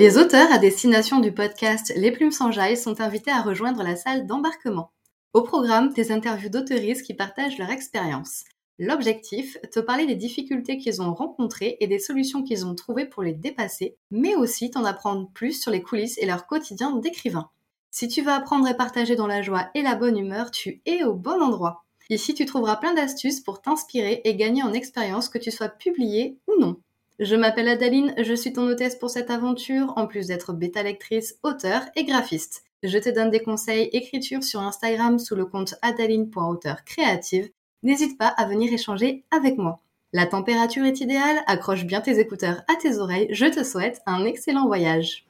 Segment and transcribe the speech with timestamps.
[0.00, 3.96] Les auteurs à destination du podcast Les Plumes sans Jaille sont invités à rejoindre la
[3.96, 4.92] salle d'embarquement.
[5.34, 8.44] Au programme, des interviews d'auteuristes qui partagent leur expérience.
[8.78, 13.22] L'objectif, te parler des difficultés qu'ils ont rencontrées et des solutions qu'ils ont trouvées pour
[13.22, 17.50] les dépasser, mais aussi t'en apprendre plus sur les coulisses et leur quotidien d'écrivain.
[17.90, 21.04] Si tu veux apprendre et partager dans la joie et la bonne humeur, tu es
[21.04, 21.84] au bon endroit.
[22.08, 26.38] Ici, tu trouveras plein d'astuces pour t'inspirer et gagner en expérience que tu sois publié
[26.48, 26.80] ou non.
[27.20, 31.34] Je m'appelle Adaline, je suis ton hôtesse pour cette aventure, en plus d'être bêta lectrice,
[31.42, 32.64] auteur et graphiste.
[32.82, 37.50] Je te donne des conseils écriture sur Instagram sous le compte adaline.auteur créative
[37.82, 39.80] n'hésite pas à venir échanger avec moi.
[40.14, 44.24] La température est idéale, accroche bien tes écouteurs à tes oreilles, je te souhaite un
[44.24, 45.26] excellent voyage.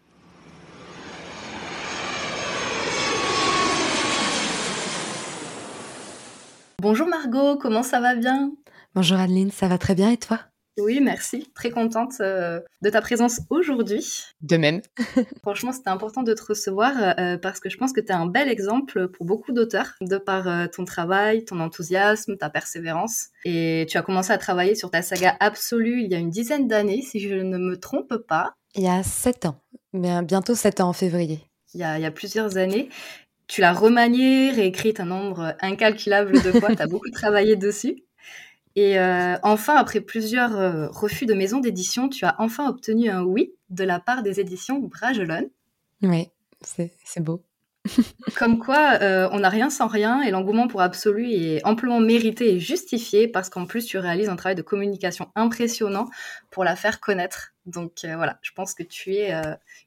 [6.80, 8.52] Bonjour Margot, comment ça va bien?
[8.94, 10.49] Bonjour Adeline, ça va très bien et toi?
[10.80, 11.50] Oui, merci.
[11.54, 14.24] Très contente euh, de ta présence aujourd'hui.
[14.42, 14.80] De même.
[15.42, 18.26] Franchement, c'était important de te recevoir euh, parce que je pense que tu es un
[18.26, 23.28] bel exemple pour beaucoup d'auteurs de par euh, ton travail, ton enthousiasme, ta persévérance.
[23.44, 26.66] Et tu as commencé à travailler sur ta saga absolue il y a une dizaine
[26.66, 28.54] d'années, si je ne me trompe pas.
[28.74, 29.60] Il y a sept ans,
[29.92, 31.40] mais bientôt sept ans en février.
[31.74, 32.88] Il y a, il y a plusieurs années.
[33.46, 38.04] Tu l'as remanié, réécrite un nombre incalculable de fois, tu as beaucoup travaillé dessus.
[38.76, 43.22] Et euh, enfin, après plusieurs euh, refus de maison d'édition, tu as enfin obtenu un
[43.22, 45.48] oui de la part des éditions Bragelonne.
[46.02, 46.28] Oui,
[46.62, 47.42] c'est beau.
[48.36, 52.54] Comme quoi, euh, on n'a rien sans rien et l'engouement pour Absolu est amplement mérité
[52.54, 56.08] et justifié parce qu'en plus, tu réalises un travail de communication impressionnant
[56.50, 57.52] pour la faire connaître.
[57.66, 59.32] Donc voilà, je pense que tu es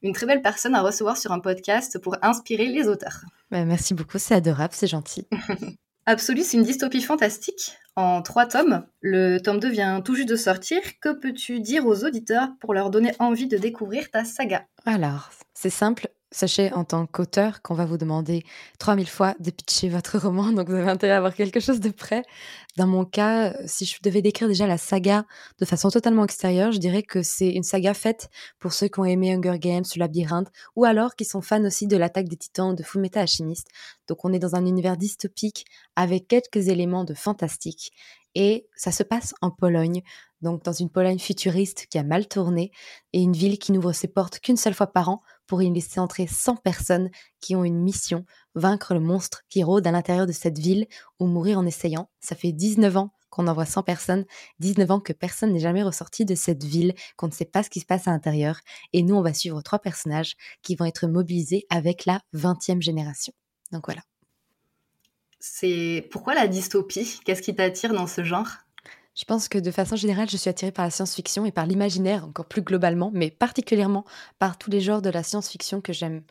[0.01, 3.21] une très belle personne à recevoir sur un podcast pour inspirer les auteurs.
[3.51, 5.27] Bah, merci beaucoup, c'est adorable, c'est gentil.
[6.05, 8.85] Absolu, c'est une dystopie fantastique en trois tomes.
[9.01, 10.81] Le tome 2 vient tout juste de sortir.
[10.99, 14.65] Que peux-tu dire aux auditeurs pour leur donner envie de découvrir ta saga?
[14.85, 16.09] Alors, c'est simple.
[16.33, 18.43] Sachez en tant qu'auteur qu'on va vous demander
[18.79, 21.91] 3000 fois de pitcher votre roman, donc vous avez intérêt à avoir quelque chose de
[21.91, 22.23] prêt.
[22.75, 25.25] Dans mon cas, si je devais décrire déjà la saga
[25.59, 29.05] de façon totalement extérieure, je dirais que c'est une saga faite pour ceux qui ont
[29.05, 32.73] aimé Hunger Games, Le Labyrinthe, ou alors qui sont fans aussi de l'attaque des titans
[32.73, 33.67] de Fumeta Alchimiste.
[34.07, 37.91] Donc on est dans un univers dystopique avec quelques éléments de fantastique.
[38.33, 40.01] Et ça se passe en Pologne,
[40.41, 42.71] donc dans une Pologne futuriste qui a mal tourné,
[43.13, 45.99] et une ville qui n'ouvre ses portes qu'une seule fois par an pour y laisser
[45.99, 47.09] entrer 100 personnes
[47.39, 50.87] qui ont une mission, vaincre le monstre qui rôde à l'intérieur de cette ville
[51.19, 52.09] ou mourir en essayant.
[52.19, 54.25] Ça fait 19 ans qu'on envoie 100 personnes,
[54.59, 57.69] 19 ans que personne n'est jamais ressorti de cette ville, qu'on ne sait pas ce
[57.69, 58.59] qui se passe à l'intérieur.
[58.93, 63.33] Et nous, on va suivre trois personnages qui vont être mobilisés avec la 20e génération.
[63.71, 64.01] Donc voilà.
[65.39, 67.19] C'est pourquoi la dystopie?
[67.25, 68.47] Qu'est-ce qui t'attire dans ce genre?
[69.15, 72.25] Je pense que de façon générale, je suis attirée par la science-fiction et par l'imaginaire
[72.25, 74.05] encore plus globalement, mais particulièrement
[74.39, 76.23] par tous les genres de la science-fiction que j'aime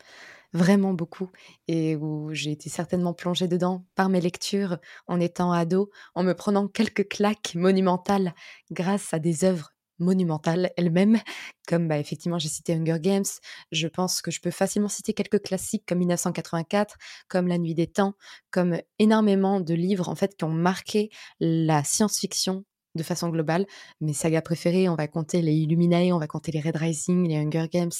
[0.53, 1.29] vraiment beaucoup
[1.67, 4.77] et où j'ai été certainement plongée dedans par mes lectures
[5.07, 8.33] en étant ado, en me prenant quelques claques monumentales
[8.71, 11.19] grâce à des œuvres monumentales elles-mêmes,
[11.67, 13.23] comme bah, effectivement j'ai cité Hunger Games,
[13.71, 16.97] je pense que je peux facilement citer quelques classiques comme 1984,
[17.29, 18.13] comme La Nuit des Temps,
[18.51, 23.65] comme énormément de livres en fait qui ont marqué la science-fiction de façon globale.
[24.01, 27.37] Mes sagas préférées, on va compter les Illuminae, on va compter les Red Rising, les
[27.37, 27.91] Hunger Games,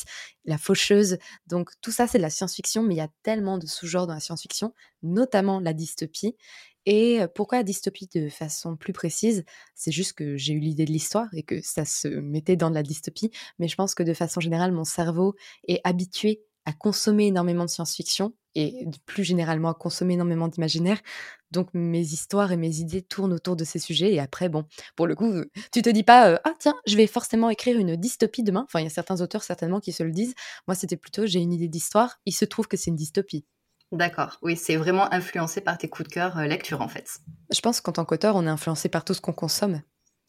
[0.45, 1.17] la Faucheuse.
[1.47, 4.13] Donc tout ça, c'est de la science-fiction, mais il y a tellement de sous-genres dans
[4.13, 6.35] la science-fiction, notamment la dystopie.
[6.85, 9.45] Et pourquoi la dystopie de façon plus précise?
[9.73, 12.75] C'est juste que j'ai eu l'idée de l'histoire et que ça se mettait dans de
[12.75, 15.35] la dystopie, mais je pense que de façon générale, mon cerveau
[15.67, 20.99] est habitué à consommer énormément de science-fiction et plus généralement à consommer énormément d'imaginaire.
[21.51, 24.13] Donc mes histoires et mes idées tournent autour de ces sujets.
[24.13, 24.65] Et après, bon,
[24.95, 25.31] pour le coup,
[25.71, 28.63] tu te dis pas, ah tiens, je vais forcément écrire une dystopie demain.
[28.65, 30.35] Enfin, il y a certains auteurs certainement qui se le disent.
[30.67, 32.19] Moi, c'était plutôt, j'ai une idée d'histoire.
[32.25, 33.45] Il se trouve que c'est une dystopie.
[33.91, 37.19] D'accord, oui, c'est vraiment influencé par tes coups de cœur lecture en fait.
[37.51, 39.83] Je pense qu'en tant qu'auteur, on est influencé par tout ce qu'on consomme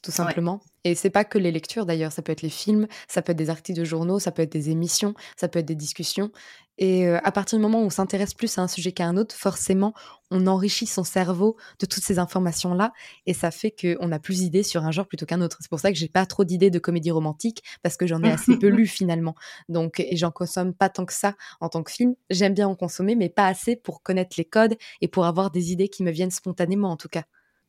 [0.04, 0.60] tout simplement.
[0.84, 3.38] Et c'est pas que les lectures d'ailleurs, ça peut être les films, ça peut être
[3.38, 6.31] des articles de journaux, ça peut être des émissions, ça peut être des discussions.
[6.76, 9.34] Et à partir du moment où on s'intéresse plus à un sujet qu'à un autre,
[9.34, 9.94] forcément,
[10.31, 12.93] on enrichit son cerveau de toutes ces informations-là,
[13.26, 15.58] et ça fait qu'on a plus d'idées sur un genre plutôt qu'un autre.
[15.61, 18.31] C'est pour ça que j'ai pas trop d'idées de comédie romantique parce que j'en ai
[18.31, 19.37] assez peu lu finalement.
[19.69, 22.14] Donc, et j'en consomme pas tant que ça en tant que film.
[22.28, 25.70] J'aime bien en consommer, mais pas assez pour connaître les codes et pour avoir des
[25.70, 27.23] idées qui me viennent spontanément en tout cas.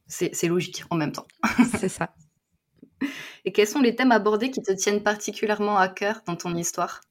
[0.07, 1.27] C'est logique en même temps.
[1.79, 2.13] c'est ça.
[3.45, 7.01] Et quels sont les thèmes abordés qui te tiennent particulièrement à cœur dans ton histoire?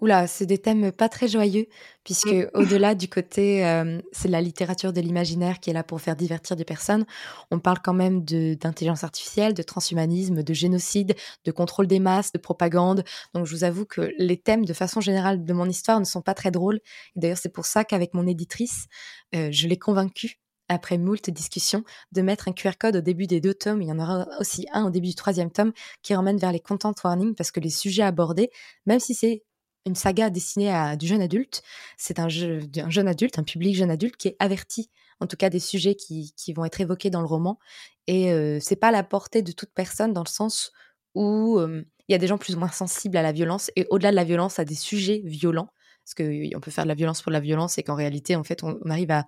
[0.00, 1.66] Oula, c'est des thèmes pas très joyeux,
[2.04, 2.46] puisque Mmh.
[2.54, 6.56] au-delà du côté, euh, c'est la littérature de l'imaginaire qui est là pour faire divertir
[6.56, 7.04] des personnes,
[7.50, 12.38] on parle quand même d'intelligence artificielle, de transhumanisme, de génocide, de contrôle des masses, de
[12.38, 13.04] propagande.
[13.34, 16.22] Donc je vous avoue que les thèmes, de façon générale, de mon histoire ne sont
[16.22, 16.80] pas très drôles.
[17.16, 18.86] D'ailleurs, c'est pour ça qu'avec mon éditrice,
[19.34, 20.38] euh, je l'ai convaincue
[20.70, 23.82] après moult discussions, de mettre un QR code au début des deux tomes.
[23.82, 25.72] Il y en aura aussi un au début du troisième tome
[26.02, 28.50] qui ramène vers les content warnings parce que les sujets abordés,
[28.86, 29.42] même si c'est
[29.84, 31.62] une saga destinée à du jeune adulte.
[31.96, 35.36] C'est un, jeu, un jeune adulte, un public jeune adulte qui est averti, en tout
[35.36, 37.58] cas des sujets qui, vont être évoqués dans le roman.
[38.06, 40.70] Et euh, c'est pas la portée de toute personne dans le sens
[41.16, 43.86] où euh, il y a des gens plus ou moins sensibles à la violence et
[43.90, 45.70] au-delà de la violence à des sujets violents
[46.10, 48.62] parce qu'on peut faire de la violence pour la violence et qu'en réalité, en fait,
[48.62, 49.26] on, arrive à,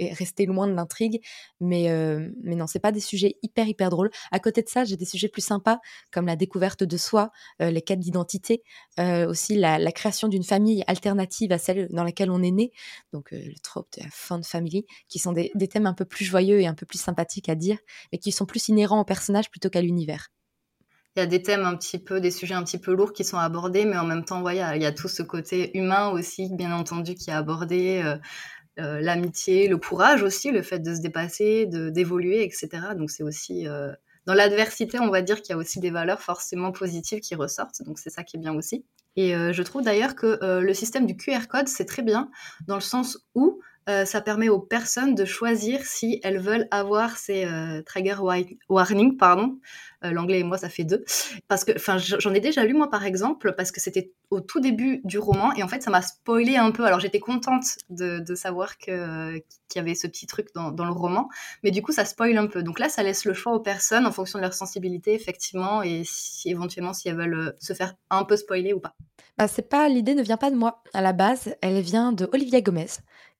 [0.00, 1.20] rester loin de l'intrigue.
[1.60, 4.10] Mais, euh, mais non, c'est pas des sujets hyper, hyper drôles.
[4.30, 5.78] À côté de ça, j'ai des sujets plus sympas,
[6.10, 8.62] comme la découverte de soi, euh, les quêtes d'identité,
[8.98, 12.72] euh, aussi la, la création d'une famille alternative à celle dans laquelle on est né.
[13.12, 15.94] Donc, euh, le trope de la fin de famille, qui sont des, des thèmes un
[15.94, 17.78] peu plus joyeux et un peu plus sympathiques à dire,
[18.12, 20.30] mais qui sont plus inhérents au personnage plutôt qu'à l'univers
[21.16, 23.24] il y a des thèmes un petit peu, des sujets un petit peu lourds qui
[23.24, 26.74] sont abordés, mais en même temps, il, y a, tout ce côté humain aussi, bien
[26.74, 28.16] entendu, qui est abordé, euh,
[28.80, 32.68] euh, l'amitié, le courage aussi, le fait de se dépasser, d'évoluer, etc.
[32.96, 33.92] Donc c'est aussi euh,
[34.24, 37.82] dans l'adversité, on va dire qu'il y a aussi des valeurs forcément positives qui ressortent.
[37.84, 38.86] Donc c'est ça qui est bien aussi.
[39.14, 42.30] Et je trouve d'ailleurs que le système du QR code, c'est très bien
[42.66, 47.16] dans le sens où euh, ça permet aux personnes de choisir si elles veulent avoir
[47.16, 48.16] ces euh, trigger
[48.68, 49.58] warning, pardon.
[50.04, 51.04] Euh, L'anglais et moi, ça fait deux.
[51.48, 54.60] Parce que, enfin, j'en ai déjà lu moi par exemple, parce que c'était au tout
[54.60, 56.84] début du roman et en fait, ça m'a spoilé un peu.
[56.84, 59.38] Alors j'étais contente de, savoir que
[59.68, 61.28] qu'il y avait ce petit truc dans, le roman,
[61.62, 62.62] mais du coup, ça spoil un peu.
[62.62, 66.02] Donc là, ça laisse le choix aux personnes en fonction de leur sensibilité, effectivement, et
[66.44, 68.94] éventuellement si elles veulent se faire un peu spoiler ou pas.
[69.38, 72.28] Bah, c'est pas l'idée ne vient pas de moi à la base, elle vient de
[72.32, 72.86] Olivia Gomez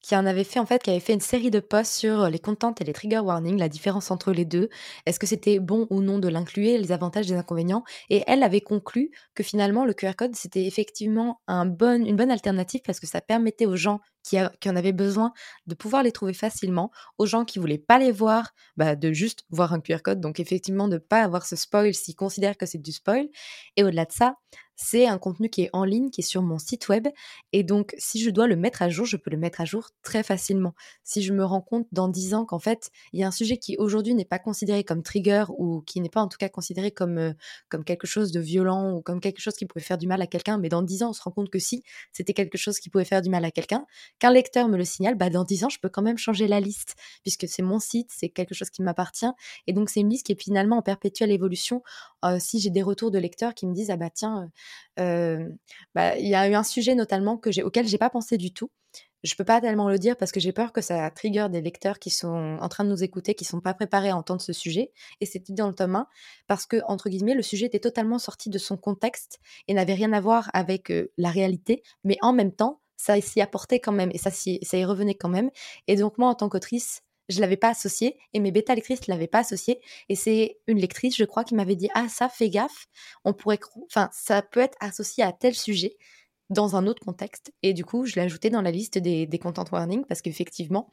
[0.02, 2.38] qui en avait fait en fait, qui avait fait une série de posts sur les
[2.38, 4.68] contents et les trigger warnings, la différence entre les deux,
[5.06, 8.60] est-ce que c'était bon ou non de l'inclure, les avantages les inconvénients, et elle avait
[8.60, 13.66] conclu que finalement le QR code c'était effectivement une bonne alternative parce que ça permettait
[13.66, 15.32] aux gens qui, en avaient besoin
[15.66, 19.44] de pouvoir les trouver facilement, aux gens qui voulaient pas les voir, bah, de juste
[19.50, 22.78] voir un QR code, donc effectivement de pas avoir ce spoil s'ils considèrent que c'est
[22.78, 23.28] du spoil,
[23.76, 24.36] et au-delà de ça,
[24.82, 27.06] c'est un contenu qui est en ligne, qui est sur mon site web.
[27.52, 29.90] Et donc, si je dois le mettre à jour, je peux le mettre à jour
[30.02, 30.74] très facilement.
[31.04, 33.58] Si je me rends compte dans 10 ans qu'en fait, il y a un sujet
[33.58, 36.90] qui aujourd'hui n'est pas considéré comme trigger ou qui n'est pas en tout cas considéré
[36.90, 37.32] comme, euh,
[37.68, 40.26] comme quelque chose de violent ou comme quelque chose qui pourrait faire du mal à
[40.26, 41.82] quelqu'un, mais dans 10 ans, on se rend compte que si
[42.12, 43.86] c'était quelque chose qui pouvait faire du mal à quelqu'un,
[44.18, 46.60] qu'un lecteur me le signale, bah dans 10 ans, je peux quand même changer la
[46.60, 49.30] liste puisque c'est mon site, c'est quelque chose qui m'appartient.
[49.66, 51.82] Et donc, c'est une liste qui est finalement en perpétuelle évolution.
[52.24, 54.50] Euh, si j'ai des retours de lecteurs qui me disent, ah bah tiens,
[54.98, 55.48] euh,
[55.94, 58.52] bah, il y a eu un sujet notamment que j'ai, auquel j'ai pas pensé du
[58.52, 58.70] tout.
[59.24, 62.00] Je peux pas tellement le dire parce que j'ai peur que ça trigger des lecteurs
[62.00, 64.90] qui sont en train de nous écouter, qui sont pas préparés à entendre ce sujet.
[65.20, 66.08] Et c'était dans le tome 1
[66.48, 69.38] parce que, entre guillemets, le sujet était totalement sorti de son contexte
[69.68, 71.84] et n'avait rien à voir avec euh, la réalité.
[72.02, 75.50] Mais en même temps, ça s'y apportait quand même et ça, y revenait quand même.
[75.88, 79.26] Et donc, moi, en tant qu'autrice, je l'avais pas associé et mes bêta lectrices l'avaient
[79.26, 82.88] pas associé et c'est une lectrice je crois qui m'avait dit ah ça fais gaffe
[83.24, 85.96] on pourrait enfin ça peut être associé à tel sujet
[86.50, 89.38] dans un autre contexte et du coup je l'ai ajouté dans la liste des, des
[89.38, 90.90] content warnings parce qu'effectivement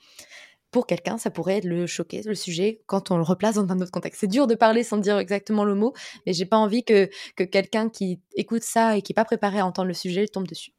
[0.72, 3.90] pour quelqu'un, ça pourrait le choquer, le sujet, quand on le replace dans un autre
[3.92, 4.22] contexte.
[4.22, 5.94] C'est dur de parler sans dire exactement le mot,
[6.28, 9.58] mais j'ai pas envie que, que quelqu'un qui écoute ça et qui est pas préparé
[9.58, 10.72] à entendre le sujet tombe dessus.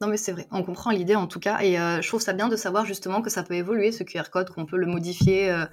[0.00, 2.32] Non mais c'est vrai, on comprend l'idée en tout cas, et euh, je trouve ça
[2.32, 5.50] bien de savoir justement que ça peut évoluer ce QR code, qu'on peut le modifier
[5.50, 5.66] euh,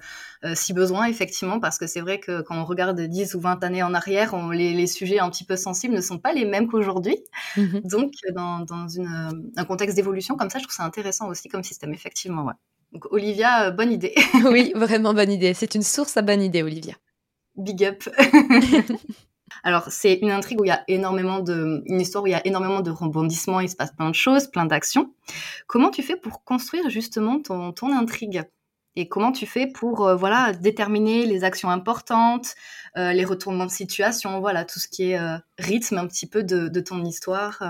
[0.44, 3.62] euh, si besoin effectivement, parce que c'est vrai que quand on regarde 10 ou 20
[3.62, 6.44] années en arrière, on, les, les, sujets un petit peu sensibles ne sont pas les
[6.44, 7.16] mêmes qu'aujourd'hui.
[7.56, 7.78] Mmh.
[7.84, 11.62] Donc dans, dans une, un contexte d'évolution comme ça, je trouve ça intéressant aussi comme
[11.62, 12.42] système, effectivement.
[12.42, 12.54] Ouais.
[12.90, 14.14] Donc Olivia, bonne idée.
[14.50, 15.54] oui, vraiment bonne idée.
[15.54, 16.94] C'est une source à bonne idée, Olivia.
[17.54, 18.02] Big up.
[19.66, 22.36] Alors, c'est une intrigue où il y a énormément de, une histoire où il y
[22.36, 25.12] a énormément de rebondissements, il se passe plein de choses, plein d'actions.
[25.66, 28.44] Comment tu fais pour construire justement ton, ton intrigue?
[28.94, 32.54] Et comment tu fais pour euh, voilà déterminer les actions importantes,
[32.96, 36.44] euh, les retournements de situation, voilà tout ce qui est euh, rythme un petit peu
[36.44, 37.60] de, de ton histoire.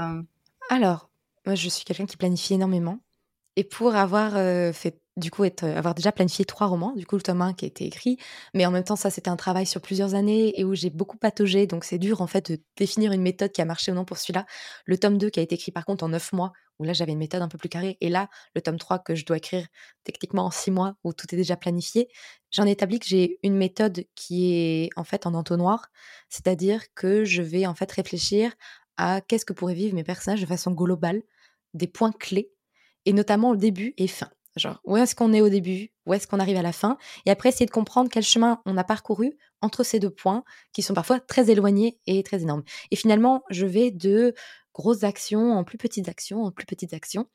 [0.68, 1.08] Alors,
[1.46, 2.98] moi, je suis quelqu'un qui planifie énormément.
[3.56, 4.32] Et pour avoir
[4.74, 7.64] fait du coup être, avoir déjà planifié trois romans, du coup le tome 1 qui
[7.64, 8.18] a été écrit,
[8.52, 11.16] mais en même temps ça c'était un travail sur plusieurs années et où j'ai beaucoup
[11.16, 14.04] pataugé, donc c'est dur en fait de définir une méthode qui a marché ou non
[14.04, 14.44] pour celui-là.
[14.84, 17.12] Le tome 2 qui a été écrit par contre en neuf mois, où là j'avais
[17.12, 19.66] une méthode un peu plus carrée, et là le tome 3 que je dois écrire
[20.04, 22.08] techniquement en six mois, où tout est déjà planifié,
[22.50, 25.86] j'en ai établi que j'ai une méthode qui est en fait en entonnoir,
[26.28, 28.52] c'est-à-dire que je vais en fait réfléchir
[28.98, 31.22] à qu'est-ce que pourraient vivre mes personnages de façon globale,
[31.74, 32.50] des points clés,
[33.06, 34.28] et notamment au début et fin.
[34.56, 36.96] Genre, où est-ce qu'on est au début Où est-ce qu'on arrive à la fin
[37.26, 40.82] Et après, essayer de comprendre quel chemin on a parcouru entre ces deux points qui
[40.82, 42.62] sont parfois très éloignés et très énormes.
[42.90, 44.34] Et finalement, je vais de
[44.72, 47.26] grosses actions en plus petites actions, en plus petites actions.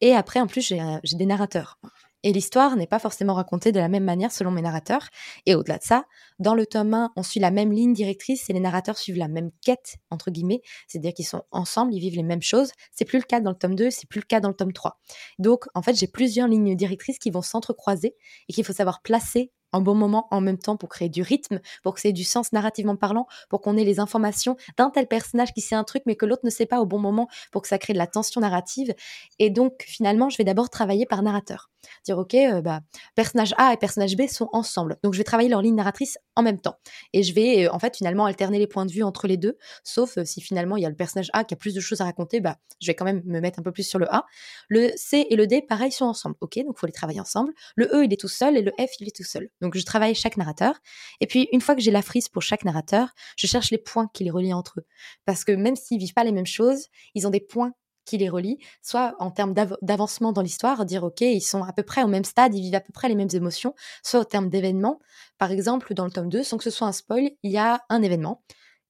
[0.00, 1.78] Et après, en plus, j'ai des narrateurs.
[2.22, 5.08] Et l'histoire n'est pas forcément racontée de la même manière selon mes narrateurs.
[5.46, 6.04] Et au-delà de ça,
[6.38, 9.28] dans le tome 1, on suit la même ligne directrice et les narrateurs suivent la
[9.28, 10.60] même quête, entre guillemets.
[10.86, 12.72] C'est-à-dire qu'ils sont ensemble, ils vivent les mêmes choses.
[12.92, 14.72] C'est plus le cas dans le tome 2, c'est plus le cas dans le tome
[14.72, 14.98] 3.
[15.38, 18.16] Donc, en fait, j'ai plusieurs lignes directrices qui vont s'entrecroiser
[18.48, 21.60] et qu'il faut savoir placer un bon moment en même temps pour créer du rythme,
[21.82, 25.52] pour que c'est du sens narrativement parlant, pour qu'on ait les informations d'un tel personnage
[25.52, 27.68] qui sait un truc mais que l'autre ne sait pas au bon moment, pour que
[27.68, 28.94] ça crée de la tension narrative.
[29.38, 31.70] Et donc finalement, je vais d'abord travailler par narrateur.
[32.04, 32.80] Dire ok, euh, bah
[33.14, 36.42] personnage A et personnage B sont ensemble, donc je vais travailler leur ligne narratrice en
[36.42, 36.78] même temps.
[37.12, 39.56] Et je vais euh, en fait finalement alterner les points de vue entre les deux,
[39.84, 42.00] sauf euh, si finalement il y a le personnage A qui a plus de choses
[42.00, 44.26] à raconter, bah je vais quand même me mettre un peu plus sur le A.
[44.68, 46.36] Le C et le D, pareil, sont ensemble.
[46.40, 47.52] Ok, donc faut les travailler ensemble.
[47.76, 49.50] Le E il est tout seul et le F il est tout seul.
[49.60, 50.78] Donc je travaille chaque narrateur.
[51.20, 54.08] Et puis une fois que j'ai la frise pour chaque narrateur, je cherche les points
[54.12, 54.86] qui les relient entre eux.
[55.24, 57.72] Parce que même s'ils vivent pas les mêmes choses, ils ont des points
[58.04, 61.82] qui les relient, soit en termes d'avancement dans l'histoire, dire ok, ils sont à peu
[61.82, 64.48] près au même stade, ils vivent à peu près les mêmes émotions, soit au terme
[64.48, 64.98] d'événements.
[65.38, 67.82] Par exemple, dans le tome 2, sans que ce soit un spoil, il y a
[67.88, 68.42] un événement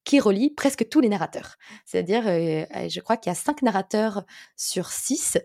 [0.03, 1.57] qui relie presque tous les narrateurs.
[1.85, 4.23] C'est-à-dire, euh, je crois qu'il y a cinq narrateurs
[4.55, 5.37] sur six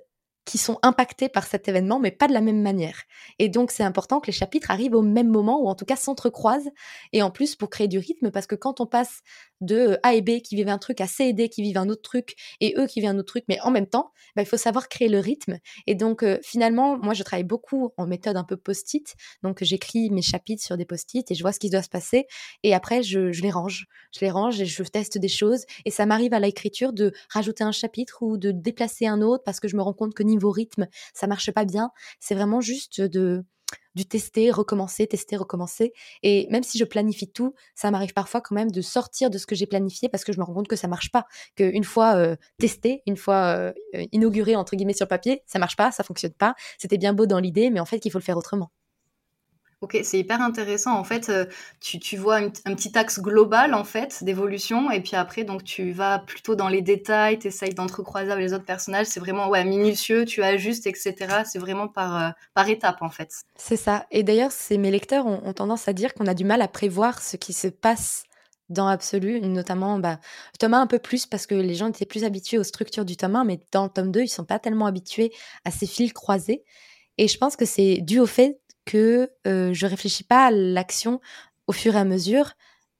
[0.46, 3.02] qui sont impactés par cet événement, mais pas de la même manière.
[3.38, 5.96] Et donc, c'est important que les chapitres arrivent au même moment, ou en tout cas
[5.96, 6.70] s'entrecroisent,
[7.12, 9.20] et en plus pour créer du rythme, parce que quand on passe
[9.60, 11.88] de A et B qui vivent un truc à C et D qui vivent un
[11.88, 14.46] autre truc, et eux qui vivent un autre truc, mais en même temps, bah, il
[14.46, 15.58] faut savoir créer le rythme.
[15.88, 20.10] Et donc, euh, finalement, moi, je travaille beaucoup en méthode un peu post-it, donc j'écris
[20.10, 22.26] mes chapitres sur des post-it, et je vois ce qui doit se passer,
[22.62, 23.86] et après, je, je les range.
[24.14, 27.64] Je les range, et je teste des choses, et ça m'arrive à l'écriture de rajouter
[27.64, 30.50] un chapitre ou de déplacer un autre, parce que je me rends compte que vos
[30.50, 31.90] rythmes, ça marche pas bien.
[32.20, 33.44] C'est vraiment juste de
[33.94, 35.92] du tester, recommencer, tester, recommencer.
[36.22, 39.46] Et même si je planifie tout, ça m'arrive parfois quand même de sortir de ce
[39.46, 41.26] que j'ai planifié parce que je me rends compte que ça marche pas.
[41.56, 43.72] Qu'une fois euh, testé, une fois euh,
[44.12, 46.54] inauguré entre guillemets sur papier, ça marche pas, ça fonctionne pas.
[46.78, 48.70] C'était bien beau dans l'idée, mais en fait, qu'il faut le faire autrement.
[49.82, 50.98] Ok, c'est hyper intéressant.
[50.98, 51.44] En fait, euh,
[51.80, 55.92] tu, tu vois un, petit axe global en fait d'évolution, et puis après, donc tu
[55.92, 59.06] vas plutôt dans les détails, tu essayes d'entrecroiser avec les autres personnages.
[59.06, 61.42] C'est vraiment ouais minutieux, tu ajustes, etc.
[61.44, 63.30] C'est vraiment par euh, par étape en fait.
[63.56, 64.06] C'est ça.
[64.10, 67.36] Et d'ailleurs, mes lecteurs ont, tendance à dire qu'on a du mal à prévoir ce
[67.36, 68.24] qui se passe
[68.70, 70.18] dans l'absolu, notamment bah,
[70.58, 73.16] tome 1 un peu plus parce que les gens étaient plus habitués aux structures du
[73.16, 75.32] tome 1, mais dans le tome 2, ils sont pas tellement habitués
[75.66, 76.64] à ces fils croisés.
[77.18, 81.20] Et je pense que c'est dû au fait que euh, je réfléchis pas à l'action
[81.66, 82.52] au fur et à mesure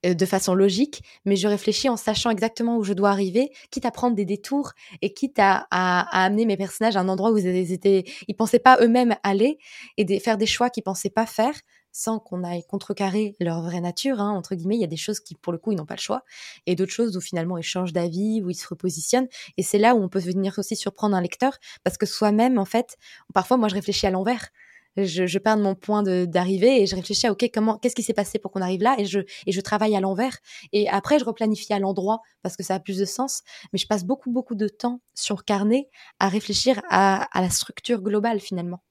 [0.05, 3.87] euh, de façon logique, mais je réfléchis en sachant exactement où je dois arriver, quitte
[3.87, 7.73] à prendre des détours et quitte à, amener mes personnages à un endroit où ils
[7.73, 9.59] étaient, ils pensaient pas eux-mêmes aller
[9.97, 11.55] et faire des choix qu'ils pensaient pas faire
[11.93, 15.19] sans qu'on aille contrecarrer leur vraie nature, hein, entre guillemets, il y a des choses
[15.19, 16.25] qui, pour le coup, ils n'ont pas le choix,
[16.67, 19.95] et d'autres choses où finalement ils changent d'avis, où ils se repositionnent, et c'est là
[19.95, 22.99] où on peut venir aussi surprendre un lecteur, parce que soi-même, en fait,
[23.33, 24.51] parfois, moi, je réfléchis à l'envers,
[24.97, 28.03] je, je pars de mon point d'arrivée et je réfléchis à ok comment qu'est-ce qui
[28.03, 30.39] s'est passé pour qu'on arrive là et je et je travaille à l'envers.
[30.73, 33.43] Et après je replanifie à l'endroit parce que ça a plus de sens.
[33.73, 35.89] Mais je passe beaucoup beaucoup de temps sur carnet
[36.19, 38.83] à réfléchir à, à la structure globale finalement.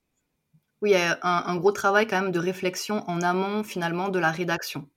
[0.81, 4.87] Oui un, un gros travail quand même de réflexion en amont finalement de la rédaction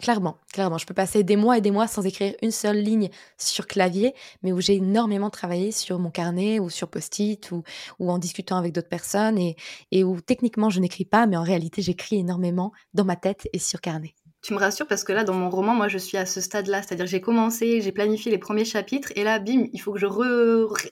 [0.00, 0.76] Clairement, clairement.
[0.76, 4.14] Je peux passer des mois et des mois sans écrire une seule ligne sur clavier,
[4.42, 7.62] mais où j'ai énormément travaillé sur mon carnet ou sur post-it ou,
[7.98, 12.16] en discutant avec d'autres personnes et où techniquement je n'écris pas, mais en réalité j'écris
[12.16, 14.14] énormément dans ma tête et sur carnet
[14.46, 16.80] tu me rassures parce que là, dans mon roman, moi, je suis à ce stade-là.
[16.80, 20.06] C'est-à-dire, j'ai commencé, j'ai planifié les premiers chapitres, et là, bim, il faut que je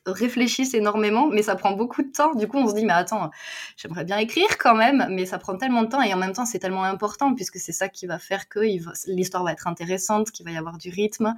[0.07, 2.35] réfléchisse énormément, mais ça prend beaucoup de temps.
[2.35, 3.31] Du coup, on se dit, mais attends,
[3.77, 6.47] j'aimerais bien écrire quand même, mais ça prend tellement de temps, et en même temps,
[6.47, 8.59] c'est tellement important, puisque c'est ça qui va faire que
[9.07, 11.35] l'histoire va être intéressante, qu'il va y avoir du rythme,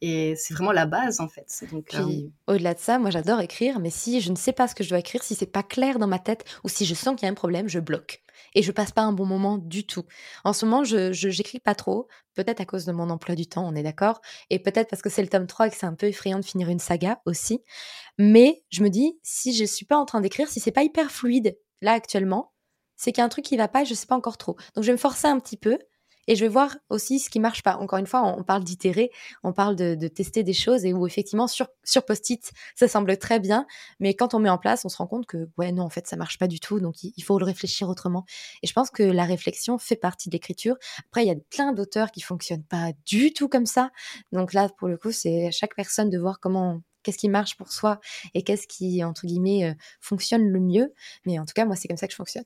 [0.00, 1.64] et c'est vraiment la base, en fait.
[1.72, 4.76] Donc, euh, au-delà de ça, moi, j'adore écrire, mais si je ne sais pas ce
[4.76, 7.16] que je dois écrire, si c'est pas clair dans ma tête, ou si je sens
[7.16, 8.22] qu'il y a un problème, je bloque
[8.56, 10.04] et je passe pas un bon moment du tout.
[10.42, 13.68] En ce moment, je j'écris pas trop, peut-être à cause de mon emploi du temps,
[13.68, 14.20] on est d'accord,
[14.50, 16.44] et peut-être parce que c'est le tome 3 et que c'est un peu effrayant de
[16.44, 17.62] finir une saga aussi.
[18.18, 21.10] Mais je me dis, si je suis pas en train d'écrire, si c'est pas hyper
[21.10, 22.54] fluide là actuellement,
[22.96, 24.56] c'est qu'il y a un truc qui va pas et je sais pas encore trop.
[24.74, 25.78] Donc je vais me forcer un petit peu
[26.26, 27.76] et je vais voir aussi ce qui marche pas.
[27.76, 29.10] Encore une fois, on parle d'itérer,
[29.42, 33.40] on parle de, tester des choses et où effectivement sur, sur post-it, ça semble très
[33.40, 33.66] bien,
[34.00, 36.06] mais quand on met en place, on se rend compte que ouais non en fait
[36.06, 38.24] ça marche pas du tout, donc il, faut le réfléchir autrement.
[38.62, 40.76] Et je pense que la réflexion fait partie de l'écriture.
[41.06, 43.90] Après il y a plein d'auteurs qui fonctionnent pas du tout comme ça,
[44.32, 47.72] donc là pour le coup c'est chaque personne de voir comment qu'est-ce qui marche pour
[47.72, 48.00] soi
[48.34, 50.92] et qu'est-ce qui entre guillemets euh, fonctionne le mieux.
[51.24, 52.44] Mais en tout cas moi c'est comme ça que je fonctionne.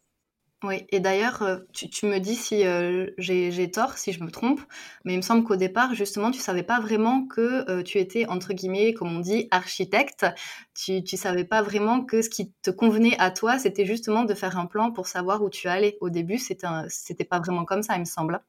[0.62, 4.61] Oui, et d'ailleurs, euh, tu, me dis si euh, j'ai tort, si je me trompe,
[5.05, 8.26] mais il me semble qu'au départ, justement, tu savais pas vraiment que euh, tu étais,
[8.26, 10.26] entre guillemets, comme on dit, architecte.
[10.75, 14.35] Tu, tu savais pas vraiment que ce qui te convenait à toi, c'était justement de
[14.35, 15.97] faire un plan pour savoir où tu allais.
[16.02, 18.43] Au début, c'était pas vraiment comme ça, il me semble.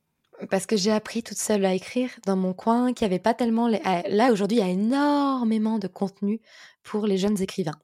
[0.50, 3.70] Parce que j'ai appris toute seule à écrire dans mon coin, qui avait pas tellement...
[3.70, 6.42] Là, aujourd'hui, il y a énormément de contenu
[6.84, 7.80] pour les jeunes écrivains.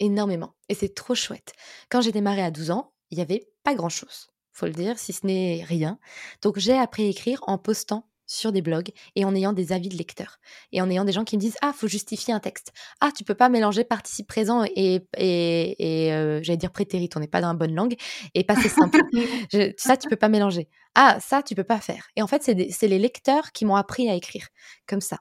[0.00, 0.54] Énormément.
[0.68, 1.52] Et c'est trop chouette.
[1.90, 5.12] Quand j'ai démarré à 12 ans, il y avait pas grand-chose, faut le dire, si
[5.12, 5.98] ce n'est rien.
[6.42, 9.88] Donc j'ai appris à écrire en postant sur des blogs et en ayant des avis
[9.88, 10.38] de lecteurs
[10.70, 12.72] et en ayant des gens qui me disent ah faut justifier un texte.
[13.00, 17.26] Ah tu peux pas mélanger participe présent et et, euh, j'allais dire prétérit on n'est
[17.26, 17.96] pas dans la bonne langue
[18.34, 19.00] et passé simple.
[19.78, 20.68] Ça tu peux pas mélanger.
[20.94, 22.08] Ah ça tu peux pas faire.
[22.16, 24.48] Et en fait c'est les lecteurs qui m'ont appris à écrire
[24.86, 25.18] comme ça.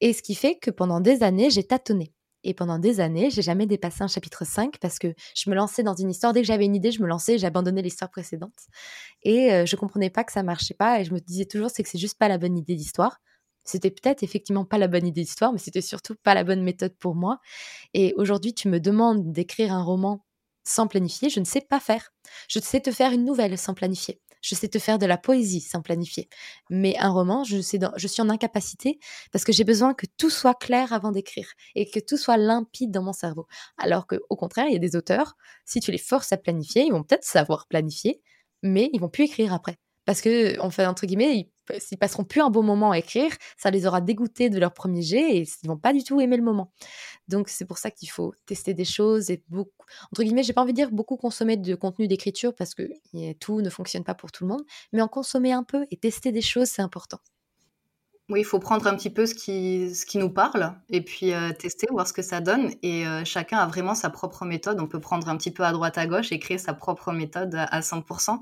[0.00, 2.14] Et ce qui fait que pendant des années j'ai tâtonné
[2.46, 5.82] et pendant des années, j'ai jamais dépassé un chapitre 5 parce que je me lançais
[5.82, 6.32] dans une histoire.
[6.32, 8.68] Dès que j'avais une idée, je me lançais, j'abandonnais l'histoire précédente.
[9.24, 11.00] Et euh, je comprenais pas que ça marchait pas.
[11.00, 13.18] Et je me disais toujours, c'est que c'est juste pas la bonne idée d'histoire.
[13.64, 16.94] C'était peut-être effectivement pas la bonne idée d'histoire, mais c'était surtout pas la bonne méthode
[17.00, 17.40] pour moi.
[17.94, 20.24] Et aujourd'hui, tu me demandes d'écrire un roman
[20.66, 22.12] sans planifier, je ne sais pas faire.
[22.48, 25.60] Je sais te faire une nouvelle sans planifier je sais te faire de la poésie
[25.60, 26.28] sans planifier.
[26.70, 28.98] Mais un roman, je, sais je suis en incapacité
[29.32, 32.92] parce que j'ai besoin que tout soit clair avant d'écrire et que tout soit limpide
[32.92, 33.46] dans mon cerveau.
[33.76, 36.84] Alors que, au contraire, il y a des auteurs, si tu les forces à planifier,
[36.84, 38.22] ils vont peut-être savoir planifier,
[38.62, 39.78] mais ils vont plus écrire après.
[40.04, 43.86] Parce que, fait, entre guillemets, s'ils passeront plus un bon moment à écrire, ça les
[43.86, 46.72] aura dégoûtés de leur premier jet et ils vont pas du tout aimer le moment.
[47.28, 49.70] Donc c'est pour ça qu'il faut tester des choses et beaucoup,
[50.12, 52.82] entre guillemets, j'ai pas envie de dire beaucoup consommer de contenu d'écriture parce que
[53.40, 56.32] tout ne fonctionne pas pour tout le monde, mais en consommer un peu et tester
[56.32, 57.18] des choses, c'est important.
[58.28, 61.86] Oui, il faut prendre un petit peu ce qui, nous parle et puis euh, tester,
[61.92, 62.72] voir ce que ça donne.
[62.82, 64.80] Et euh, chacun a vraiment sa propre méthode.
[64.80, 67.54] On peut prendre un petit peu à droite, à gauche et créer sa propre méthode
[67.54, 68.40] à 100%.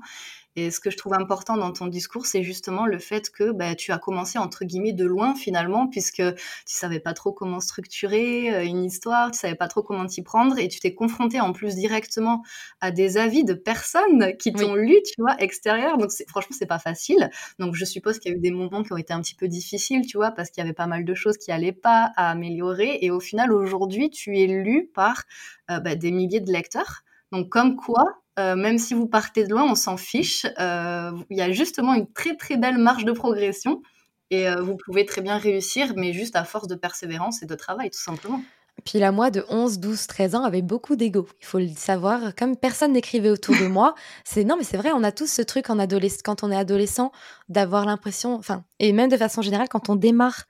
[0.55, 3.75] Et ce que je trouve important dans ton discours, c'est justement le fait que bah,
[3.75, 8.53] tu as commencé entre guillemets de loin finalement, puisque tu savais pas trop comment structurer
[8.53, 11.51] euh, une histoire, tu savais pas trop comment t'y prendre, et tu t'es confronté en
[11.51, 12.43] plus directement
[12.81, 15.97] à des avis de personnes qui t'ont lu, tu vois, extérieur.
[15.97, 17.29] Donc franchement, c'est pas facile.
[17.59, 19.47] Donc je suppose qu'il y a eu des moments qui ont été un petit peu
[19.47, 22.31] difficiles, tu vois, parce qu'il y avait pas mal de choses qui allaient pas à
[22.31, 22.99] améliorer.
[23.01, 25.23] Et au final, aujourd'hui, tu es lu par
[25.71, 27.03] euh, bah, des milliers de lecteurs.
[27.31, 28.03] Donc comme quoi,
[28.37, 30.45] euh, même si vous partez de loin, on s'en fiche.
[30.59, 33.81] Euh, il y a justement une très très belle marge de progression
[34.29, 37.55] et euh, vous pouvez très bien réussir, mais juste à force de persévérance et de
[37.55, 38.41] travail, tout simplement.
[38.83, 41.27] Puis la moi de 11, 12, 13 ans avait beaucoup d'ego.
[41.39, 42.35] Il faut le savoir.
[42.35, 45.41] Comme personne n'écrivait autour de moi, c'est non, mais c'est vrai, on a tous ce
[45.41, 45.77] truc en
[46.23, 47.13] quand on est adolescent,
[47.47, 50.43] d'avoir l'impression, enfin, et même de façon générale, quand on démarre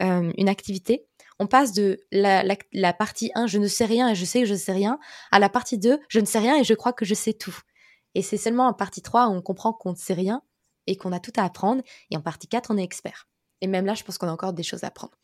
[0.00, 1.06] une activité,
[1.38, 4.54] on passe de la, partie 1, je ne sais rien et je sais que je
[4.54, 4.98] ne sais rien,
[5.30, 7.58] à la partie 2, je ne sais rien et je crois que je sais tout.
[8.14, 10.42] Et c'est seulement en partie 3 où on comprend qu'on ne sait rien
[10.86, 11.82] et qu'on a tout à apprendre.
[12.10, 13.28] Et en partie 4, on est expert.
[13.62, 15.14] Et même là, je pense qu'on a encore des choses à apprendre.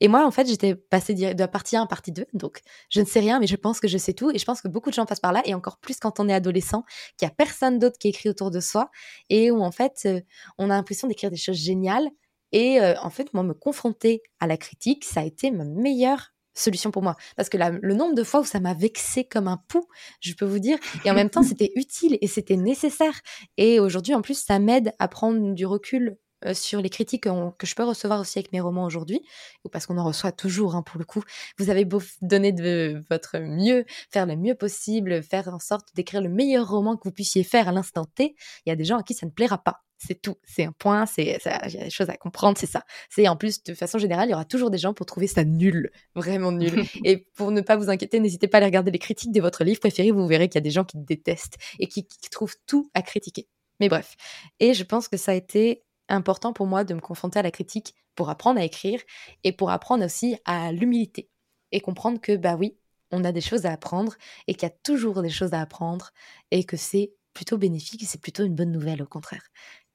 [0.00, 2.26] Et moi, en fait, j'étais passée de la partie 1 à partie 2.
[2.32, 4.30] Donc, je ne sais rien, mais je pense que je sais tout.
[4.30, 5.42] Et je pense que beaucoup de gens passent par là.
[5.44, 6.84] Et encore plus quand on est adolescent,
[7.18, 8.90] qu'il n'y a personne d'autre qui écrit autour de soi.
[9.28, 10.20] Et où, en fait, euh,
[10.56, 12.08] on a l'impression d'écrire des choses géniales.
[12.52, 16.32] Et euh, en fait, moi, me confronter à la critique, ça a été ma meilleure
[16.54, 17.16] solution pour moi.
[17.36, 19.86] Parce que le nombre de fois où ça m'a vexé comme un pou,
[20.20, 23.20] je peux vous dire, et en même temps, c'était utile et c'était nécessaire.
[23.56, 27.66] Et aujourd'hui, en plus, ça m'aide à prendre du recul euh, sur les critiques que,
[27.66, 29.22] je peux recevoir aussi avec mes romans aujourd'hui,
[29.64, 31.22] ou parce qu'on en reçoit toujours hein, pour le coup.
[31.58, 36.20] Vous avez beau donner de votre mieux, faire le mieux possible, faire en sorte d'écrire
[36.20, 38.34] le meilleur roman que vous puissiez faire à l'instant T,
[38.66, 39.82] il y a des gens à qui ça ne plaira pas.
[40.04, 40.36] C'est tout.
[40.42, 41.06] C'est un point.
[41.06, 42.58] C'est, il y a des choses à comprendre.
[42.58, 42.84] C'est ça.
[43.08, 45.44] C'est en plus, de façon générale, il y aura toujours des gens pour trouver ça
[45.44, 45.92] nul.
[46.16, 46.84] Vraiment nul.
[47.04, 49.62] et pour ne pas vous inquiéter, n'hésitez pas à aller regarder les critiques de votre
[49.62, 50.10] livre préféré.
[50.10, 53.46] Vous verrez qu'il y a des gens qui détestent et qui, trouvent tout à critiquer.
[53.78, 54.16] Mais bref.
[54.58, 57.50] Et je pense que ça a été important pour moi de me confronter à la
[57.50, 59.00] critique pour apprendre à écrire
[59.44, 61.28] et pour apprendre aussi à l'humilité
[61.72, 62.76] et comprendre que, bah oui,
[63.10, 64.14] on a des choses à apprendre
[64.46, 66.10] et qu'il y a toujours des choses à apprendre
[66.50, 69.42] et que c'est plutôt bénéfique et c'est plutôt une bonne nouvelle au contraire.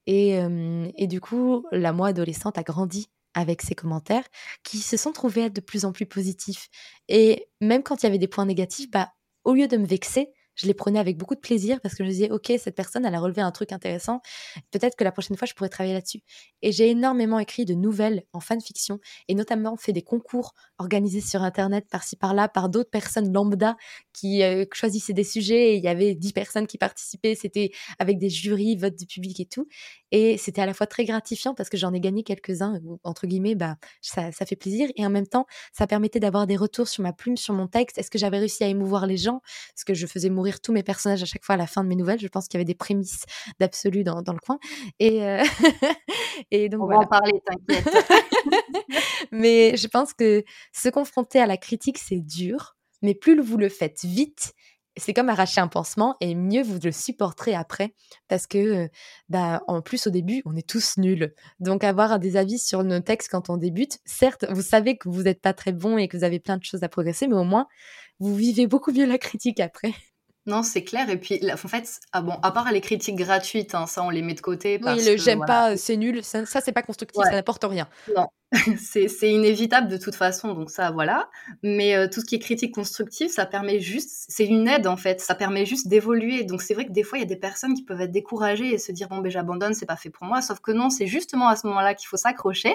[0.05, 0.39] Et,
[1.07, 4.23] du coup, la moi adolescente a grandi avec ces commentaires
[4.63, 6.69] qui se sont trouvés de plus en plus positifs.
[7.07, 9.11] Et même quand il y avait des points négatifs, bah,
[9.43, 12.07] au lieu de me vexer, je les prenais avec beaucoup de plaisir parce que je
[12.07, 14.21] me disais, OK, cette personne, elle a relevé un truc intéressant.
[14.71, 16.21] Peut-être que la prochaine fois, je pourrais travailler là-dessus.
[16.61, 21.43] Et j'ai énormément écrit de nouvelles en fanfiction et notamment fait des concours organisés sur
[21.43, 23.77] Internet par-ci par-là par d'autres personnes lambda
[24.13, 25.73] qui euh, choisissaient des sujets.
[25.73, 27.35] Et il y avait dix personnes qui participaient.
[27.35, 29.67] C'était avec des jurys, votes du public et tout.
[30.11, 33.55] Et c'était à la fois très gratifiant parce que j'en ai gagné quelques-uns, entre guillemets,
[33.55, 34.89] bah, ça, ça fait plaisir.
[34.95, 37.99] Et en même temps, ça permettait d'avoir des retours sur ma plume, sur mon texte.
[37.99, 39.41] Est-ce que j'avais réussi à émouvoir les gens?
[39.75, 41.89] Parce que je faisais mourir tous mes personnages à chaque fois à la fin de
[41.89, 42.19] mes nouvelles.
[42.19, 43.23] Je pense qu'il y avait des prémices
[43.59, 44.59] d'absolu dans, dans, le coin.
[44.99, 45.43] Et, euh,
[46.51, 47.89] et donc, On va en parler, t'inquiète.
[49.31, 52.75] mais je pense que se confronter à la critique, c'est dur.
[53.01, 54.53] Mais plus vous le faites vite
[54.97, 57.93] c'est comme arracher un pansement et mieux vous le supporterez après
[58.27, 58.89] parce que
[59.29, 62.99] bah en plus au début on est tous nuls donc avoir des avis sur nos
[62.99, 66.17] textes quand on débute certes vous savez que vous n'êtes pas très bon et que
[66.17, 67.67] vous avez plein de choses à progresser mais au moins
[68.19, 69.93] vous vivez beaucoup mieux la critique après
[70.47, 71.09] non, c'est clair.
[71.09, 74.21] Et puis, en fait, ah bon, à part les critiques gratuites, hein, ça, on les
[74.21, 74.79] met de côté.
[74.79, 77.89] Parce oui, le j'aime pas, c'est nul, ça, c'est pas constructif, ça n'apporte rien.
[78.15, 78.27] Non,
[78.77, 81.29] c'est inévitable de toute façon, donc ça, voilà.
[81.63, 84.95] Mais euh, tout ce qui est critique constructive, ça permet juste, c'est une aide en
[84.95, 86.45] fait, ça permet juste d'évoluer.
[86.45, 88.73] Donc c'est vrai que des fois, il y a des personnes qui peuvent être découragées
[88.73, 90.41] et se dire, bon, ben j'abandonne, c'est pas fait pour moi.
[90.41, 92.73] Sauf que non, c'est justement à ce moment-là qu'il faut s'accrocher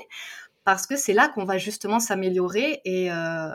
[0.65, 3.49] parce que c'est là qu'on va justement s'améliorer et, euh,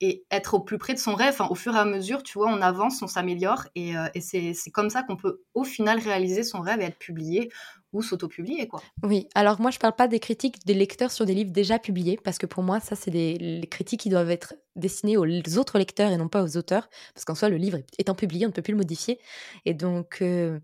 [0.00, 1.40] et, être au plus près de son rêve.
[1.48, 4.90] Au fur et à mesure, tu vois, on avance, on s'améliore et, euh, c'est comme
[4.90, 7.50] ça qu'on peut au final réaliser son rêve et être publié
[7.92, 8.82] ou s'auto-publier, quoi.
[9.02, 12.18] Oui, alors moi, je parle pas des critiques des lecteurs sur des livres déjà publiés,
[12.22, 16.10] parce que pour moi, ça, c'est des critiques qui doivent être destinées aux autres lecteurs
[16.10, 18.62] et non pas aux auteurs, parce qu'en soi, le livre étant publié, on ne peut
[18.62, 19.18] plus le modifier.
[19.64, 20.60] Et donc, euh,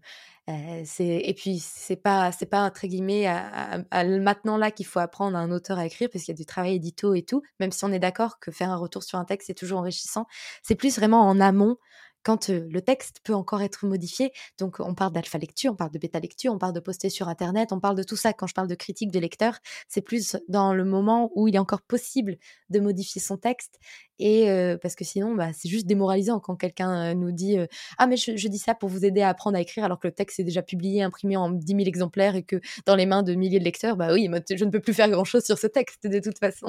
[0.49, 5.41] et puis c'est pas c'est pas entre guillemets à, maintenant là qu'il faut apprendre à
[5.41, 7.43] un auteur à écrire parce qu'il y a du travail édito et tout.
[7.61, 10.27] Même si on est d'accord que faire un retour sur un texte c'est toujours enrichissant,
[10.63, 11.77] c'est plus vraiment en amont
[12.23, 14.33] quand le texte peut encore être modifié.
[14.59, 17.29] Donc, on parle d'alpha lecture, on parle de bêta lecture, on parle de poster sur
[17.29, 18.33] Internet, on parle de tout ça.
[18.33, 19.59] Quand je parle de critique de lecteur,
[19.89, 22.37] c'est plus dans le moment où il est encore possible
[22.71, 23.79] de modifier son texte.
[24.19, 24.47] Et
[24.81, 27.59] parce que sinon, bah, c'est juste démoralisant quand quelqu'un nous dit
[27.99, 30.15] Ah, mais je, dis ça pour vous aider à apprendre à écrire alors que le
[30.15, 33.35] texte est déjà publié, imprimé en 10 000 exemplaires et que dans les mains de
[33.35, 36.07] milliers de lecteurs, bah oui, je ne peux plus faire grand chose sur ce texte
[36.07, 36.69] de toute façon.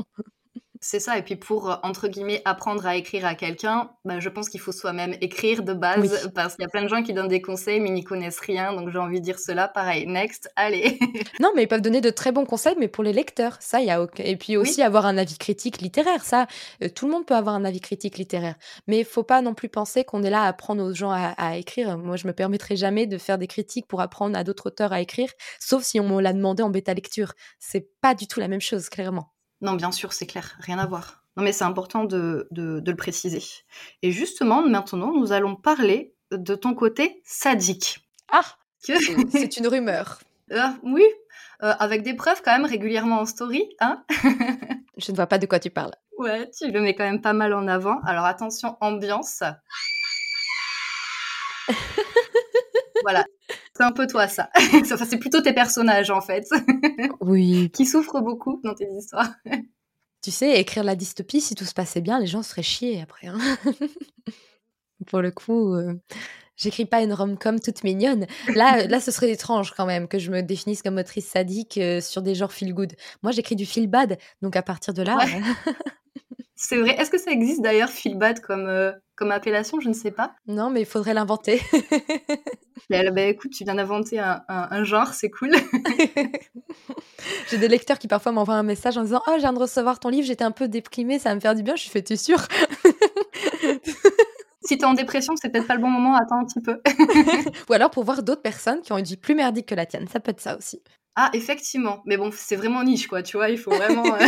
[0.86, 4.28] C'est ça, et puis pour, euh, entre guillemets, apprendre à écrire à quelqu'un, bah, je
[4.28, 7.13] pense qu'il faut soi-même écrire de base, parce qu'il y a plein de gens qui
[7.13, 10.52] donnent des conseils, mais n'y connaissent rien, donc j'ai envie de dire cela, pareil, next,
[10.58, 11.00] allez
[11.39, 13.88] Non, mais ils peuvent donner de très bons conseils, mais pour les lecteurs, ça, il
[13.88, 16.48] y a Et puis aussi avoir un avis critique littéraire, ça,
[16.84, 18.56] euh, tout le monde peut avoir un avis critique littéraire,
[18.88, 21.56] mais il faut pas non plus penser qu'on est là à apprendre aux gens à,
[21.56, 21.98] écrire.
[21.98, 25.00] Moi, je me permettrai jamais de faire des critiques pour apprendre à d'autres auteurs à
[25.00, 25.30] écrire,
[25.62, 27.32] sauf si on me l'a demandé en bêta lecture.
[27.60, 29.34] C'est pas du tout la même chose, clairement.
[29.62, 31.24] Non, bien sûr, c'est clair, rien à voir.
[31.36, 33.44] Non, mais c'est important de, le préciser.
[34.02, 38.08] Et justement, maintenant, nous allons parler de ton côté sadique.
[38.32, 38.44] Ah
[38.80, 40.20] C'est une rumeur.
[40.52, 41.06] Euh, oui,
[41.63, 44.04] euh, avec des preuves quand même régulièrement en story, hein
[44.98, 45.94] Je ne vois pas de quoi tu parles.
[46.18, 48.00] Ouais, tu le mets quand même pas mal en avant.
[48.02, 49.42] Alors attention, ambiance.
[53.02, 53.26] voilà,
[53.76, 54.50] c'est un peu toi ça.
[54.74, 56.48] enfin, c'est plutôt tes personnages en fait.
[57.22, 57.72] Oui.
[57.72, 59.34] qui souffrent beaucoup dans tes histoires.
[60.22, 63.28] Tu sais, écrire la dystopie, si tout se passait bien, les gens seraient chiés après.
[63.28, 63.40] Hein.
[65.06, 66.00] Pour le coup, euh,
[66.56, 68.26] j'écris pas une rom-com toute mignonne.
[68.56, 72.00] Là, là, ce serait étrange quand même que je me définisse comme autrice sadique euh,
[72.00, 72.94] sur des genres feel good.
[73.22, 75.18] Moi, j'écris du feel bad, donc à partir de là.
[76.65, 76.95] C'est vrai.
[76.97, 79.82] Est-ce que ça existe d'ailleurs feel bad comme, euh, comme appellation?
[79.82, 80.34] Je ne sais pas.
[80.47, 81.62] Non, mais il faudrait l'inventer.
[82.89, 85.52] bah, écoute, tu viens d'inventer un, genre, c'est cool.
[87.49, 89.99] j'ai des lecteurs qui parfois m'envoient un message en disant Oh, je viens de recevoir
[89.99, 91.76] ton livre, j'étais un peu déprimée, ça va me faire du bien.
[91.76, 92.39] Je suis fait, tu sûr
[94.65, 96.80] Si t'es en dépression, c'est peut-être pas le bon moment, attends un petit peu.
[97.69, 100.08] Ou alors pour voir d'autres personnes qui ont une vie plus merdique que la tienne,
[100.08, 100.82] ça peut être ça aussi.
[101.15, 102.02] Ah, effectivement.
[102.06, 104.15] Mais bon, c'est vraiment niche, quoi, tu vois, il faut vraiment.
[104.15, 104.28] Euh,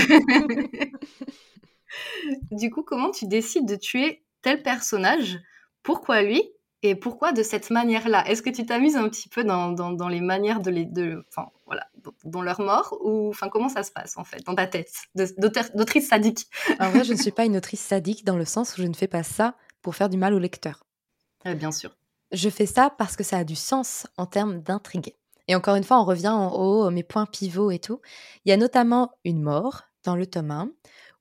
[2.51, 5.39] du coup, comment tu décides de tuer tel personnage?
[5.83, 6.43] Pourquoi lui?
[6.81, 8.27] Et pourquoi de cette manière-là?
[8.27, 11.49] Est-ce que tu t'amuses un petit peu dans, dans, les manières de les, de, enfin
[11.65, 11.87] voilà,
[12.25, 16.09] dans leur mort ou enfin comment ça se passe en fait dans ta tête d'autrice
[16.09, 16.45] sadique?
[16.79, 18.93] En vrai, je ne suis pas une autrice sadique dans le sens où je ne
[18.93, 20.85] fais pas ça pour faire du mal au lecteur.
[21.43, 21.97] bien sûr.
[22.31, 25.15] Je fais ça parce que ça a du sens en termes d'intrigue.
[25.47, 27.99] Et encore une fois, on revient en haut, mes points pivots et tout.
[28.45, 30.71] Il y a notamment une mort dans le tome 1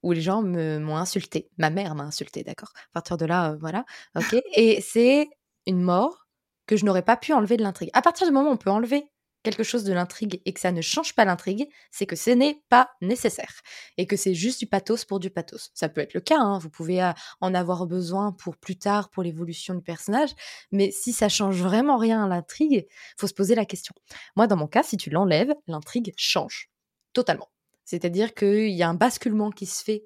[0.04, 1.48] où les gens m'ont insulté.
[1.58, 2.72] Ma mère m'a insulté, d'accord?
[2.76, 3.84] À partir de là, euh, voilà.
[4.16, 4.36] Ok.
[4.54, 5.28] Et c'est
[5.66, 6.28] une mort
[6.66, 7.90] que je n'aurais pas pu enlever de l'intrigue.
[7.94, 9.08] À partir du moment où on peut enlever
[9.42, 12.62] quelque chose de l'intrigue et que ça ne change pas l'intrigue, c'est que ce n'est
[12.68, 13.60] pas nécessaire
[13.98, 15.70] et que c'est juste du pathos pour du pathos.
[15.74, 19.10] Ça peut être le cas, hein, vous pouvez euh, en avoir besoin pour plus tard,
[19.10, 20.30] pour l'évolution du personnage,
[20.70, 22.86] mais si ça change vraiment rien à l'intrigue,
[23.18, 23.94] faut se poser la question.
[24.36, 26.70] Moi, dans mon cas, si tu l'enlèves, l'intrigue change
[27.12, 27.48] totalement.
[27.84, 30.04] C'est-à-dire qu'il y a un basculement qui se fait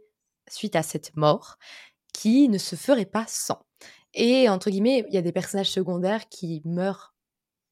[0.49, 1.59] suite à cette mort
[2.13, 3.65] qui ne se ferait pas sans.
[4.15, 7.15] Et entre guillemets, il y a des personnages secondaires qui meurent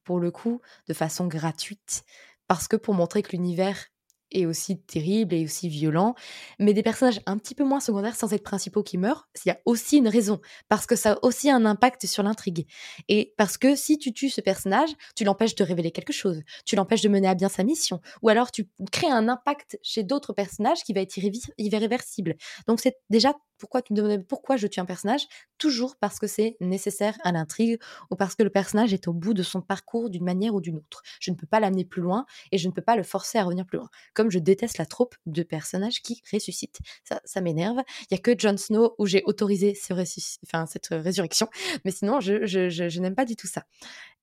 [0.05, 2.05] pour le coup de façon gratuite
[2.47, 3.87] parce que pour montrer que l'univers
[4.31, 6.15] est aussi terrible et aussi violent,
[6.59, 9.53] mais des personnages un petit peu moins secondaires sans être principaux qui meurent, il y
[9.53, 12.67] a aussi une raison, parce que ça a aussi un impact sur l'intrigue.
[13.09, 16.77] Et parce que si tu tues ce personnage, tu l'empêches de révéler quelque chose, tu
[16.77, 20.33] l'empêches de mener à bien sa mission, ou alors tu crées un impact chez d'autres
[20.33, 21.17] personnages qui va être
[21.59, 22.37] irréversible.
[22.67, 25.27] Donc c'est déjà pourquoi tu me demandais pourquoi je tue un personnage
[25.59, 27.79] Toujours parce que c'est nécessaire à l'intrigue
[28.11, 30.77] ou parce que le personnage est au bout de son parcours d'une manière ou d'une
[30.77, 31.03] autre.
[31.21, 33.45] Je ne peux pas l'amener plus loin et je ne peux pas le forcer à
[33.45, 33.89] revenir plus loin.
[34.31, 36.79] Je déteste la troupe de personnages qui ressuscitent.
[37.05, 37.79] Ça, ça m'énerve.
[38.11, 41.49] Il y a que Jon Snow où j'ai autorisé cette résurrection.
[41.85, 43.65] Mais sinon, je, n'aime pas du tout ça.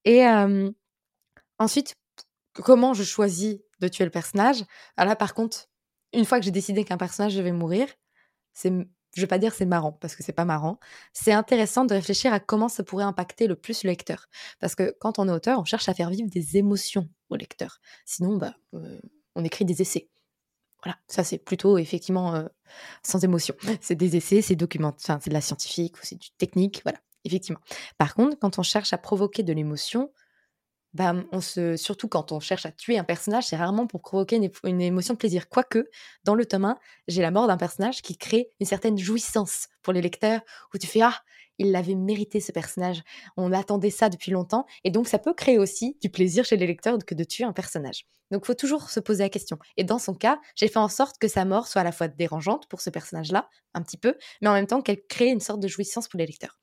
[0.05, 0.69] Et euh,
[1.59, 1.95] ensuite,
[2.53, 4.63] comment je choisis de tuer le personnage?
[4.97, 5.67] Ah Là, par contre,
[6.13, 7.87] une fois que j'ai décidé qu'un personnage devait mourir,
[8.53, 8.71] c'est
[9.15, 10.79] je vais pas dire c'est marrant parce que c'est pas marrant.
[11.13, 14.27] C'est intéressant de réfléchir à comment ça pourrait impacter le plus le lecteur.
[14.59, 17.79] Parce que quand on est auteur, on cherche à faire vivre des émotions au lecteur.
[18.05, 18.99] Sinon, bah, euh,
[19.35, 20.09] on écrit des essais.
[20.83, 22.47] Voilà, ça c'est plutôt effectivement euh,
[23.03, 23.55] sans émotion.
[23.81, 26.99] C'est des essais, c'est document, enfin, c'est de la scientifique ou c'est du technique, voilà,
[27.23, 27.61] effectivement.
[27.97, 30.11] Par contre, quand on cherche à provoquer de l'émotion,
[30.93, 34.35] bah, on se, surtout quand on cherche à tuer un personnage, c'est rarement pour provoquer
[34.63, 35.49] une, émotion de plaisir.
[35.49, 35.89] Quoique,
[36.23, 39.93] dans le tome 1, j'ai la mort d'un personnage qui crée une certaine jouissance pour
[39.93, 40.41] les lecteurs,
[40.73, 41.23] où tu fais Ah,
[41.57, 43.03] il l'avait mérité ce personnage,
[43.37, 46.67] on attendait ça depuis longtemps, et donc ça peut créer aussi du plaisir chez les
[46.67, 48.05] lecteurs que de tuer un personnage.
[48.31, 49.59] Donc il faut toujours se poser la question.
[49.77, 52.07] Et dans son cas, j'ai fait en sorte que sa mort soit à la fois
[52.07, 55.59] dérangeante pour ce personnage-là, un petit peu, mais en même temps qu'elle crée une sorte
[55.59, 56.57] de jouissance pour les lecteurs.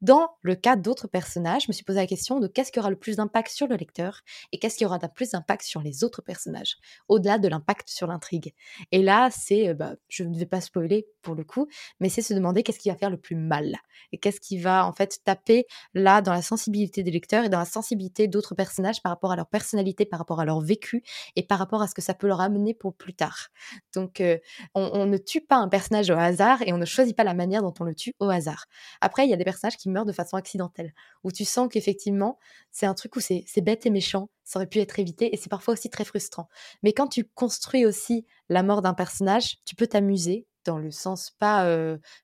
[0.00, 2.90] Dans le cas d'autres personnages, je me suis posé la question de qu'est-ce qui aura
[2.90, 4.20] le plus d'impact sur le lecteur
[4.52, 6.76] et qu'est-ce qui aura le plus d'impact sur les autres personnages,
[7.08, 8.54] au-delà de l'impact sur l'intrigue.
[8.92, 11.66] Et là, c'est, euh, bah, je ne vais pas spoiler pour le coup,
[11.98, 13.76] mais c'est se demander qu'est-ce qui va faire le plus mal
[14.12, 17.58] et qu'est-ce qui va en fait taper là dans la sensibilité des lecteurs et dans
[17.58, 21.02] la sensibilité d'autres personnages par rapport à leur personnalité, par rapport à leur vécu
[21.36, 23.48] et par rapport à ce que ça peut leur amener pour plus tard.
[23.94, 24.38] Donc, euh,
[24.74, 27.62] on, ne tue pas un personnage au hasard et on ne choisit pas la manière
[27.62, 28.66] dont on le tue au hasard.
[29.00, 30.92] Après, il y a des personnages qui meurent de façon accidentelle,
[31.24, 32.38] où tu sens qu'effectivement,
[32.70, 35.48] c'est un truc où c'est bête et méchant, ça aurait pu être évité et c'est
[35.48, 36.48] parfois aussi très frustrant.
[36.82, 41.30] Mais quand tu construis aussi la mort d'un personnage, tu peux t'amuser dans le sens
[41.38, 41.66] pas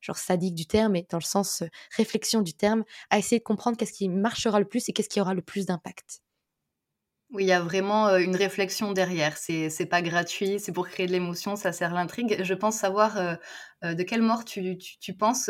[0.00, 1.62] genre sadique du terme, mais dans le sens
[1.96, 5.20] réflexion du terme, à essayer de comprendre qu'est-ce qui marchera le plus et qu'est-ce qui
[5.20, 6.22] aura le plus d'impact.
[7.32, 9.38] Oui, il y a vraiment une réflexion derrière.
[9.38, 12.42] C'est, c'est pas gratuit, c'est pour créer de l'émotion, ça sert l'intrigue.
[12.42, 13.38] Je pense savoir
[13.82, 15.48] de quelle mort tu, tu, penses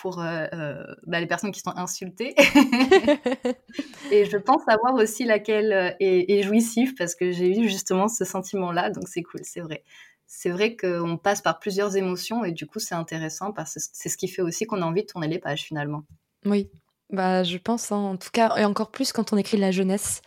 [0.00, 2.34] pour bah, les personnes qui sont insultées.
[4.10, 8.88] Et je pense savoir aussi laquelle est jouissive parce que j'ai eu justement ce sentiment-là,
[8.88, 9.84] donc c'est cool, c'est vrai.
[10.26, 14.08] C'est vrai qu'on passe par plusieurs émotions et du coup c'est intéressant parce que c'est
[14.08, 16.04] ce qui fait aussi qu'on a envie de tourner les pages finalement.
[16.44, 16.70] Oui,
[17.10, 19.70] bah je pense hein, en tout cas et encore plus quand on écrit de la
[19.70, 20.22] jeunesse.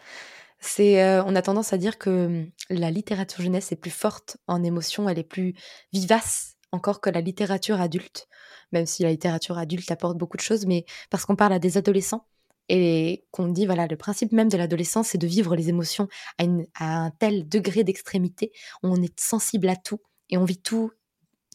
[0.61, 4.37] C'est, euh, on a tendance à dire que hum, la littérature jeunesse est plus forte
[4.47, 5.53] en émotion, elle est plus
[5.93, 8.27] vivace encore que la littérature adulte,
[8.71, 11.77] même si la littérature adulte apporte beaucoup de choses, mais parce qu'on parle à des
[11.77, 12.27] adolescents
[12.69, 16.45] et qu'on dit, voilà, le principe même de l'adolescence, c'est de vivre les émotions à,
[16.79, 18.51] un tel degré d'extrémité,
[18.83, 20.91] on est sensible à tout et on vit tout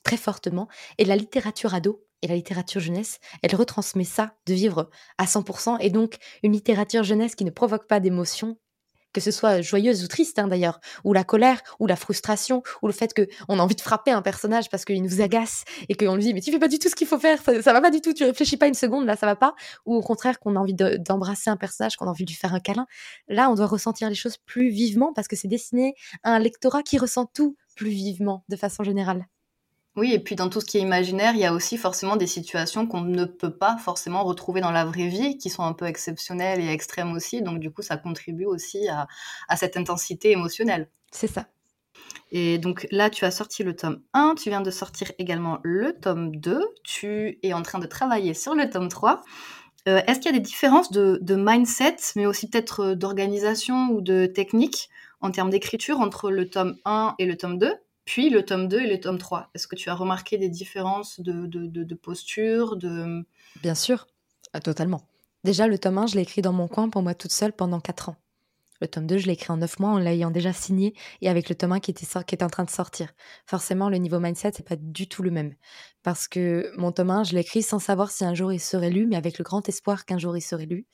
[0.02, 0.68] très fortement.
[0.98, 5.76] Et la littérature ado, et la littérature jeunesse, elle retransmet ça, de vivre à 100%,
[5.80, 8.58] et donc une littérature jeunesse qui ne provoque pas d'émotions,
[9.14, 12.86] que ce soit joyeuse ou triste hein, d'ailleurs, ou la colère, ou la frustration, ou
[12.86, 16.16] le fait qu'on a envie de frapper un personnage parce qu'il nous agace et qu'on
[16.16, 17.90] lui dit mais tu fais pas du tout ce qu'il faut faire, ça, va pas
[17.90, 19.54] du tout, tu réfléchis pas une seconde, là ça va pas,
[19.86, 22.52] ou au contraire qu'on a envie d'embrasser un personnage, qu'on a envie de lui faire
[22.52, 22.86] un câlin,
[23.28, 26.82] là on doit ressentir les choses plus vivement parce que c'est destiné à un lectorat
[26.82, 29.26] qui ressent tout plus vivement de façon générale.
[29.96, 32.26] Oui, et puis dans tout ce qui est imaginaire, il y a aussi forcément des
[32.26, 35.86] situations qu'on ne peut pas forcément retrouver dans la vraie vie, qui sont un peu
[35.86, 37.42] exceptionnelles et extrêmes aussi.
[37.42, 39.06] Donc du coup, ça contribue aussi à,
[39.56, 40.88] cette intensité émotionnelle.
[41.12, 41.46] C'est ça.
[42.32, 45.92] Et donc là, tu as sorti le tome 1, tu viens de sortir également le
[45.92, 49.22] tome 2, tu es en train de travailler sur le tome 3.
[49.86, 53.90] Euh, est-ce qu'il y a des différences de, de mindset, mais aussi peut-être euh, d'organisation
[53.90, 54.88] ou de technique
[55.20, 57.72] en termes d'écriture entre le tome 1 et le tome 2
[58.04, 59.50] puis le tome 2 et le tome 3.
[59.54, 63.24] Est-ce que tu as remarqué des différences de, de, posture de...
[63.62, 64.06] Bien sûr,
[64.52, 65.08] ah, totalement.
[65.44, 67.80] Déjà, le tome 1, je l'ai écrit dans mon coin pour moi toute seule pendant
[67.80, 68.16] 4 ans.
[68.80, 71.48] Le tome 2, je l'ai écrit en 9 mois en l'ayant déjà signé et avec
[71.48, 73.12] le tome 1 qui était, qui en train de sortir.
[73.46, 75.54] Forcément, le niveau mindset, c'est pas du tout le même.
[76.02, 78.90] Parce que mon tome 1, je l'ai écrit sans savoir si un jour il serait
[78.90, 80.86] lu, mais avec le grand espoir qu'un jour il serait lu.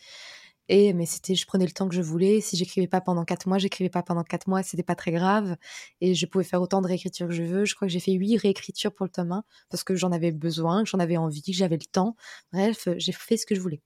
[0.72, 2.40] Et mais c'était, je prenais le temps que je voulais.
[2.40, 5.56] Si j'écrivais pas pendant quatre mois, j'écrivais pas pendant quatre mois, c'était pas très grave.
[6.00, 7.64] Et je pouvais faire autant de réécriture que je veux.
[7.64, 10.30] Je crois que j'ai fait huit réécritures pour le tome 1 parce que j'en avais
[10.30, 12.14] besoin, que j'en avais envie, que j'avais le temps.
[12.52, 13.83] Bref, j'ai fait ce que je voulais.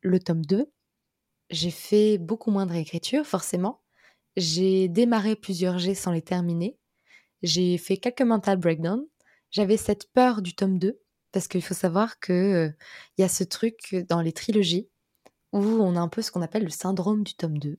[0.00, 0.72] Le tome 2,
[1.50, 3.82] j'ai fait beaucoup moins de réécriture, forcément.
[4.36, 6.78] J'ai démarré plusieurs G sans les terminer.
[7.42, 9.06] J'ai fait quelques mental breakdowns.
[9.50, 10.98] J'avais cette peur du tome 2
[11.32, 12.70] parce qu'il faut savoir que euh,
[13.18, 14.88] y a ce truc dans les trilogies
[15.52, 17.78] où on a un peu ce qu'on appelle le syndrome du tome 2,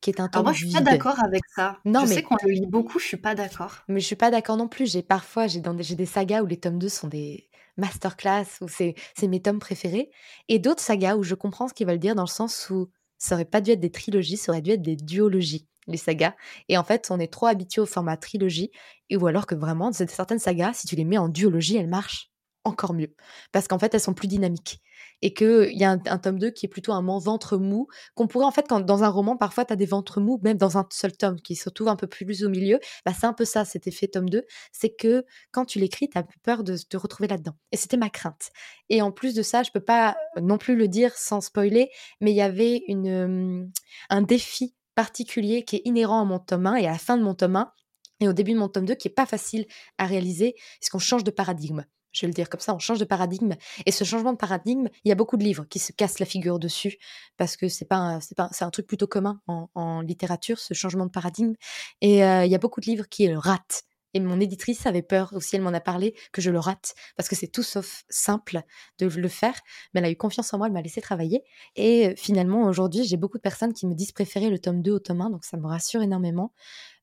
[0.00, 1.78] qui est un tome Alors moi, je suis pas d'accord avec ça.
[1.84, 2.14] Non, je mais...
[2.16, 3.78] sais qu'on le lit beaucoup, je suis pas d'accord.
[3.88, 4.90] Mais je suis pas d'accord non plus.
[4.90, 8.94] J'ai parfois, j'ai des, des sagas où les tomes 2 sont des masterclass, où c'est
[9.22, 10.10] mes tomes préférés,
[10.48, 13.34] et d'autres sagas où je comprends ce qu'ils veulent dire dans le sens où ça
[13.34, 16.34] aurait pas dû être des trilogies, ça aurait dû être des duologies les sagas.
[16.68, 18.70] Et en fait, on est trop habitué au format trilogie,
[19.10, 22.30] et ou alors que vraiment, certaines sagas, si tu les mets en duologie, elles marchent
[22.64, 23.14] encore mieux.
[23.50, 24.80] Parce qu'en fait, elles sont plus dynamiques
[25.22, 28.44] et qu'il y a un, tome 2 qui est plutôt un ventre mou, qu'on pourrait
[28.44, 30.86] en fait, quand, dans un roman, parfois tu as des ventres mous, même dans un
[30.90, 33.64] seul tome qui se trouve un peu plus au milieu, bah, c'est un peu ça
[33.64, 37.28] cet effet tome 2, c'est que quand tu l'écris, tu as peur de te retrouver
[37.28, 37.54] là-dedans.
[37.70, 38.50] Et c'était ma crainte.
[38.88, 42.32] Et en plus de ça, je peux pas non plus le dire sans spoiler, mais
[42.32, 43.70] il y avait une,
[44.10, 47.22] un défi particulier qui est inhérent à mon tome 1 et à la fin de
[47.22, 47.72] mon tome 1
[48.20, 49.66] et au début de mon tome 2 qui est pas facile
[49.98, 50.54] à réaliser,
[50.90, 53.54] qu'on change de paradigme je vais le dire comme ça, on change de paradigme.
[53.86, 56.26] Et ce changement de paradigme, il y a beaucoup de livres qui se cassent la
[56.26, 56.98] figure dessus
[57.36, 61.54] parce que c'est pas, pas, un truc plutôt commun en, littérature, ce changement de paradigme.
[62.00, 63.84] Et euh, il y a beaucoup de livres qui le ratent.
[64.14, 67.28] Et mon éditrice avait peur aussi, elle m'en a parlé, que je le rate, parce
[67.28, 68.60] que c'est tout sauf simple
[68.98, 69.54] de le faire.
[69.94, 71.42] Mais elle a eu confiance en moi, elle m'a laissé travailler.
[71.76, 74.92] Et euh, finalement, aujourd'hui, j'ai beaucoup de personnes qui me disent préférer le tome 2
[74.92, 76.52] au tome 1, donc ça me rassure énormément.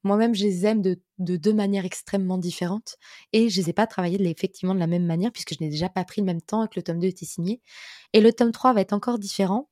[0.04, 2.98] Moi-même, je les aime de, deux manières extrêmement différentes
[3.34, 5.90] et je les ai pas travaillées effectivement de la même manière puisque je n'ai déjà
[5.90, 7.62] pas pris le même temps que le tome 2 était signé.
[8.14, 9.70] Et le tome 3 va être encore différent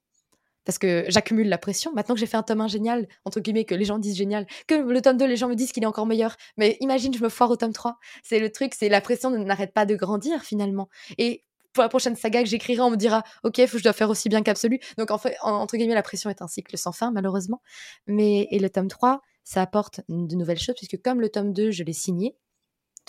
[0.67, 1.93] parce que j'accumule la pression.
[1.93, 4.45] Maintenant que j'ai fait un tome 1 génial, entre guillemets, que les gens disent génial,
[4.67, 6.35] que le tome 2, les gens me disent qu'il est encore meilleur.
[6.57, 7.97] Mais imagine, je me foire au tome 3.
[8.21, 10.89] C'est le truc, c'est la pression n'arrête pas de grandir finalement.
[11.17, 13.93] Et pour la prochaine saga que j'écrirai, on me dira, ok, faut que je dois
[13.93, 14.81] faire aussi bien qu'absolu.
[14.97, 17.61] Donc en fait, entre guillemets, la pression est un cycle sans fin, malheureusement.
[18.07, 21.71] Mais et le tome 3, ça apporte de nouvelles choses, puisque comme le tome 2,
[21.71, 22.35] je l'ai signé,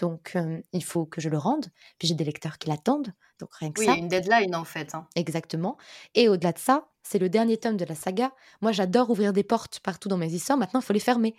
[0.00, 0.38] donc
[0.72, 1.66] il faut que je le rende,
[1.98, 3.92] puis j'ai des lecteurs qui l'attendent, donc rien que oui, ça.
[3.94, 4.94] Oui, une deadline en fait.
[4.94, 5.08] Hein.
[5.16, 5.76] Exactement.
[6.14, 8.32] Et au-delà de ça, c'est le dernier tome de la saga.
[8.60, 11.34] Moi, j'adore ouvrir des portes partout dans mes histoires, maintenant, il faut les fermer.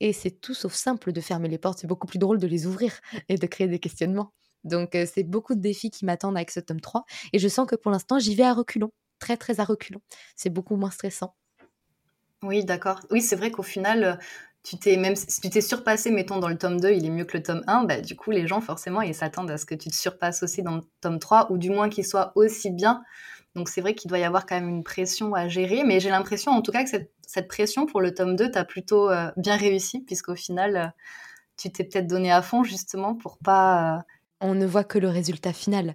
[0.00, 2.66] Et c'est tout sauf simple de fermer les portes, c'est beaucoup plus drôle de les
[2.66, 4.34] ouvrir et de créer des questionnements.
[4.62, 7.76] Donc c'est beaucoup de défis qui m'attendent avec ce tome 3, et je sens que
[7.76, 10.02] pour l'instant, j'y vais à reculons, très très à reculons.
[10.36, 11.34] C'est beaucoup moins stressant.
[12.44, 13.00] Oui, d'accord.
[13.10, 14.14] Oui, c'est vrai qu'au final, euh,
[14.62, 17.24] tu t'es même si tu t'es surpassé, mettons, dans le tome 2, il est mieux
[17.24, 19.74] que le tome 1, bah, du coup, les gens, forcément, ils s'attendent à ce que
[19.74, 23.02] tu te surpasses aussi dans le tome 3, ou du moins qu'il soit aussi bien.
[23.54, 26.10] Donc, c'est vrai qu'il doit y avoir quand même une pression à gérer, mais j'ai
[26.10, 29.56] l'impression, en tout cas, que cette, pression pour le tome 2, t'as plutôt euh, bien
[29.56, 30.86] réussi, puisqu'au final, euh,
[31.56, 34.04] tu t'es peut-être donné à fond, justement, pour pas...
[34.40, 35.94] On ne voit que le résultat final.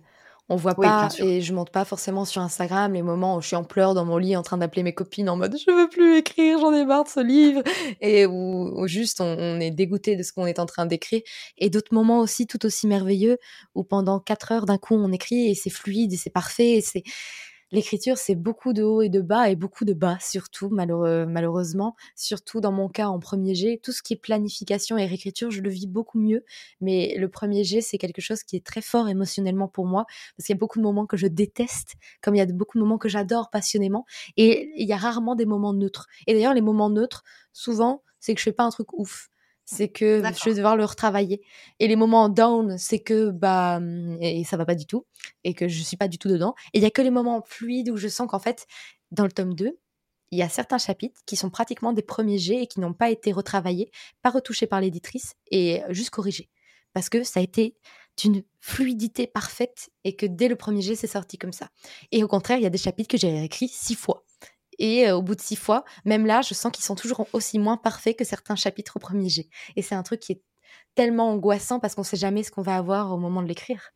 [0.52, 3.56] On voit pas, et je monte pas forcément sur Instagram les moments où je suis
[3.56, 6.18] en pleurs dans mon lit en train d'appeler mes copines en mode je veux plus
[6.18, 7.62] écrire, j'en ai marre de ce livre,
[8.02, 11.22] et où, juste on, est dégoûté de ce qu'on est en train d'écrire.
[11.58, 13.38] Et d'autres moments aussi tout aussi merveilleux
[13.76, 16.82] où pendant quatre heures d'un coup on écrit et c'est fluide et c'est parfait et
[16.82, 17.04] c'est
[17.72, 21.96] l'écriture, c'est beaucoup de hauts et de bas et beaucoup de bas, surtout, malheureusement.
[22.16, 23.80] Surtout dans mon cas en premier G.
[23.82, 26.44] Tout ce qui est planification et réécriture, je le vis beaucoup mieux.
[26.82, 30.06] Mais le premier G, c'est quelque chose qui est très fort émotionnellement pour moi
[30.38, 32.78] parce qu'il y a beaucoup de moments que je déteste, comme il y a beaucoup
[32.78, 34.06] de moments que j'adore passionnément.
[34.38, 36.08] Et il y a rarement des moments neutres.
[36.28, 39.30] Et d'ailleurs, les moments neutres, souvent, c'est que je fais pas un truc ouf
[39.72, 41.42] c'est que je vais devoir le retravailler.
[41.80, 43.80] Et les moments down, c'est que bah
[44.20, 45.06] et ça va pas du tout
[45.44, 46.56] et que je suis pas du tout dedans.
[46.74, 48.66] Et il y a que les moments fluides où je sens qu'en fait
[49.12, 49.78] dans le tome 2,
[50.32, 53.12] il y a certains chapitres qui sont pratiquement des premiers jets et qui n'ont pas
[53.12, 53.92] été retravaillés,
[54.24, 56.50] pas retouchés par l'éditrice et juste corrigés
[56.94, 57.76] parce que ça a été
[58.18, 61.70] d'une fluidité parfaite et que dès le premier jet, c'est sorti comme ça.
[62.12, 64.26] Et au contraire, il y a des chapitres que j'ai écrits six fois
[64.80, 67.78] et au bout de six fois, même là, je sens qu'ils sont toujours aussi moins
[67.78, 69.50] parfaits que certains chapitres au premier jet.
[69.76, 70.42] Et c'est un truc qui est
[70.96, 73.92] tellement angoissant parce qu'on ne sait jamais ce qu'on va avoir au moment de l'écrire.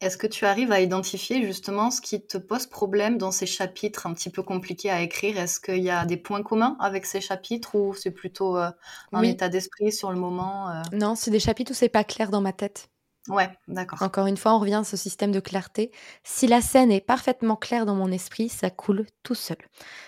[0.00, 4.06] Est-ce que tu arrives à identifier justement ce qui te pose problème dans ces chapitres
[4.06, 5.38] un petit peu compliqués à écrire?
[5.38, 9.50] Est-ce qu'il y a des points communs avec ces chapitres ou c'est plutôt un état
[9.50, 12.88] d'esprit sur le moment Non, c'est des chapitres où c'est pas clair dans ma tête.
[13.28, 14.00] Ouais, d'accord.
[14.02, 15.92] Encore une fois, on revient à ce système de clarté.
[16.24, 19.58] Si la scène est parfaitement claire dans mon esprit, ça coule tout seul.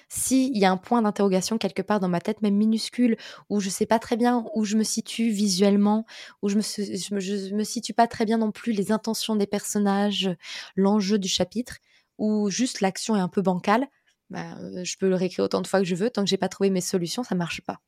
[0.08, 3.18] S'il y a un point d'interrogation quelque part dans ma tête, même minuscule,
[3.50, 6.06] où je sais pas très bien où je me situe visuellement,
[6.40, 10.30] où je me, je me, situe pas très bien non plus les intentions des personnages,
[10.74, 11.76] l'enjeu du chapitre,
[12.16, 13.86] ou juste l'action est un peu bancale,
[14.30, 16.08] bah, euh, je peux le réécrire autant de fois que je veux.
[16.08, 17.80] Tant que j'ai pas trouvé mes solutions, ça marche pas.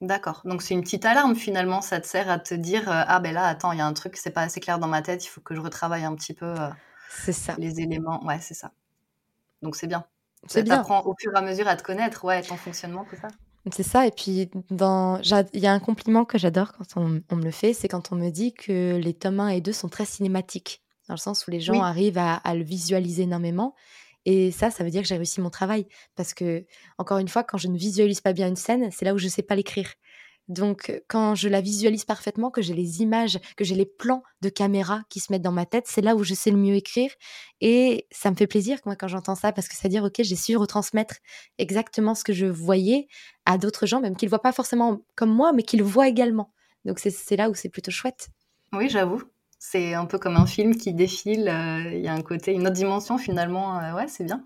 [0.00, 0.42] D'accord.
[0.44, 3.34] Donc c'est une petite alarme finalement, ça te sert à te dire euh, ah ben
[3.34, 5.28] là attends, il y a un truc c'est pas assez clair dans ma tête, il
[5.28, 6.68] faut que je retravaille un petit peu euh,
[7.10, 7.56] c'est ça.
[7.58, 8.24] les éléments.
[8.24, 8.70] Ouais, c'est ça.
[9.62, 10.04] Donc c'est bien.
[10.46, 10.84] C'est bien.
[10.84, 13.26] au fur et à mesure à te connaître, ouais, ton fonctionnement, tout ça.
[13.72, 14.06] C'est ça.
[14.06, 15.20] Et puis dans
[15.52, 18.14] il y a un compliment que j'adore quand on, me le fait, c'est quand on
[18.14, 21.50] me dit que les tomes 1 et 2 sont très cinématiques, dans le sens où
[21.50, 23.74] les gens arrivent à, à le visualiser énormément.
[24.30, 25.86] Et ça, ça veut dire que j'ai réussi mon travail.
[26.14, 26.66] Parce que,
[26.98, 29.24] encore une fois, quand je ne visualise pas bien une scène, c'est là où je
[29.24, 29.94] ne sais pas l'écrire.
[30.48, 34.50] Donc, quand je la visualise parfaitement, que j'ai les images, que j'ai les plans de
[34.50, 37.10] caméra qui se mettent dans ma tête, c'est là où je sais le mieux écrire.
[37.62, 40.16] Et ça me fait plaisir, moi, quand j'entends ça, parce que ça veut dire, OK,
[40.18, 41.16] j'ai su retransmettre
[41.56, 43.08] exactement ce que je voyais
[43.46, 46.08] à d'autres gens, même qu'ils ne voient pas forcément comme moi, mais qu'ils le voient
[46.08, 46.52] également.
[46.84, 48.28] Donc, c'est là où c'est plutôt chouette.
[48.74, 49.22] Oui, j'avoue.
[49.58, 51.48] C'est un peu comme un film qui défile.
[51.48, 53.80] Euh, il y a un côté, une autre dimension finalement.
[53.80, 54.42] Euh, ouais, c'est bien.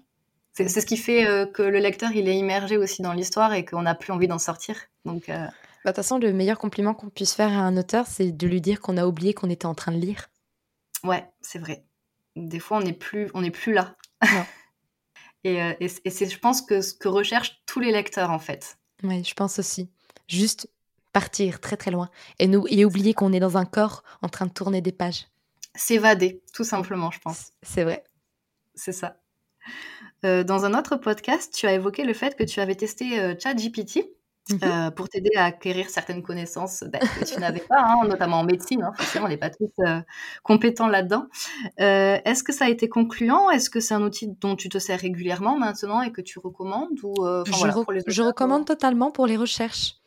[0.54, 3.64] C'est ce qui fait euh, que le lecteur il est immergé aussi dans l'histoire et
[3.64, 4.76] qu'on n'a plus envie d'en sortir.
[5.04, 5.28] Donc.
[5.28, 5.50] Bah,
[5.84, 8.60] de toute façon, le meilleur compliment qu'on puisse faire à un auteur, c'est de lui
[8.60, 10.28] dire qu'on a oublié qu'on était en train de lire.
[11.02, 11.84] Ouais, c'est vrai.
[12.36, 13.96] Des fois, on n'est plus, on n'est plus là.
[15.44, 18.78] et, et c'est, je pense, que ce que recherchent tous les lecteurs, en fait.
[19.02, 19.90] Oui, je pense aussi.
[20.28, 20.68] Juste
[21.12, 22.08] partir très très loin
[22.38, 25.26] et, nous, et oublier qu'on est dans un corps en train de tourner des pages.
[25.74, 27.52] S'évader, tout simplement, je pense.
[27.62, 28.04] C'est vrai.
[28.74, 29.16] C'est ça.
[30.24, 33.34] Euh, dans un autre podcast, tu as évoqué le fait que tu avais testé euh,
[33.38, 34.04] ChatGPT
[34.50, 34.58] mhm.
[34.62, 38.44] euh, pour t'aider à acquérir certaines connaissances bah, que tu n'avais pas, hein, notamment en
[38.44, 38.82] médecine.
[38.82, 39.72] Hein, forcément, on n'est pas tous
[40.42, 41.26] compétents là-dedans.
[41.78, 43.50] Est-ce que ça a été concluant?
[43.50, 46.98] Est-ce que c'est un outil dont tu te sers régulièrement maintenant et que tu recommandes
[47.02, 47.14] ou,
[47.46, 50.01] je, je recommande totalement pour les recherches.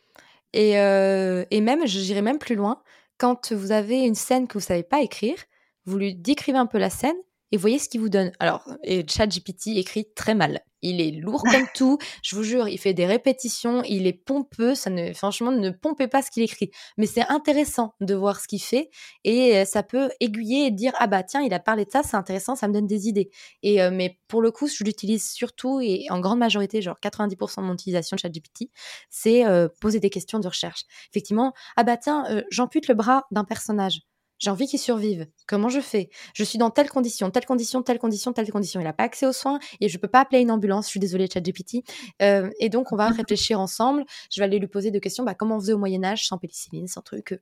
[0.56, 2.82] Et, euh, et même, je dirais même plus loin,
[3.18, 5.36] quand vous avez une scène que vous savez pas écrire,
[5.84, 7.16] vous lui décrivez un peu la scène
[7.52, 8.32] et voyez ce qu'il vous donne.
[8.38, 10.60] Alors, et ChatGPT écrit très mal.
[10.82, 11.98] Il est lourd comme tout.
[12.22, 14.74] Je vous jure, il fait des répétitions, il est pompeux.
[14.74, 16.70] Ça ne, franchement, ne pompez pas ce qu'il écrit.
[16.96, 18.90] Mais c'est intéressant de voir ce qu'il fait
[19.24, 22.02] et euh, ça peut aiguiller et dire ah bah tiens, il a parlé de ça,
[22.02, 23.30] c'est intéressant, ça me donne des idées.
[23.62, 27.56] Et euh, mais pour le coup, je l'utilise surtout et en grande majorité, genre 90%
[27.62, 28.70] de mon utilisation de ChatGPT,
[29.10, 30.82] c'est euh, poser des questions de recherche.
[31.10, 34.00] Effectivement, ah bah tiens, j'ampute le bras d'un personnage.
[34.38, 35.26] J'ai envie qu'il survive.
[35.46, 36.10] Comment je fais?
[36.34, 38.80] Je suis dans telle condition, telle condition, telle condition, telle condition.
[38.80, 40.86] Il n'a pas accès aux soins et je peux pas appeler une ambulance.
[40.86, 41.82] Je suis désolée, ChatGPT.
[42.22, 44.04] Euh, et donc, on va réfléchir ensemble.
[44.30, 45.24] Je vais aller lui poser des questions.
[45.24, 47.38] Bah, comment on faisait au Moyen Âge sans pénicilline, sans truc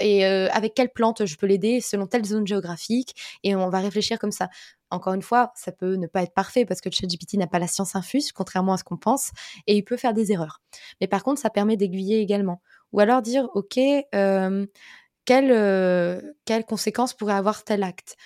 [0.00, 3.80] Et euh, avec quelle plante je peux l'aider selon telle zone géographique Et on va
[3.80, 4.48] réfléchir comme ça.
[4.90, 7.66] Encore une fois, ça peut ne pas être parfait parce que ChatGPT n'a pas la
[7.66, 9.30] science infuse, contrairement à ce qu'on pense,
[9.66, 10.62] et il peut faire des erreurs.
[11.00, 12.62] Mais par contre, ça permet d'aiguiller également.
[12.92, 13.78] Ou alors dire, OK,
[14.14, 14.66] euh,
[15.24, 18.16] quelles, euh, quelles conséquences pourrait avoir tel acte,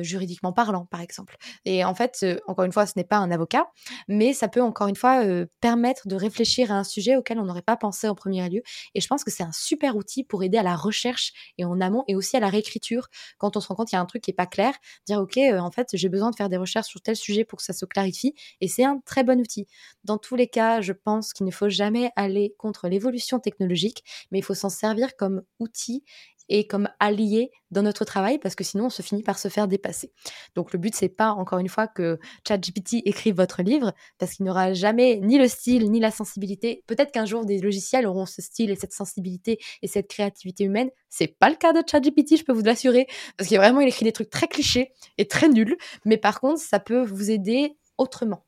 [0.00, 1.36] juridiquement parlant, par exemple.
[1.64, 3.70] Et en fait, encore une fois, ce n'est pas un avocat,
[4.08, 5.22] mais ça peut encore une fois
[5.60, 8.62] permettre de réfléchir à un sujet auquel on n'aurait pas pensé en premier lieu.
[8.94, 11.80] Et je pense que c'est un super outil pour aider à la recherche et en
[11.80, 13.08] amont et aussi à la réécriture
[13.38, 14.74] quand on se rend compte qu'il y a un truc qui est pas clair,
[15.06, 17.64] dire ok, en fait, j'ai besoin de faire des recherches sur tel sujet pour que
[17.64, 18.34] ça se clarifie.
[18.60, 19.66] Et c'est un très bon outil.
[20.04, 24.38] Dans tous les cas, je pense qu'il ne faut jamais aller contre l'évolution technologique, mais
[24.38, 26.04] il faut s'en servir comme outil
[26.48, 29.68] et comme allié dans notre travail parce que sinon on se finit par se faire
[29.68, 30.12] dépasser.
[30.54, 34.46] Donc le but c'est pas encore une fois que ChatGPT écrive votre livre parce qu'il
[34.46, 36.82] n'aura jamais ni le style ni la sensibilité.
[36.86, 40.90] Peut-être qu'un jour des logiciels auront ce style et cette sensibilité et cette créativité humaine.
[41.08, 43.06] C'est pas le cas de ChatGPT, je peux vous l'assurer
[43.36, 46.60] parce qu'il vraiment il écrit des trucs très clichés et très nuls, mais par contre
[46.60, 48.45] ça peut vous aider autrement.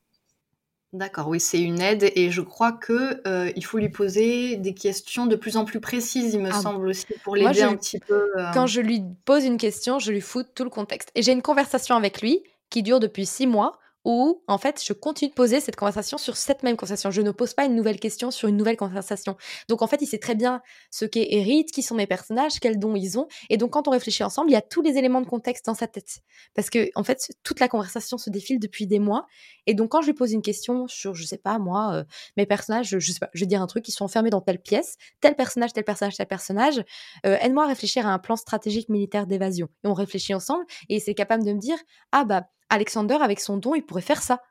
[0.95, 4.73] D'accord, oui, c'est une aide et je crois que euh, il faut lui poser des
[4.73, 7.99] questions de plus en plus précises, il me ah, semble aussi, pour l'aider un petit
[7.99, 8.27] peu.
[8.39, 8.51] Euh.
[8.55, 11.11] Quand je lui pose une question, je lui fous tout le contexte.
[11.15, 13.79] Et j'ai une conversation avec lui qui dure depuis six mois
[14.09, 17.11] où en fait je continue de poser cette conversation sur cette même conversation.
[17.11, 19.37] Je ne pose pas une nouvelle question sur une nouvelle conversation.
[19.69, 22.79] Donc en fait, il sait très bien ce qu'est Erit, qui sont mes personnages, quels
[22.79, 23.29] dons ils ont.
[23.51, 25.75] Et donc quand on réfléchit ensemble, il y a tous les éléments de contexte dans
[25.75, 26.21] sa tête.
[26.55, 29.27] Parce que en fait, toute la conversation se défile depuis des mois.
[29.67, 32.05] Et donc quand je lui pose une question sur, je sais pas moi, euh,
[32.39, 34.63] mes personnages, je, sais pas, je vais dire un truc, ils sont enfermés dans telle
[34.63, 36.83] pièce, tel personnage, tel personnage, tel personnage,
[37.27, 39.69] euh, aide-moi à réfléchir à un plan stratégique militaire d'évasion.
[39.85, 41.77] Et on réfléchit ensemble et c'est capable de me dire,
[42.13, 44.43] ah bah Alexander, avec son don, il pourrait faire ça.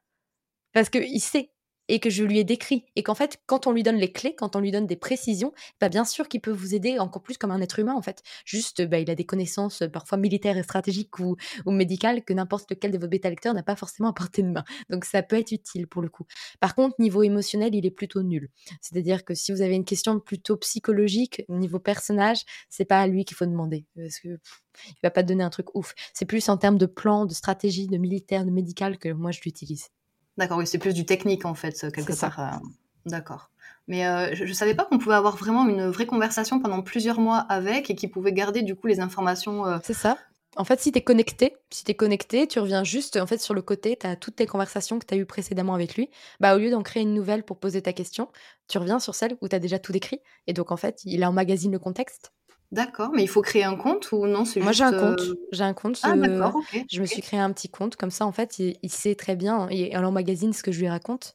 [0.74, 1.52] Parce qu'il sait.
[1.88, 2.86] Et que je lui ai décrit.
[2.96, 5.54] Et qu'en fait, quand on lui donne les clés, quand on lui donne des précisions,
[5.80, 8.24] bah, bien sûr qu'il peut vous aider encore plus comme un être humain, en fait.
[8.46, 11.36] Juste, bah, il a des connaissances euh, parfois militaires et stratégiques ou,
[11.66, 14.64] ou médicales que n'importe lequel de vos bêta-lecteurs n'a pas forcément à portée de main.
[14.90, 16.26] Donc, ça peut être utile pour le coup.
[16.60, 18.50] Par contre, niveau émotionnel, il est plutôt nul.
[18.82, 23.26] C'est-à-dire que si vous avez une question plutôt psychologique, niveau personnage, c'est pas à lui
[23.26, 23.86] qu'il faut demander.
[23.96, 24.40] Parce que
[24.88, 25.94] il va pas te donner un truc ouf.
[26.14, 29.42] C'est plus en termes de plan, de stratégie, de militaire, de médical que moi je
[29.44, 29.90] l'utilise.
[30.38, 32.40] D'accord, oui, c'est plus du technique en fait, quelque part.
[32.40, 32.68] Euh,
[33.06, 33.50] d'accord.
[33.88, 37.20] Mais euh, je, ne savais pas qu'on pouvait avoir vraiment une vraie conversation pendant plusieurs
[37.20, 39.66] mois avec et qu'il pouvait garder du coup les informations.
[39.66, 40.18] Euh, c'est ça.
[40.58, 43.54] En fait, si tu es connecté, si tu connecté, tu reviens juste en fait sur
[43.54, 46.10] le côté, tu as toutes tes conversations que tu as eues précédemment avec lui.
[46.40, 48.28] Bah au lieu d'en créer une nouvelle pour poser ta question,
[48.68, 51.24] tu reviens sur celle où tu as déjà tout décrit et donc en fait, il
[51.26, 52.32] emmagasine le contexte
[52.72, 55.22] D'accord, mais il faut créer un compte ou non Moi, j'ai un compte.
[55.22, 56.00] Euh, j'ai un compte.
[56.04, 56.60] Ah, d'accord,
[56.92, 57.96] Je me suis créé un petit compte.
[57.96, 60.90] Comme ça, en fait, il, sait très bien, et elle emmagasine ce que je lui
[60.90, 61.34] raconte.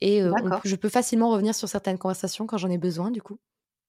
[0.00, 0.32] Et euh,
[0.64, 3.38] je peux facilement revenir sur certaines conversations quand j'en ai besoin, du coup.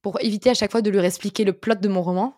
[0.03, 2.35] Pour éviter à chaque fois de lui expliquer le plot de mon roman.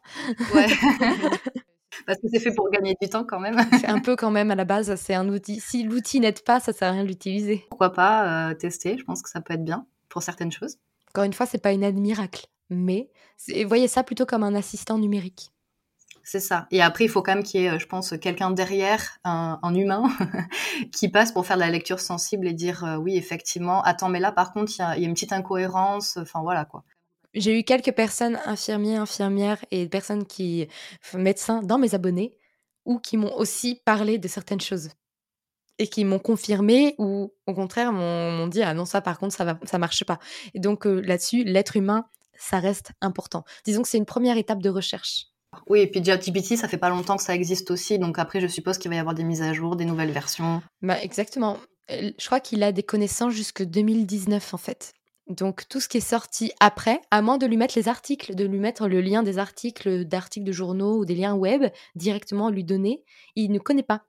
[0.54, 0.68] Ouais.
[2.06, 3.58] Parce que c'est fait pour gagner du temps quand même.
[3.80, 5.60] c'est un peu quand même à la base, c'est un outil.
[5.60, 7.66] Si l'outil n'aide pas, ça sert à rien de l'utiliser.
[7.70, 10.78] Pourquoi pas euh, tester Je pense que ça peut être bien pour certaines choses.
[11.10, 13.10] Encore une fois, c'est pas une aide miracle mais
[13.66, 15.52] voyez ça plutôt comme un assistant numérique.
[16.28, 16.66] C'est ça.
[16.72, 19.76] Et après, il faut quand même qu'il y ait, euh, je pense, quelqu'un derrière, un,
[19.76, 20.06] humain,
[20.92, 23.84] qui passe pour faire de la lecture sensible et dire euh, oui, effectivement.
[23.84, 26.18] Attends, mais là, par contre, il y, a une petite incohérence.
[26.18, 26.84] Enfin, voilà quoi.
[27.36, 30.68] J'ai eu quelques personnes, infirmiers, infirmières et personnes qui,
[31.14, 32.36] médecins, dans mes abonnés,
[32.86, 34.90] ou qui m'ont aussi parlé de certaines choses
[35.78, 39.44] et qui m'ont confirmé ou au contraire m'ont dit ah non ça par contre ça
[39.44, 40.20] va ça marche pas
[40.54, 42.06] et donc euh, là-dessus l'être humain
[42.38, 43.44] ça reste important.
[43.64, 45.28] Disons que c'est une première étape de recherche.
[45.68, 48.48] Oui, et puis ChatGPT, ça fait pas longtemps que ça existe aussi, donc après, je
[48.48, 50.62] suppose qu'il va y avoir des mises à jour, des nouvelles versions.
[50.82, 51.58] Bah, exactement.
[51.90, 54.94] Je crois qu'il a des connaissances jusque 2019, en fait.
[55.28, 58.46] Donc, tout ce qui est sorti après, à moins de lui mettre les articles, de
[58.46, 61.64] lui mettre le lien des articles, d'articles de journaux ou des liens web,
[61.96, 63.04] directement lui donner,
[63.36, 64.04] il ne connaît pas.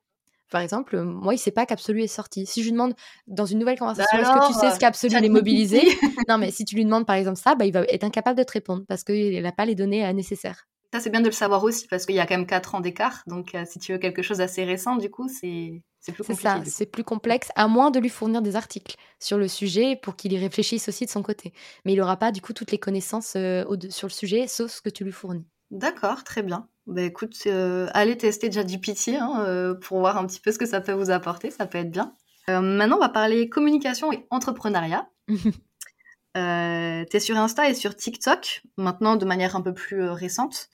[0.49, 2.45] Par exemple, moi, il sait pas qu'Absolu est sorti.
[2.45, 2.93] Si je lui demande
[3.27, 5.81] dans une nouvelle bah conversation, est-ce que tu sais ce qu'Absolu est mobilisé?
[6.29, 8.43] Non, mais si tu lui demandes par exemple ça, bah, il va être incapable de
[8.43, 10.67] te répondre parce qu'il n'a pas les données euh, nécessaires.
[10.93, 12.79] Ça, c'est bien de le savoir aussi parce qu'il y a quand même 4 ans
[12.79, 13.23] d'écart.
[13.27, 16.35] Donc, euh, si tu veux quelque chose d'assez récent, du coup, c'est plus compliqué.
[16.35, 19.97] C'est ça, c'est plus complexe, à moins de lui fournir des articles sur le sujet
[19.97, 21.53] pour qu'il y réfléchisse aussi de son côté.
[21.83, 24.81] Mais il n'aura pas, du coup, toutes les connaissances euh, sur le sujet, sauf ce
[24.81, 25.45] que tu lui fournis.
[25.71, 26.69] D'accord, très bien.
[26.87, 30.65] Bah écoute, euh, allez tester ChatGPT hein, euh, pour voir un petit peu ce que
[30.65, 32.13] ça peut vous apporter, ça peut être bien.
[32.49, 35.09] Euh, maintenant, on va parler communication et entrepreneuriat.
[36.37, 40.69] euh, tu es sur Insta et sur TikTok, maintenant de manière un peu plus récente.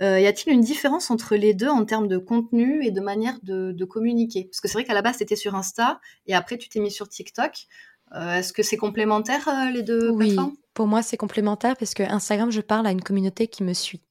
[0.00, 3.84] y a-t-il une différence entre les deux en termes de contenu et de manière de,
[3.84, 4.46] communiquer?
[4.46, 6.80] Parce que c'est vrai qu'à la base, tu étais sur Insta et après, tu t'es
[6.80, 7.68] mis sur TikTok.
[8.16, 10.36] Est-ce que c'est complémentaire les deux Oui,
[10.74, 14.02] pour moi, c'est complémentaire parce que Instagram, je parle à une communauté qui me suit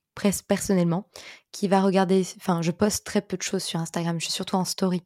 [0.48, 1.08] personnellement,
[1.52, 4.56] qui va regarder, enfin, je poste très peu de choses sur Instagram, je suis surtout
[4.56, 5.02] en story.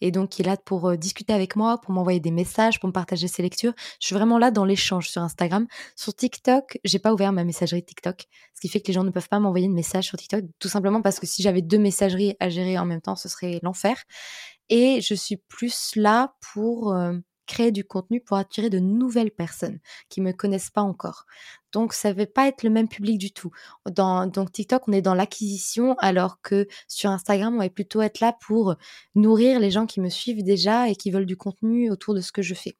[0.00, 2.88] Et donc, il est là pour euh, discuter avec moi, pour m'envoyer des messages, pour
[2.88, 3.72] me partager ses lectures.
[4.00, 5.66] Je suis vraiment là dans l'échange sur Instagram.
[5.94, 9.10] Sur TikTok, j'ai pas ouvert ma messagerie TikTok, ce qui fait que les gens ne
[9.10, 12.36] peuvent pas m'envoyer de messages sur TikTok, tout simplement parce que si j'avais deux messageries
[12.40, 13.96] à gérer en même temps, ce serait l'enfer.
[14.68, 17.14] Et je suis plus là pour euh,
[17.46, 19.78] créer du contenu pour attirer de nouvelles personnes
[20.08, 21.24] qui me connaissent pas encore.
[21.72, 23.50] Donc, ça ne va pas être le même public du tout.
[23.86, 28.36] Donc, TikTok, on est dans l'acquisition, alors que sur Instagram, on va plutôt être là
[28.46, 28.76] pour
[29.14, 32.32] nourrir les gens qui me suivent déjà et qui veulent du contenu autour de ce
[32.32, 32.76] que je fais.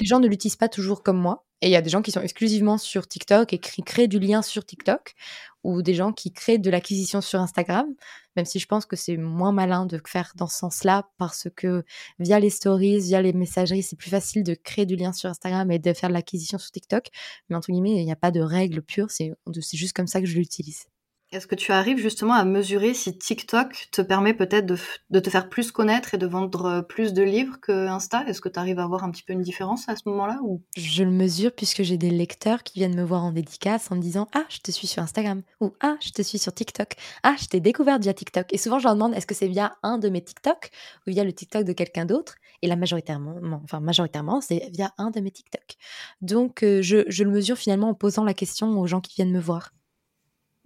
[0.00, 1.44] Les gens ne l'utilisent pas toujours comme moi.
[1.62, 4.18] Et il y a des gens qui sont exclusivement sur TikTok et qui créent du
[4.18, 5.14] lien sur TikTok,
[5.62, 7.86] ou des gens qui créent de l'acquisition sur Instagram,
[8.34, 11.84] même si je pense que c'est moins malin de faire dans ce sens-là, parce que
[12.18, 15.70] via les stories, via les messageries, c'est plus facile de créer du lien sur Instagram
[15.70, 17.08] et de faire de l'acquisition sur TikTok.
[17.50, 19.34] Mais entre guillemets, il n'y a pas de règles pures, c'est
[19.72, 20.86] juste comme ça que je l'utilise.
[21.32, 25.48] Est-ce que tu arrives justement à mesurer si TikTok te permet peut-être de, te faire
[25.48, 28.24] plus connaître et de vendre euh, plus de livres que Insta?
[28.26, 30.60] Est-ce que tu arrives à voir un petit peu une différence à ce moment-là ou...
[30.76, 34.00] Je le mesure puisque j'ai des lecteurs qui viennent me voir en dédicace en me
[34.00, 36.96] disant Ah, je te suis sur Instagram ou Ah, je te suis sur TikTok.
[37.22, 38.52] Ah, je t'ai découvert via TikTok.
[38.52, 40.70] Et souvent, je leur demande Est-ce que c'est via un de mes TikTok
[41.06, 42.34] ou via le TikTok de quelqu'un d'autre?
[42.62, 45.76] Et la majoritairement, enfin, majoritairement, c'est via un de mes TikTok.
[46.22, 49.40] Donc, euh, je le mesure finalement en posant la question aux gens qui viennent me
[49.40, 49.70] voir.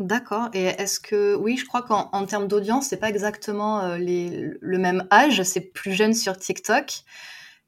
[0.01, 0.49] D'accord.
[0.55, 4.79] Et est-ce que oui, je crois qu'en termes d'audience, c'est pas exactement euh, les, le
[4.79, 5.43] même âge.
[5.43, 7.05] C'est plus jeune sur TikTok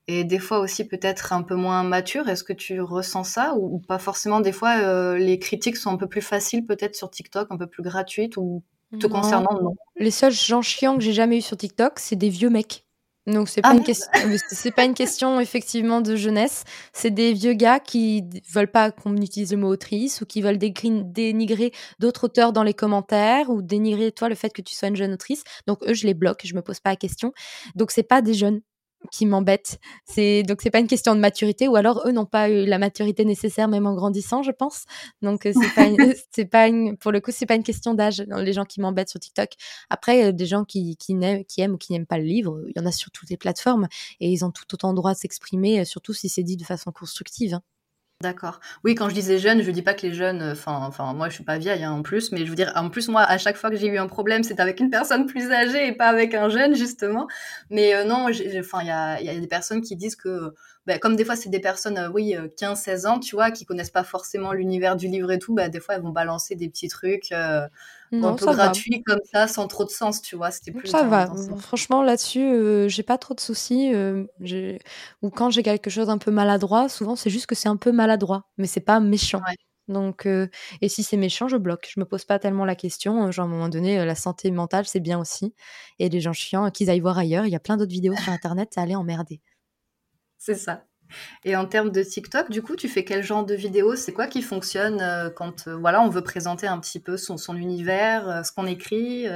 [0.09, 2.29] et des fois aussi peut-être un peu moins mature.
[2.29, 4.41] Est-ce que tu ressens ça ou, pas forcément?
[4.41, 7.66] Des fois, euh, les critiques sont un peu plus faciles peut-être sur TikTok, un peu
[7.66, 8.62] plus gratuites ou
[8.99, 9.77] te concernant non?
[9.97, 12.86] Les seuls gens chiants que j'ai jamais eu sur TikTok, c'est des vieux mecs
[13.27, 16.62] Donc c'est pas, ah, une question, euh, c'est pas une question effectivement de jeunesse.
[16.93, 20.59] C'est des vieux gars qui veulent pas qu'on utilise le mot autrice ou qui veulent
[20.59, 24.97] dénigrer d'autres auteurs dans les commentaires ou dénigrer toi le fait que tu sois une
[24.97, 25.43] jeune autrice.
[25.66, 27.33] Donc eux je les bloque, je me pose pas la question.
[27.74, 28.61] Donc c'est pas des jeunes
[29.11, 29.78] qui m'embête.
[30.04, 32.78] C'est donc c'est pas une question de maturité ou alors eux n'ont pas eu la
[32.78, 34.84] maturité nécessaire même en grandissant, je pense.
[35.22, 35.86] Donc euh, c'est pas
[36.30, 39.11] c'est pas une, pour le coup c'est pas une question d'âge les gens qui m'embêtent
[39.11, 39.50] sur TikTok.
[39.90, 41.16] Après euh, des gens qui qui,
[41.48, 43.36] qui aiment ou qui n'aiment pas le livre, il y en a sur toutes les
[43.36, 43.88] plateformes
[44.20, 46.92] et ils ont tout autant droit de s'exprimer euh, surtout si c'est dit de façon
[46.92, 47.54] constructive.
[47.54, 47.62] Hein.
[48.22, 48.60] D'accord.
[48.82, 51.28] Oui, quand je disais jeunes, je dis pas que les jeunes, euh, enfin, enfin, moi,
[51.28, 53.36] je suis pas vieille hein, en plus, mais je veux dire, en plus, moi, à
[53.36, 56.06] chaque fois que j'ai eu un problème, c'est avec une personne plus âgée et pas
[56.06, 57.28] avec un jeune, justement.
[57.68, 60.54] Mais euh, non, enfin, il y a, y a, des personnes qui disent que,
[60.87, 63.91] bah, comme des fois, c'est des personnes, euh, oui, 15-16 ans, tu vois, qui connaissent
[63.91, 66.89] pas forcément l'univers du livre et tout, bah, des fois, elles vont balancer des petits
[66.89, 67.32] trucs
[68.12, 70.51] non, un peu gratuit comme ça, sans trop de sens, tu vois.
[70.51, 71.32] C'était plus ça va.
[71.59, 73.93] Franchement, là-dessus, euh, j'ai pas trop de soucis.
[73.95, 74.24] Euh,
[75.22, 77.93] ou quand j'ai quelque chose un peu maladroit, souvent c'est juste que c'est un peu
[77.93, 79.43] maladroit, mais c'est pas méchant.
[79.89, 80.49] Donc, euh,
[80.80, 81.89] et si c'est méchant, je bloque.
[81.95, 83.30] Je me pose pas tellement la question.
[83.30, 85.55] Genre, à un moment donné, la santé mentale, c'est bien aussi.
[86.01, 87.47] Et les gens chiants, qu'ils aillent voir ailleurs.
[87.47, 89.41] Il y a plein d'autres vidéos sur Internet, ça allait emmerder.
[90.47, 90.84] C'est ça.
[91.44, 94.28] Et en termes de TikTok, du coup, tu fais quel genre de vidéos C'est quoi
[94.28, 98.42] qui fonctionne euh, quand euh, voilà, on veut présenter un petit peu son, univers, euh,
[98.44, 99.26] ce qu'on écrit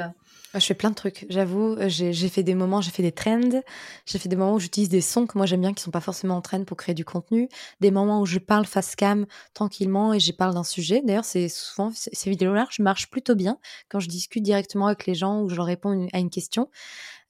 [0.55, 1.77] Je fais plein de trucs, j'avoue.
[1.89, 3.61] J'ai fait des moments, j'ai fait des trends,
[4.07, 6.01] j'ai fait des moments où j'utilise des sons que moi j'aime bien, qui sont pas
[6.01, 7.49] forcément en trend pour créer du contenu,
[7.81, 11.03] des moments où je parle face cam tranquillement et je parle d'un sujet.
[11.05, 13.59] D'ailleurs, c'est souvent ces vidéos-là, je marche plutôt bien
[13.89, 16.69] quand je discute directement avec les gens ou je leur réponds à une question.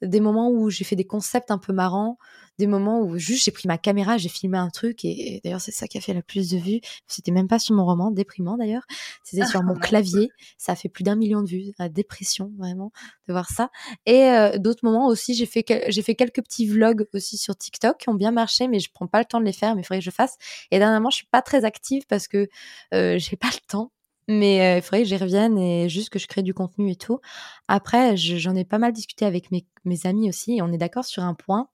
[0.03, 2.19] Des moments où j'ai fait des concepts un peu marrants,
[2.59, 5.73] des moments où juste j'ai pris ma caméra, j'ai filmé un truc et, d'ailleurs c'est
[5.73, 6.81] ça qui a fait la plus de vues.
[7.07, 8.85] C'était même pas sur mon roman, déprimant d'ailleurs.
[9.25, 10.31] C'était sur mon clavier.
[10.59, 11.73] Ça a fait plus d'un million de vues.
[11.79, 12.93] La dépression vraiment
[13.29, 13.71] de voir ça.
[14.07, 17.99] Et euh, d'autres moments aussi, j'ai fait j'ai fait quelques petits vlogs aussi sur TikTok
[17.99, 19.75] qui ont bien marché, mais je prends pas le temps de les faire.
[19.75, 20.37] Mais il faudrait que je fasse.
[20.71, 22.49] Et dernièrement, je suis pas très active parce que
[22.95, 23.93] euh, j'ai pas le temps
[24.31, 27.21] mais il faudrait que j'y revienne et juste que je crée du contenu et tout.
[27.69, 31.05] Après, j'en ai pas mal discuté avec mes, mes amis aussi et on est d'accord
[31.05, 31.69] sur un point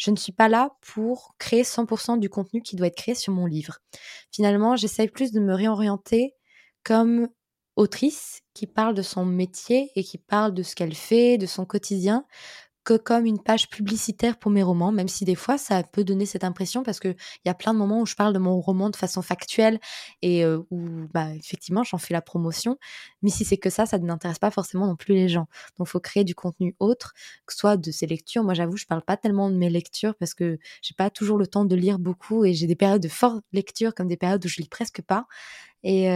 [0.00, 3.34] je ne suis pas là pour créer 100% du contenu qui doit être créé sur
[3.34, 3.80] mon livre.
[4.32, 6.34] Finalement, j'essaye plus de me réorienter
[6.84, 7.28] comme
[7.76, 11.66] autrice qui parle de son métier et qui parle de ce qu'elle fait, de son
[11.66, 12.24] quotidien,
[12.84, 16.26] que comme une page publicitaire pour mes romans, même si des fois ça peut donner
[16.26, 18.90] cette impression parce qu'il y a plein de moments où je parle de mon roman
[18.90, 19.78] de façon factuelle
[20.22, 22.78] et euh, où bah, effectivement j'en fais la promotion.
[23.22, 25.46] Mais si c'est que ça, ça n'intéresse pas forcément non plus les gens.
[25.78, 27.12] Donc il faut créer du contenu autre,
[27.46, 28.44] que soit de ces lectures.
[28.44, 31.46] Moi j'avoue, je parle pas tellement de mes lectures parce que j'ai pas toujours le
[31.46, 34.48] temps de lire beaucoup et j'ai des périodes de forte lecture comme des périodes où
[34.48, 35.26] je lis presque pas.
[35.82, 36.08] Et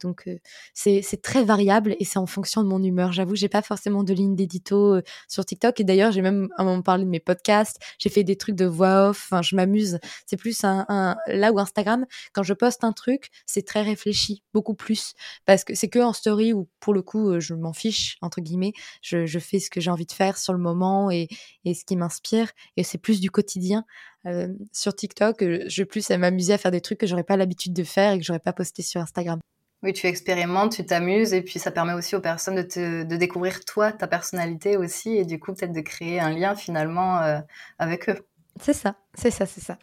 [0.00, 0.28] donc
[0.74, 3.12] c'est très variable et c'est en fonction de mon humeur.
[3.12, 5.80] J'avoue, j'ai pas forcément de ligne d'édito sur TikTok.
[5.80, 7.78] Et d'ailleurs, j'ai même à un moment parlé de mes podcasts.
[7.98, 9.28] J'ai fait des trucs de voix off.
[9.30, 9.98] Enfin, je m'amuse.
[10.26, 14.42] C'est plus un, un, là où Instagram, quand je poste un truc, c'est très réfléchi,
[14.54, 15.14] beaucoup plus,
[15.44, 18.72] parce que c'est que en story où pour le coup, je m'en fiche entre guillemets.
[19.02, 21.28] Je, je fais ce que j'ai envie de faire sur le moment et,
[21.64, 22.50] et ce qui m'inspire.
[22.76, 23.84] Et c'est plus du quotidien.
[24.26, 27.72] Euh, sur TikTok, je plus à m'amuser à faire des trucs que j'aurais pas l'habitude
[27.72, 29.40] de faire et que j'aurais pas posté sur Instagram.
[29.82, 33.16] Oui, tu expérimentes, tu t'amuses et puis ça permet aussi aux personnes de, te, de
[33.16, 37.38] découvrir toi, ta personnalité aussi et du coup peut-être de créer un lien finalement euh,
[37.78, 38.18] avec eux.
[38.60, 39.78] C'est ça, c'est ça, c'est ça.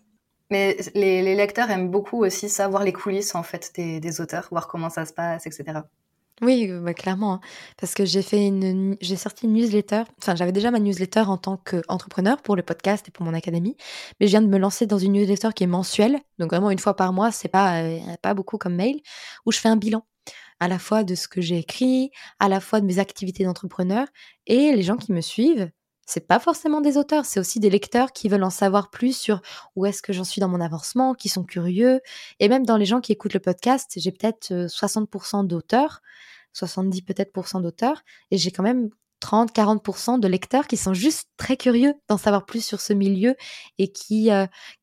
[0.52, 4.48] Mais les, les, lecteurs aiment beaucoup aussi savoir les coulisses en fait des, des auteurs,
[4.52, 5.80] voir comment ça se passe, etc.
[6.42, 7.40] Oui, bah, clairement, hein.
[7.78, 10.04] parce que j'ai fait une j'ai sorti une newsletter.
[10.22, 13.76] Enfin, j'avais déjà ma newsletter en tant qu'entrepreneur pour le podcast et pour mon académie,
[14.20, 16.78] mais je viens de me lancer dans une newsletter qui est mensuelle, donc vraiment une
[16.78, 19.02] fois par mois, c'est pas, euh, pas beaucoup comme mail,
[19.48, 20.06] où je fais un bilan,
[20.60, 24.08] à la fois de ce que j'ai écrit, à la fois de mes activités d'entrepreneur
[24.46, 25.72] et les gens qui me suivent,
[26.08, 29.42] c'est pas forcément des auteurs, c'est aussi des lecteurs qui veulent en savoir plus sur
[29.76, 32.00] où est-ce que j'en suis dans mon avancement, qui sont curieux.
[32.40, 36.02] Et même dans les gens qui écoutent le podcast, j'ai peut-être 60% euh, d'auteurs,
[36.54, 38.90] 70 peut-être d'auteurs, et j'ai quand même
[39.22, 43.36] 30-40% de lecteurs qui sont juste très curieux d'en savoir plus sur ce milieu
[43.78, 44.30] et qui,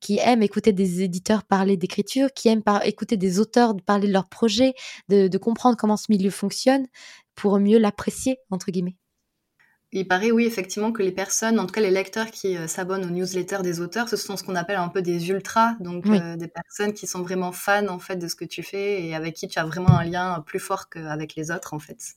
[0.00, 4.28] qui aiment écouter des éditeurs parler d'écriture, qui aiment écouter des auteurs parler de leurs
[4.28, 4.74] projets,
[5.08, 6.86] de, de comprendre comment ce milieu fonctionne
[7.34, 8.96] pour mieux l'apprécier, entre guillemets.
[9.96, 13.04] Il paraît, oui, effectivement, que les personnes, en tout cas les lecteurs qui euh, s'abonnent
[13.04, 16.34] aux newsletters des auteurs, ce sont ce qu'on appelle un peu des ultras, donc euh,
[16.34, 19.34] des personnes qui sont vraiment fans en fait de ce que tu fais et avec
[19.34, 22.16] qui tu as vraiment un lien plus fort qu'avec les autres en fait.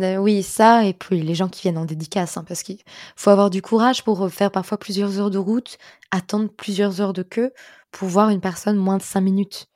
[0.00, 2.78] Euh, oui, ça, et puis les gens qui viennent en dédicace, hein, parce qu'il
[3.16, 5.78] faut avoir du courage pour faire parfois plusieurs heures de route,
[6.10, 7.54] attendre plusieurs heures de queue
[7.90, 9.67] pour voir une personne moins de cinq minutes.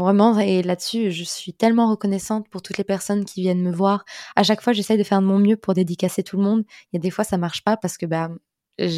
[0.00, 4.06] Vraiment, et là-dessus, je suis tellement reconnaissante pour toutes les personnes qui viennent me voir.
[4.34, 6.64] À chaque fois, j'essaye de faire de mon mieux pour dédicacer tout le monde.
[6.90, 8.30] Il y a des fois, ça marche pas parce que bah,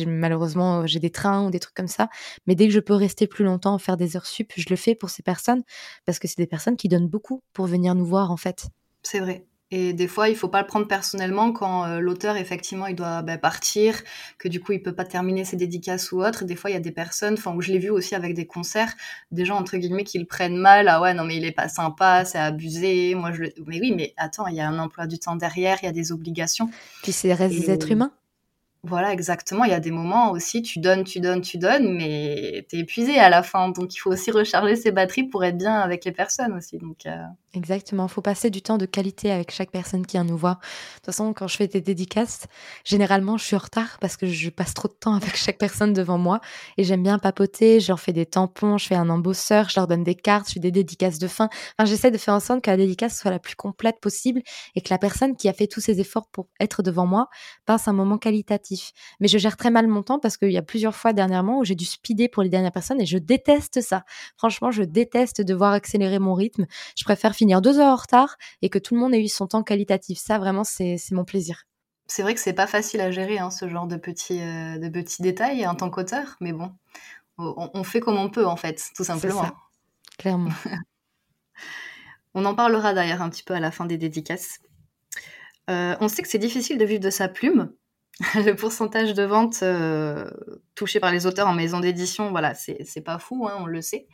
[0.07, 2.09] malheureusement, j'ai des trains ou des trucs comme ça.
[2.47, 4.95] Mais dès que je peux rester plus longtemps, faire des heures sup, je le fais
[4.95, 5.65] pour ces personnes
[6.07, 8.69] parce que c'est des personnes qui donnent beaucoup pour venir nous voir en fait.
[9.03, 9.45] C'est vrai.
[9.75, 13.23] Et des fois, il faut pas le prendre personnellement quand euh, l'auteur, effectivement, il doit
[13.23, 14.03] bah, partir,
[14.39, 16.45] que du coup, il peut pas terminer ses dédicaces ou autre.
[16.45, 18.47] Des fois, il y a des personnes, enfin, où je l'ai vu aussi avec des
[18.47, 18.93] concerts,
[19.31, 20.89] des gens, entre guillemets, qui le prennent mal.
[20.89, 23.15] Ah ouais, non, mais il est pas sympa, c'est abusé.
[23.15, 23.53] Moi, je le...
[23.67, 25.93] Mais oui, mais attends, il y a un emploi du temps derrière, il y a
[25.93, 26.69] des obligations.
[27.03, 28.13] Puis c'est reste des êtres humains.
[28.85, 29.65] Voilà, exactement.
[29.65, 32.81] Il y a des moments aussi, tu donnes, tu donnes, tu donnes, mais tu es
[32.81, 33.69] épuisé à la fin.
[33.69, 36.79] Donc, il faut aussi recharger ses batteries pour être bien avec les personnes aussi.
[37.07, 37.11] Euh,
[37.55, 40.57] Exactement, il faut passer du temps de qualité avec chaque personne qui vient nous voir.
[40.57, 40.63] De
[40.97, 42.47] toute façon, quand je fais des dédicaces,
[42.85, 45.93] généralement, je suis en retard parce que je passe trop de temps avec chaque personne
[45.93, 46.41] devant moi
[46.79, 49.87] et j'aime bien papoter, je leur fais des tampons, je fais un embosseur, je leur
[49.87, 51.51] donne des cartes, je fais des dédicaces de fin.
[51.79, 54.41] Enfin, j'essaie de faire en sorte que la dédicace soit la plus complète possible
[54.75, 57.29] et que la personne qui a fait tous ses efforts pour être devant moi
[57.67, 58.72] passe un moment qualitatif.
[59.21, 61.65] Mais je gère très mal mon temps parce qu'il y a plusieurs fois dernièrement où
[61.65, 64.05] j'ai dû speeder pour les dernières personnes et je déteste ça.
[64.37, 66.67] Franchement, je déteste devoir accélérer mon rythme.
[66.97, 69.47] Je préfère finir deux heures en retard et que tout le monde ait eu son
[69.47, 70.19] temps qualitatif.
[70.19, 71.65] Ça, vraiment, c'est mon plaisir.
[72.07, 74.89] C'est vrai que c'est pas facile à gérer hein, ce genre de petits, euh, de
[74.89, 76.71] petits détails en tant qu'auteur, mais bon,
[77.39, 79.45] on, fait comme on peut en fait, tout simplement.
[79.45, 79.55] Ça,
[80.19, 80.51] clairement.
[82.35, 84.59] on en parlera d'ailleurs un petit peu à la fin des dédicaces.
[85.71, 87.73] Euh, on sait que c'est difficile de vivre de sa plume,
[88.35, 90.31] le pourcentage de ventes euh,
[90.75, 94.07] touché par les auteurs en maison d'édition, voilà, c'est pas fou, hein, on le sait.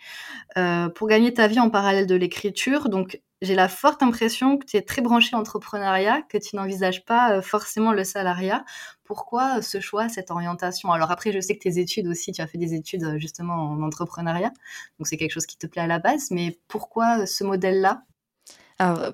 [0.57, 4.67] Euh, pour gagner ta vie en parallèle de l'écriture, donc j'ai la forte impression que
[4.67, 8.65] tu es très branché entrepreneuriat, que tu n'envisages pas euh, forcément le salariat.
[9.03, 10.93] Pourquoi ce choix, cette orientation?
[10.93, 13.83] Alors après, je sais que tes études aussi, tu as fait des études justement en
[13.83, 14.53] entrepreneuriat,
[14.99, 18.05] donc c'est quelque chose qui te plaît à la base, mais pourquoi ce modèle-là?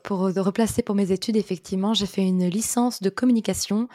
[0.02, 3.88] Pour replacer pour mes études, effectivement, j'ai fait une licence de communication,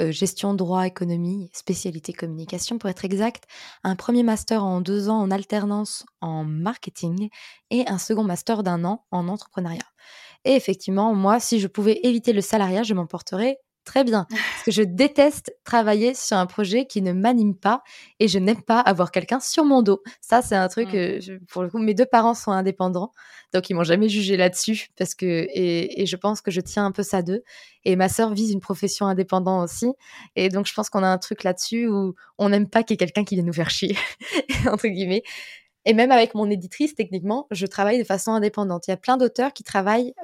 [0.00, 3.44] euh, gestion, droit, économie, spécialité communication pour être exact,
[3.84, 7.28] un premier master en deux ans en alternance en marketing
[7.70, 9.86] et un second master d'un an en entrepreneuriat.
[10.44, 14.26] Et effectivement, moi, si je pouvais éviter le salariat, je m'emporterais très bien.
[14.30, 17.82] Parce que je déteste travailler sur un projet qui ne m'anime pas
[18.20, 20.02] et je n'aime pas avoir quelqu'un sur mon dos.
[20.20, 21.46] Ça, c'est un truc, mmh.
[21.48, 23.12] pour le coup, mes deux parents sont indépendants,
[23.52, 26.92] donc ils m'ont jamais jugé là-dessus parce que, et, je pense que je tiens un
[26.92, 27.42] peu ça d'eux.
[27.84, 29.92] Et ma sœur vise une profession indépendante aussi.
[30.36, 32.96] Et donc, je pense qu'on a un truc là-dessus où on n'aime pas qu'il y
[32.96, 33.96] ait quelqu'un qui vienne nous faire chier,
[34.66, 35.22] entre guillemets.
[35.84, 38.86] Et même avec mon éditrice, techniquement, je travaille de façon indépendante.
[38.86, 40.14] Il y a plein d'auteurs qui travaillent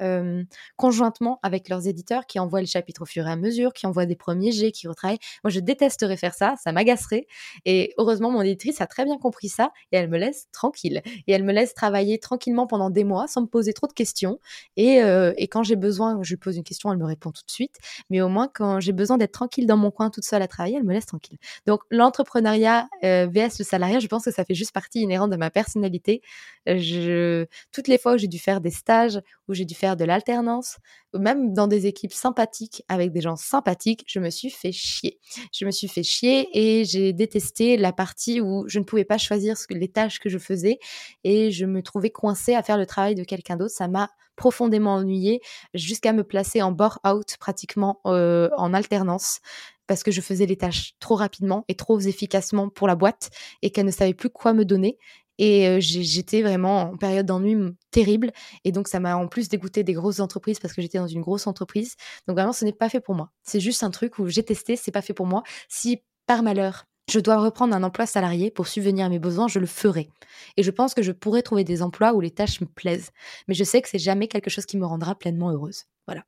[0.77, 4.05] conjointement avec leurs éditeurs, qui envoient les chapitres au fur et à mesure, qui envoient
[4.05, 5.19] des premiers jets, qui retravaillent.
[5.43, 7.27] Moi, je détesterais faire ça, ça m'agacerait.
[7.65, 11.01] Et heureusement, mon éditrice a très bien compris ça et elle me laisse tranquille.
[11.27, 14.39] Et elle me laisse travailler tranquillement pendant des mois sans me poser trop de questions.
[14.77, 15.01] Et,
[15.37, 17.75] et quand j'ai besoin, je lui pose une question, elle me répond tout de suite.
[18.09, 20.77] Mais au moins, quand j'ai besoin d'être tranquille dans mon coin toute seule à travailler,
[20.77, 21.37] elle me laisse tranquille.
[21.65, 25.48] Donc, l'entrepreneuriat vs le salariat, je pense que ça fait juste partie inhérente de ma
[25.49, 26.21] personnalité.
[26.65, 30.77] Toutes les fois où j'ai dû faire des stages, où j'ai dû faire de l'alternance,
[31.13, 35.19] même dans des équipes sympathiques, avec des gens sympathiques, je me suis fait chier.
[35.53, 39.17] Je me suis fait chier et j'ai détesté la partie où je ne pouvais pas
[39.17, 40.79] choisir les tâches que je faisais
[41.23, 43.73] et je me trouvais coincée à faire le travail de quelqu'un d'autre.
[43.73, 45.41] Ça m'a profondément ennuyée
[45.73, 49.41] jusqu'à me placer en bore-out pratiquement euh, en alternance
[49.85, 53.31] parce que je faisais les tâches trop rapidement et trop efficacement pour la boîte
[53.61, 54.97] et qu'elle ne savait plus quoi me donner.
[55.39, 57.57] Et j'étais vraiment en période d'ennui
[57.91, 58.31] terrible.
[58.65, 61.21] Et donc, ça m'a en plus dégoûté des grosses entreprises parce que j'étais dans une
[61.21, 61.95] grosse entreprise.
[62.27, 63.31] Donc, vraiment, ce n'est pas fait pour moi.
[63.41, 65.43] C'est juste un truc où j'ai testé, c'est pas fait pour moi.
[65.69, 69.57] Si par malheur, je dois reprendre un emploi salarié pour subvenir à mes besoins, je
[69.57, 70.09] le ferai.
[70.57, 73.09] Et je pense que je pourrais trouver des emplois où les tâches me plaisent.
[73.47, 75.85] Mais je sais que c'est jamais quelque chose qui me rendra pleinement heureuse.
[76.05, 76.23] Voilà.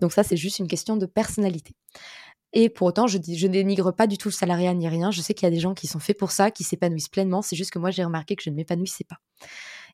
[0.00, 1.74] Donc ça, c'est juste une question de personnalité.
[2.52, 5.10] Et pour autant, je, je dénigre pas du tout le salariat ni rien.
[5.10, 7.42] Je sais qu'il y a des gens qui sont faits pour ça, qui s'épanouissent pleinement.
[7.42, 9.18] C'est juste que moi, j'ai remarqué que je ne m'épanouissais pas.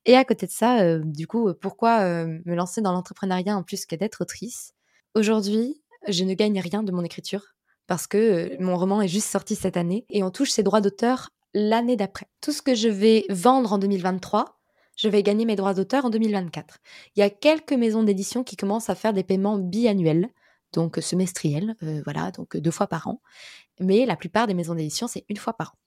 [0.05, 3.57] Et à côté de ça, euh, du coup, euh, pourquoi euh, me lancer dans l'entrepreneuriat
[3.57, 4.75] en plus que d'être autrice?
[5.15, 7.55] Aujourd'hui, je ne gagne rien de mon écriture
[7.87, 11.31] parce que mon roman est juste sorti cette année et on touche ses droits d'auteur
[11.55, 12.27] l'année d'après.
[12.41, 14.59] Tout ce que je vais vendre en 2023,
[14.97, 16.79] je vais gagner mes droits d'auteur en 2024.
[17.15, 20.29] Il y a quelques maisons d'édition qui commencent à faire des paiements biannuels
[20.73, 23.21] donc semestriel, euh, voilà, donc deux fois par an.
[23.81, 25.79] Mais la plupart des maisons d'édition, c'est une fois par an.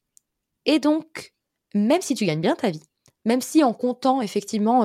[0.65, 1.33] Et donc,
[1.73, 2.83] même si tu gagnes bien ta vie,
[3.25, 4.83] même si en comptant effectivement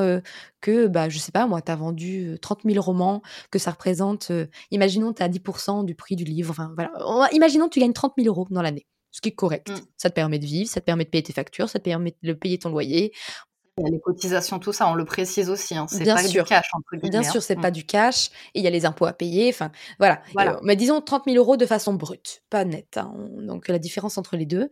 [0.60, 4.32] que, bah, je sais pas, moi, tu as vendu 30 000 romans, que ça représente,
[4.70, 6.90] imaginons, tu as 10% du prix du livre, enfin voilà,
[7.32, 9.70] imaginons que tu gagnes 30 000 euros dans l'année, ce qui est correct.
[9.70, 9.80] Mmh.
[9.98, 12.16] Ça te permet de vivre, ça te permet de payer tes factures, ça te permet
[12.22, 13.12] de payer ton loyer.
[13.78, 15.74] Il y a les cotisations, tout ça, on le précise aussi.
[15.76, 15.86] Hein.
[15.88, 17.10] C'est pas du cash, entre guillemets.
[17.10, 17.60] Bien sûr, c'est hein.
[17.60, 18.30] pas du cash.
[18.54, 19.48] Et il y a les impôts à payer.
[19.48, 20.22] Enfin, voilà.
[20.38, 22.98] Euh, mais disons 30 000 euros de façon brute, pas nette.
[22.98, 23.14] Hein.
[23.40, 24.70] Donc la différence entre les deux,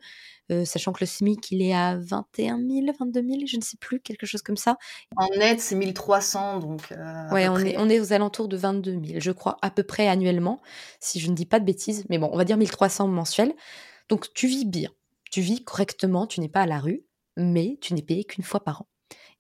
[0.51, 3.77] euh, sachant que le SMIC, il est à 21 000, 22 000, je ne sais
[3.79, 4.77] plus, quelque chose comme ça.
[5.17, 6.59] En net, c'est 1300.
[6.59, 9.71] Donc, euh, ouais, on est, on est aux alentours de 22 000, je crois, à
[9.71, 10.61] peu près annuellement,
[11.01, 12.05] si je ne dis pas de bêtises.
[12.09, 13.55] Mais bon, on va dire 1300 mensuels.
[14.09, 14.91] Donc tu vis bien.
[15.31, 17.05] Tu vis correctement, tu n'es pas à la rue,
[17.39, 18.89] mais tu n'es payé qu'une fois par an.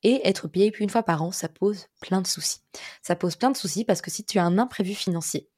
[0.04, 2.60] Et être payé qu'une fois par an, ça pose plein de soucis.
[3.02, 5.50] Ça pose plein de soucis parce que si tu as un imprévu financier,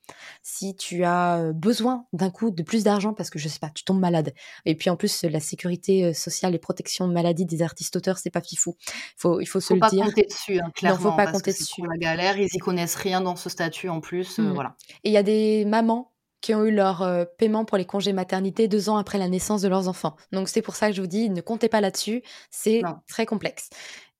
[0.42, 3.84] si tu as besoin d'un coup de plus d'argent parce que je sais pas, tu
[3.84, 4.32] tombes malade.
[4.64, 8.30] Et puis en plus, la sécurité sociale et protection de maladie des artistes auteurs, c'est
[8.30, 8.76] pas fifou.
[9.18, 9.90] Faut, il faut, se le dire.
[9.90, 11.04] Faut pas compter dessus, hein, clairement.
[11.04, 11.82] Non, faut pas compter dessus.
[11.82, 14.52] la galère, ils y connaissent rien dans ce statut en plus, mmh.
[14.52, 14.74] voilà.
[15.04, 18.68] Et il y a des mamans qui ont eu leur paiement pour les congés maternité
[18.68, 20.16] deux ans après la naissance de leurs enfants.
[20.32, 23.70] Donc c'est pour ça que je vous dis, ne comptez pas là-dessus, c'est très complexe.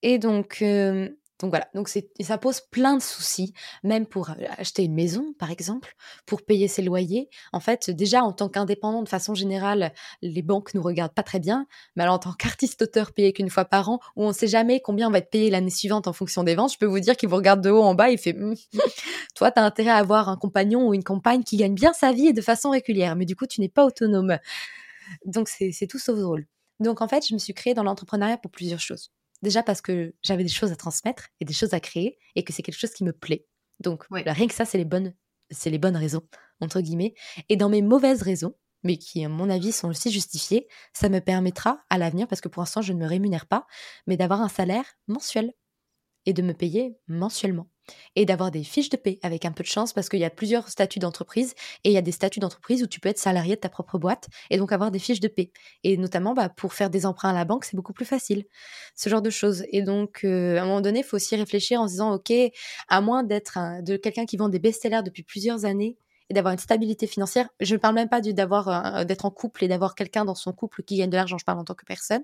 [0.02, 0.64] Et donc,
[1.40, 5.94] donc voilà, donc ça pose plein de soucis, même pour acheter une maison, par exemple,
[6.26, 7.30] pour payer ses loyers.
[7.52, 11.40] En fait, déjà, en tant qu'indépendant, de façon générale, les banques nous regardent pas très
[11.40, 11.66] bien.
[11.96, 15.08] Mais alors, en tant qu'artiste-auteur payé qu'une fois par an, où on sait jamais combien
[15.08, 17.30] on va être payé l'année suivante en fonction des ventes, je peux vous dire qu'ils
[17.30, 18.54] vous regardent de haut en bas et fait «Mmh,
[19.34, 22.12] Toi, tu as intérêt à avoir un compagnon ou une compagne qui gagne bien sa
[22.12, 24.38] vie et de façon régulière, mais du coup, tu n'es pas autonome.
[25.24, 26.46] Donc, c'est tout sauf drôle.
[26.80, 29.10] Donc, en fait, je me suis créée dans l'entrepreneuriat pour plusieurs choses.
[29.42, 32.52] Déjà parce que j'avais des choses à transmettre et des choses à créer et que
[32.52, 33.46] c'est quelque chose qui me plaît.
[33.80, 35.14] Donc rien que ça, c'est les bonnes,
[35.50, 36.22] c'est les bonnes raisons
[36.60, 37.14] entre guillemets.
[37.48, 41.20] Et dans mes mauvaises raisons, mais qui à mon avis sont aussi justifiées, ça me
[41.20, 43.66] permettra à l'avenir, parce que pour l'instant je ne me rémunère pas,
[44.06, 45.52] mais d'avoir un salaire mensuel
[46.26, 47.68] et de me payer mensuellement
[48.16, 50.30] et d'avoir des fiches de paie avec un peu de chance parce qu'il y a
[50.30, 51.54] plusieurs statuts d'entreprise
[51.84, 53.98] et il y a des statuts d'entreprise où tu peux être salarié de ta propre
[53.98, 55.50] boîte et donc avoir des fiches de paie.
[55.84, 58.44] Et notamment, bah, pour faire des emprunts à la banque, c'est beaucoup plus facile.
[58.94, 59.64] Ce genre de choses.
[59.70, 62.32] Et donc, euh, à un moment donné, il faut aussi réfléchir en se disant, OK,
[62.88, 63.58] à moins d'être
[64.02, 65.96] quelqu'un qui vend des best-sellers depuis plusieurs années
[66.30, 67.48] et d'avoir une stabilité financière.
[67.60, 70.82] Je ne parle même pas d'avoir d'être en couple et d'avoir quelqu'un dans son couple
[70.82, 71.36] qui gagne de l'argent.
[71.36, 72.22] Je parle en tant que personne.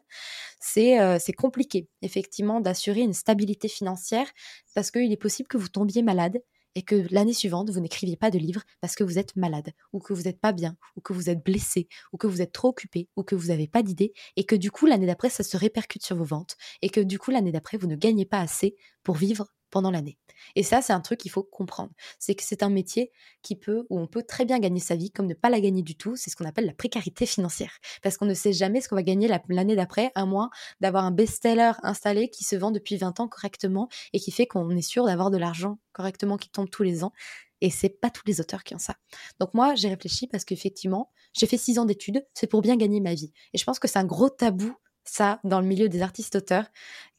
[0.61, 4.26] C'est euh, c'est compliqué, effectivement, d'assurer une stabilité financière
[4.74, 6.40] parce qu'il est possible que vous tombiez malade
[6.76, 9.98] et que l'année suivante, vous n'écriviez pas de livre parce que vous êtes malade, ou
[9.98, 12.68] que vous n'êtes pas bien, ou que vous êtes blessé, ou que vous êtes trop
[12.68, 15.57] occupé, ou que vous n'avez pas d'idée, et que du coup, l'année d'après, ça se
[15.57, 18.76] répercute sur vos ventes, et que du coup, l'année d'après, vous ne gagnez pas assez
[19.02, 20.18] pour vivre pendant l'année.
[20.54, 21.90] Et ça, c'est un truc qu'il faut comprendre.
[22.18, 23.10] C'est que c'est un métier
[23.42, 25.82] qui peut, où on peut très bien gagner sa vie, comme ne pas la gagner
[25.82, 26.16] du tout.
[26.16, 27.78] C'est ce qu'on appelle la précarité financière.
[28.02, 30.50] Parce qu'on ne sait jamais ce qu'on va gagner l'année d'après, à moins
[30.80, 34.70] d'avoir un best-seller installé qui se vend depuis 20 ans correctement et qui fait qu'on
[34.70, 37.12] est sûr d'avoir de l'argent correctement qui tombe tous les ans.
[37.60, 38.96] Et c'est pas tous les auteurs qui ont ça.
[39.40, 43.00] Donc moi, j'ai réfléchi parce qu'effectivement, j'ai fait 6 ans d'études, c'est pour bien gagner
[43.00, 43.32] ma vie.
[43.54, 46.66] Et je pense que c'est un gros tabou, ça, dans le milieu des artistes-auteurs,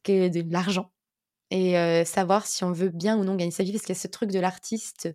[0.03, 0.91] que de l'argent
[1.51, 4.01] et savoir si on veut bien ou non gagner sa vie parce qu'il y a
[4.01, 5.09] ce truc de l'artiste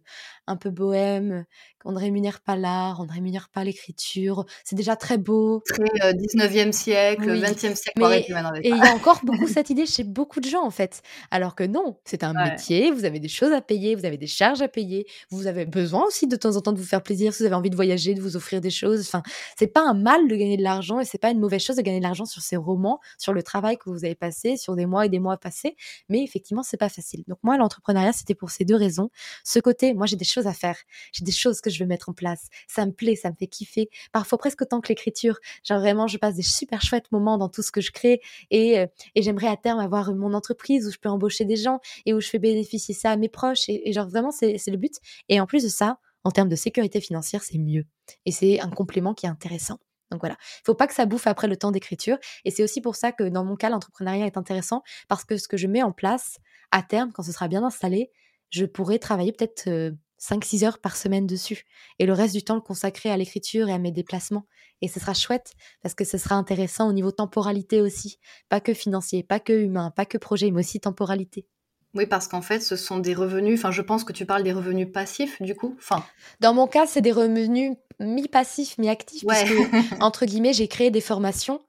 [0.46, 1.44] un peu bohème
[1.84, 4.44] on ne rémunère pas l'art, on ne rémunère pas l'écriture.
[4.64, 5.62] C'est déjà très beau.
[5.66, 7.92] Très 19e euh, siècle, 20e siècle.
[7.98, 8.20] Mais,
[8.62, 11.02] et il y a encore beaucoup cette idée chez beaucoup de gens, en fait.
[11.30, 14.26] Alors que non, c'est un métier, vous avez des choses à payer, vous avez des
[14.26, 17.32] charges à payer, vous avez besoin aussi de temps en temps de vous faire plaisir,
[17.32, 19.00] si vous avez envie de voyager, de vous offrir des choses.
[19.00, 19.22] Enfin,
[19.58, 21.82] c'est pas un mal de gagner de l'argent et c'est pas une mauvaise chose de
[21.82, 24.86] gagner de l'argent sur ces romans, sur le travail que vous avez passé, sur des
[24.86, 25.76] mois et des mois passés.
[26.08, 27.24] Mais effectivement, c'est pas facile.
[27.28, 29.10] Donc moi, l'entrepreneuriat, c'était pour ces deux raisons.
[29.44, 30.76] Ce côté, moi, j'ai des choses à faire.
[31.12, 32.48] J'ai des choses que je veux mettre en place.
[32.68, 33.90] Ça me plaît, ça me fait kiffer.
[34.12, 35.38] Parfois presque autant que l'écriture.
[35.64, 38.20] Genre vraiment, je passe des super chouettes moments dans tout ce que je crée
[38.50, 41.80] et, euh, et j'aimerais à terme avoir mon entreprise où je peux embaucher des gens
[42.06, 43.68] et où je fais bénéficier ça à mes proches.
[43.68, 44.96] Et, genre vraiment, c'est le but.
[45.28, 47.84] Et en plus de ça, en termes de sécurité financière, c'est mieux.
[48.26, 49.78] Et c'est un complément qui est intéressant.
[50.10, 52.18] Donc voilà, il faut pas que ça bouffe après le temps d'écriture.
[52.44, 55.48] Et c'est aussi pour ça que dans mon cas, l'entrepreneuriat est intéressant parce que ce
[55.48, 56.38] que je mets en place,
[56.70, 58.10] à terme, quand ce sera bien installé,
[58.50, 59.92] je pourrais travailler peut-être euh,
[60.22, 61.64] 5-6 heures par semaine dessus.
[61.98, 64.46] Et le reste du temps le consacrer à l'écriture et à mes déplacements.
[64.80, 65.52] Et ce sera chouette
[65.82, 68.18] parce que ce sera intéressant au niveau temporalité aussi.
[68.48, 71.46] Pas que financier, pas que humain, pas que projet, mais aussi temporalité.
[71.94, 73.58] Oui, parce qu'en fait, ce sont des revenus.
[73.58, 75.76] Enfin, je pense que tu parles des revenus passifs, du coup.
[75.78, 76.02] Enfin.
[76.40, 79.24] Dans mon cas, c'est des revenus mi-passifs, mi-actifs,
[80.00, 81.60] entre guillemets, j'ai créé des formations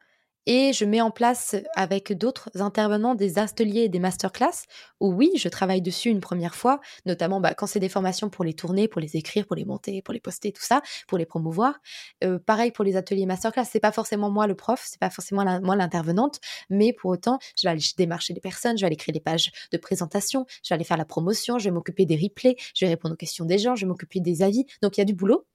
[0.45, 4.65] et je mets en place avec d'autres intervenants des ateliers et des masterclass
[4.99, 8.43] où oui, je travaille dessus une première fois, notamment bah, quand c'est des formations pour
[8.43, 11.25] les tourner, pour les écrire, pour les monter, pour les poster, tout ça, pour les
[11.25, 11.79] promouvoir.
[12.23, 15.43] Euh, pareil pour les ateliers masterclass, c'est pas forcément moi le prof, c'est pas forcément
[15.61, 16.39] moi l'intervenante,
[16.69, 19.51] mais pour autant, je vais aller démarcher les personnes, je vais aller créer des pages
[19.71, 22.89] de présentation, je vais aller faire la promotion, je vais m'occuper des replays, je vais
[22.89, 24.65] répondre aux questions des gens, je vais m'occuper des avis.
[24.81, 25.45] Donc il y a du boulot,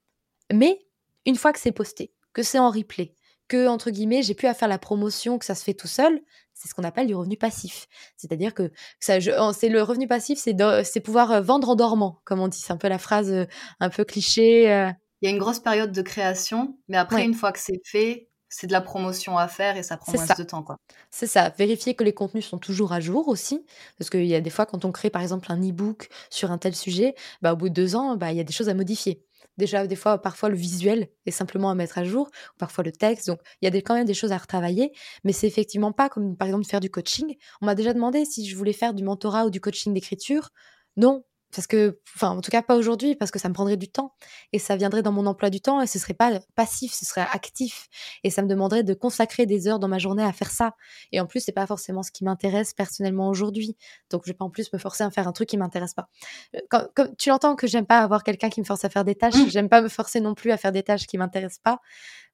[0.53, 0.79] mais
[1.25, 3.13] une fois que c'est posté, que c'est en replay,
[3.49, 6.21] que, entre guillemets, j'ai plus à faire la promotion, que ça se fait tout seul,
[6.53, 7.87] c'est ce qu'on appelle du revenu passif.
[8.15, 9.19] C'est-à-dire que ça,
[9.53, 12.59] c'est le revenu passif, c'est pouvoir euh, vendre en dormant, comme on dit.
[12.59, 13.45] C'est un peu la phrase euh,
[13.79, 14.71] un peu cliché.
[14.71, 14.89] Euh.
[15.21, 18.29] Il y a une grosse période de création, mais après, une fois que c'est fait,
[18.49, 20.65] c'est de la promotion à faire et ça prend moins de temps.
[21.11, 21.49] C'est ça.
[21.57, 23.63] Vérifier que les contenus sont toujours à jour aussi.
[23.97, 26.57] Parce qu'il y a des fois, quand on crée par exemple un e-book sur un
[26.57, 28.73] tel sujet, bah, au bout de deux ans, bah, il y a des choses à
[28.73, 29.23] modifier.
[29.59, 33.27] Déjà, des fois, parfois le visuel est simplement à mettre à jour, parfois le texte.
[33.27, 34.93] Donc, il y a des, quand même des choses à retravailler,
[35.25, 37.35] mais c'est effectivement pas comme par exemple faire du coaching.
[37.61, 40.49] On m'a déjà demandé si je voulais faire du mentorat ou du coaching d'écriture.
[40.95, 41.23] Non,
[41.53, 44.13] parce que, enfin, en tout cas pas aujourd'hui, parce que ça me prendrait du temps
[44.53, 47.25] et ça viendrait dans mon emploi du temps et ce serait pas passif, ce serait
[47.31, 47.87] actif
[48.23, 50.75] et ça me demanderait de consacrer des heures dans ma journée à faire ça.
[51.11, 53.75] Et en plus, c'est pas forcément ce qui m'intéresse personnellement aujourd'hui,
[54.11, 56.09] donc je vais pas en plus me forcer à faire un truc qui m'intéresse pas.
[56.55, 59.15] Euh, comme tu l'entends que j'aime pas avoir quelqu'un qui me force à faire des
[59.15, 59.49] tâches, mmh.
[59.49, 61.79] j'aime pas me forcer non plus à faire des tâches qui m'intéressent pas,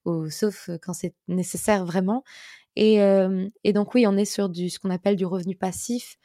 [0.04, 2.24] ou, sauf quand c'est nécessaire vraiment.
[2.76, 6.18] Et, euh, et donc oui, on est sur du ce qu'on appelle du revenu passif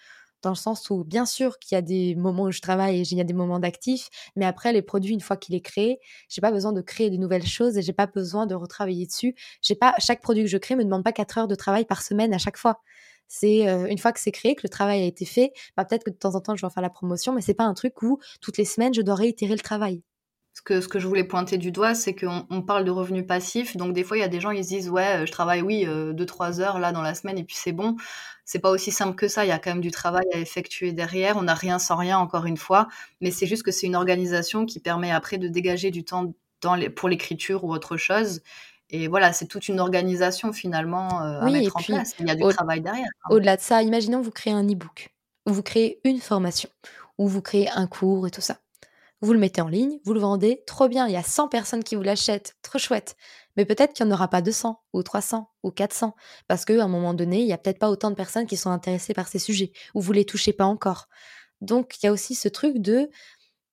[0.42, 3.02] dans le sens où bien sûr qu'il y a des moments où je travaille et
[3.02, 6.00] il y a des moments d'actifs, mais après les produits une fois qu'il est créé,
[6.28, 9.34] j'ai pas besoin de créer de nouvelles choses et j'ai pas besoin de retravailler dessus.
[9.62, 12.02] J'ai pas chaque produit que je crée me demande pas 4 heures de travail par
[12.02, 12.80] semaine à chaque fois.
[13.28, 16.04] C'est euh, une fois que c'est créé, que le travail a été fait, bah, peut-être
[16.04, 18.02] que de temps en temps je vais faire la promotion, mais c'est pas un truc
[18.02, 20.02] où toutes les semaines je dois réitérer le travail.
[20.60, 23.26] Ce que, ce que je voulais pointer du doigt, c'est qu'on on parle de revenus
[23.26, 23.78] passifs.
[23.78, 25.86] Donc, des fois, il y a des gens, ils se disent, ouais, je travaille, oui,
[25.86, 27.96] 2-3 euh, heures là dans la semaine et puis c'est bon.
[28.44, 29.46] C'est pas aussi simple que ça.
[29.46, 31.38] Il y a quand même du travail à effectuer derrière.
[31.38, 32.88] On n'a rien sans rien, encore une fois.
[33.22, 36.74] Mais c'est juste que c'est une organisation qui permet après de dégager du temps dans
[36.74, 38.42] les, pour l'écriture ou autre chose.
[38.90, 42.14] Et voilà, c'est toute une organisation finalement euh, à mettre en place.
[42.20, 43.08] Il y a du travail derrière.
[43.30, 45.08] Au-delà de ça, imaginons vous créez un e-book,
[45.46, 46.68] ou vous créez une formation,
[47.16, 48.58] ou vous créez un cours et tout ça
[49.20, 51.84] vous le mettez en ligne, vous le vendez, trop bien, il y a 100 personnes
[51.84, 53.16] qui vous l'achètent, trop chouette.
[53.56, 56.14] Mais peut-être qu'il n'y en aura pas 200 ou 300 ou 400
[56.48, 58.70] parce qu'à un moment donné, il n'y a peut-être pas autant de personnes qui sont
[58.70, 61.08] intéressées par ces sujets ou vous les touchez pas encore.
[61.60, 63.10] Donc il y a aussi ce truc de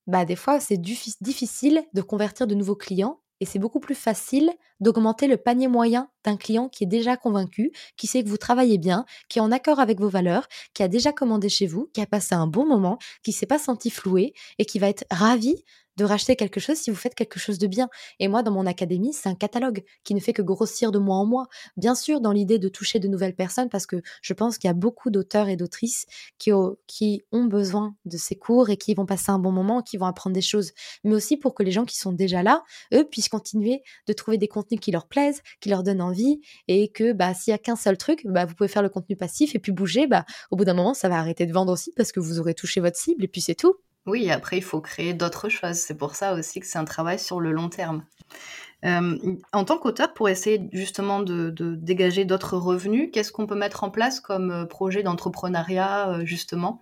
[0.07, 4.51] bah des fois c'est difficile de convertir de nouveaux clients et c'est beaucoup plus facile
[4.79, 8.77] d'augmenter le panier moyen d'un client qui est déjà convaincu, qui sait que vous travaillez
[8.77, 12.01] bien, qui est en accord avec vos valeurs, qui a déjà commandé chez vous, qui
[12.01, 15.63] a passé un bon moment, qui s'est pas senti floué et qui va être ravi
[15.97, 17.89] de racheter quelque chose si vous faites quelque chose de bien.
[18.19, 21.17] Et moi, dans mon académie, c'est un catalogue qui ne fait que grossir de mois
[21.17, 21.47] en mois.
[21.75, 24.71] Bien sûr, dans l'idée de toucher de nouvelles personnes, parce que je pense qu'il y
[24.71, 26.05] a beaucoup d'auteurs et d'autrices
[26.37, 26.51] qui,
[26.87, 30.05] qui ont besoin de ces cours et qui vont passer un bon moment, qui vont
[30.05, 30.71] apprendre des choses.
[31.03, 34.37] Mais aussi pour que les gens qui sont déjà là, eux, puissent continuer de trouver
[34.37, 37.57] des contenus qui leur plaisent, qui leur donnent envie, et que bah, s'il y a
[37.57, 40.07] qu'un seul truc, bah, vous pouvez faire le contenu passif et puis bouger.
[40.07, 42.53] Bah, au bout d'un moment, ça va arrêter de vendre aussi parce que vous aurez
[42.53, 43.75] touché votre cible et puis c'est tout.
[44.07, 45.75] Oui, après, il faut créer d'autres choses.
[45.75, 48.03] C'est pour ça aussi que c'est un travail sur le long terme.
[48.85, 49.17] Euh,
[49.53, 53.89] en tant qu'auteur, pour essayer justement de, dégager d'autres revenus, qu'est-ce qu'on peut mettre en
[53.89, 56.81] place comme euh, projet d'entrepreneuriat, euh, justement?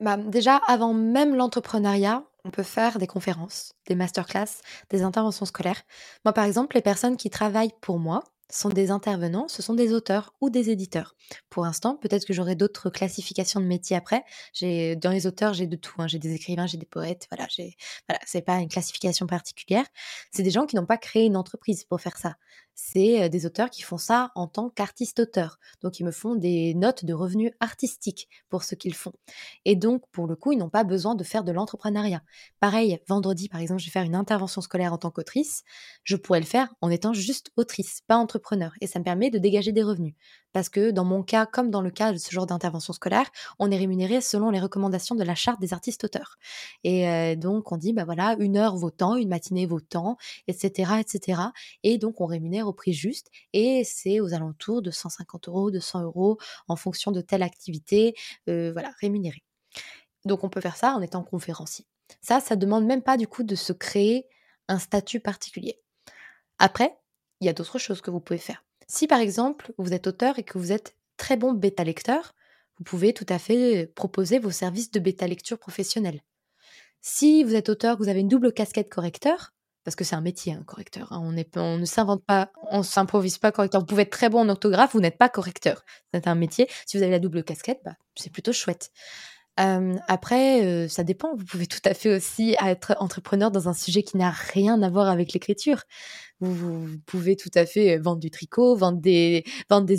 [0.00, 4.60] Bah, Déjà, avant même l'entrepreneuriat, on peut faire des conférences, des masterclass,
[4.90, 5.82] des interventions scolaires.
[6.24, 9.92] Moi, par exemple, les personnes qui travaillent pour moi, sont des intervenants, ce sont des
[9.92, 11.16] auteurs ou des éditeurs.
[11.50, 14.24] Pour l'instant, peut-être que j'aurai d'autres classifications de métiers après.
[14.60, 15.94] Dans les auteurs, j'ai de tout.
[15.98, 16.06] Hein.
[16.06, 17.26] J'ai des écrivains, j'ai des poètes.
[17.30, 17.76] Voilà, j'ai
[18.08, 19.84] voilà, pas une classification particulière.
[20.30, 22.36] C'est des gens qui n'ont pas créé une entreprise pour faire ça
[22.74, 25.58] c'est des auteurs qui font ça en tant qu'artiste-auteur.
[25.82, 29.12] Donc, ils me font des notes de revenus artistiques pour ce qu'ils font.
[29.64, 32.22] Et donc, pour le coup, ils n'ont pas besoin de faire de l'entrepreneuriat.
[32.60, 35.62] Pareil, vendredi, par exemple, je vais faire une intervention scolaire en tant qu'autrice.
[36.02, 38.72] Je pourrais le faire en étant juste autrice, pas entrepreneur.
[38.80, 40.14] Et ça me permet de dégager des revenus.
[40.54, 43.70] Parce que dans mon cas, comme dans le cas de ce genre d'intervention scolaire, on
[43.70, 46.38] est rémunéré selon les recommandations de la charte des artistes-auteurs.
[46.84, 50.16] Et donc, on dit, bah voilà, une heure vaut tant, une matinée vaut tant,
[50.48, 51.42] etc., etc.
[51.82, 55.80] Et donc, on rémunère au prix juste et c'est aux alentours de 150 euros, de
[55.80, 56.38] 100 euros
[56.68, 58.14] en fonction de telle activité,
[58.48, 59.42] euh, voilà, rémunérée.
[60.24, 61.86] Donc on peut faire ça en étant conférencier.
[62.20, 64.26] Ça, ça demande même pas du coup de se créer
[64.68, 65.80] un statut particulier.
[66.58, 66.98] Après,
[67.40, 68.63] il y a d'autres choses que vous pouvez faire.
[68.88, 72.34] Si par exemple vous êtes auteur et que vous êtes très bon bêta lecteur,
[72.78, 76.20] vous pouvez tout à fait proposer vos services de bêta lecture professionnelle.
[77.00, 79.52] Si vous êtes auteur, vous avez une double casquette correcteur,
[79.84, 81.12] parce que c'est un métier, un correcteur.
[81.12, 81.20] Hein.
[81.22, 83.82] On, ne s'invente pas, on s'improvise pas correcteur.
[83.82, 85.84] Vous pouvez être très bon en orthographe, vous n'êtes pas correcteur.
[86.12, 86.66] C'est un métier.
[86.86, 88.90] Si vous avez la double casquette, bah, c'est plutôt chouette.
[89.56, 91.36] après, ça dépend.
[91.36, 94.88] Vous pouvez tout à fait aussi être entrepreneur dans un sujet qui n'a rien à
[94.88, 95.82] voir avec l'écriture.
[96.44, 99.44] Vous, pouvez tout à fait vendre du tricot, vendre des,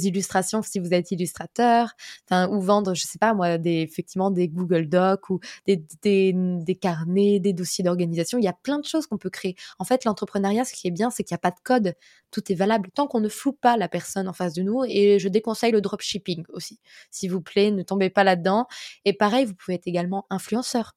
[0.08, 1.92] illustrations si vous êtes illustrateur,
[2.32, 6.76] ou vendre, je sais pas moi, des, effectivement des Google Docs ou des, des, des
[6.76, 8.38] carnets, des dossiers d'organisation.
[8.38, 9.56] Il y a plein de choses qu'on peut créer.
[9.80, 11.96] En fait, l'entrepreneuriat, ce qui est bien, c'est qu'il n'y a pas de code.
[12.32, 14.84] Tout est valable tant qu'on ne floue pas la personne en face de nous.
[14.88, 16.80] Et je déconseille le dropshipping aussi.
[17.12, 18.68] S'il vous plaît, ne tombez pas là-dedans.
[19.06, 20.94] Et pareil, vous pouvez être également influenceur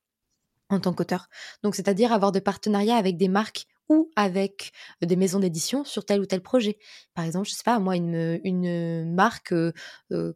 [0.71, 1.29] en tant qu'auteur.
[1.63, 4.73] Donc, c'est-à-dire avoir des partenariats avec des marques ou avec
[5.03, 6.79] des maisons d'édition sur tel ou tel projet.
[7.15, 9.55] Par exemple, je sais pas, moi, une, une marque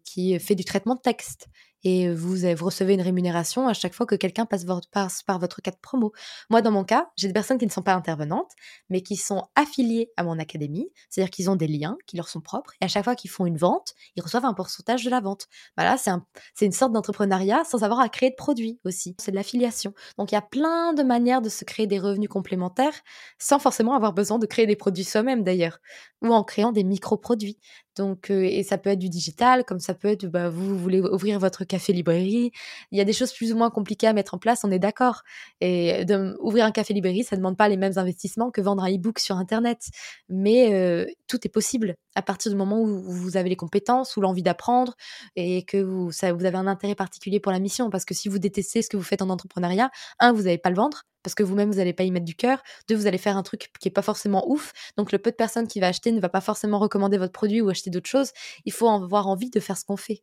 [0.04, 1.48] qui fait du traitement de texte
[1.84, 5.76] et vous, recevez une rémunération à chaque fois que quelqu'un passe, par votre cas de
[5.80, 6.12] promo.
[6.50, 8.50] Moi, dans mon cas, j'ai des personnes qui ne sont pas intervenantes,
[8.90, 12.40] mais qui sont affiliées à mon académie, c'est-à-dire qu'ils ont des liens qui leur sont
[12.40, 15.20] propres, et à chaque fois qu'ils font une vente, ils reçoivent un pourcentage de la
[15.20, 15.48] vente.
[15.76, 16.24] Voilà, c'est un,
[16.60, 19.16] une sorte d'entrepreneuriat sans avoir à créer de produits aussi.
[19.18, 19.94] C'est de l'affiliation.
[20.18, 22.94] Donc, il y a plein de manières de se créer des revenus complémentaires
[23.38, 25.78] sans forcément avoir besoin de créer des produits soi-même d'ailleurs,
[26.22, 27.58] ou en créant des micro-produits.
[27.96, 31.38] Donc, et ça peut être du digital, comme ça peut être, bah, vous, voulez ouvrir
[31.38, 32.52] votre café librairie.
[32.90, 34.78] Il y a des choses plus ou moins compliquées à mettre en place, on est
[34.78, 35.22] d'accord.
[35.60, 36.04] Et
[36.40, 39.18] ouvrir un café librairie, ça ne demande pas les mêmes investissements que vendre un e-book
[39.18, 39.88] sur Internet.
[40.28, 44.42] Mais tout est possible à partir du moment où vous avez les compétences ou l'envie
[44.42, 44.94] d'apprendre
[45.36, 47.90] et que vous, vous avez un intérêt particulier pour la mission.
[47.90, 50.70] Parce que si vous détestez ce que vous faites en entrepreneuriat, un, vous n'allez pas
[50.70, 52.62] le vendre parce que vous-même, vous n'allez pas y mettre du cœur.
[52.88, 54.72] Deux, vous allez faire un truc qui est pas forcément ouf.
[54.96, 57.60] Donc, le peu de personnes qui va acheter ne va pas forcément recommander votre produit
[57.60, 58.32] ou acheter d'autres choses.
[58.64, 60.22] Il faut avoir envie de faire ce qu'on fait.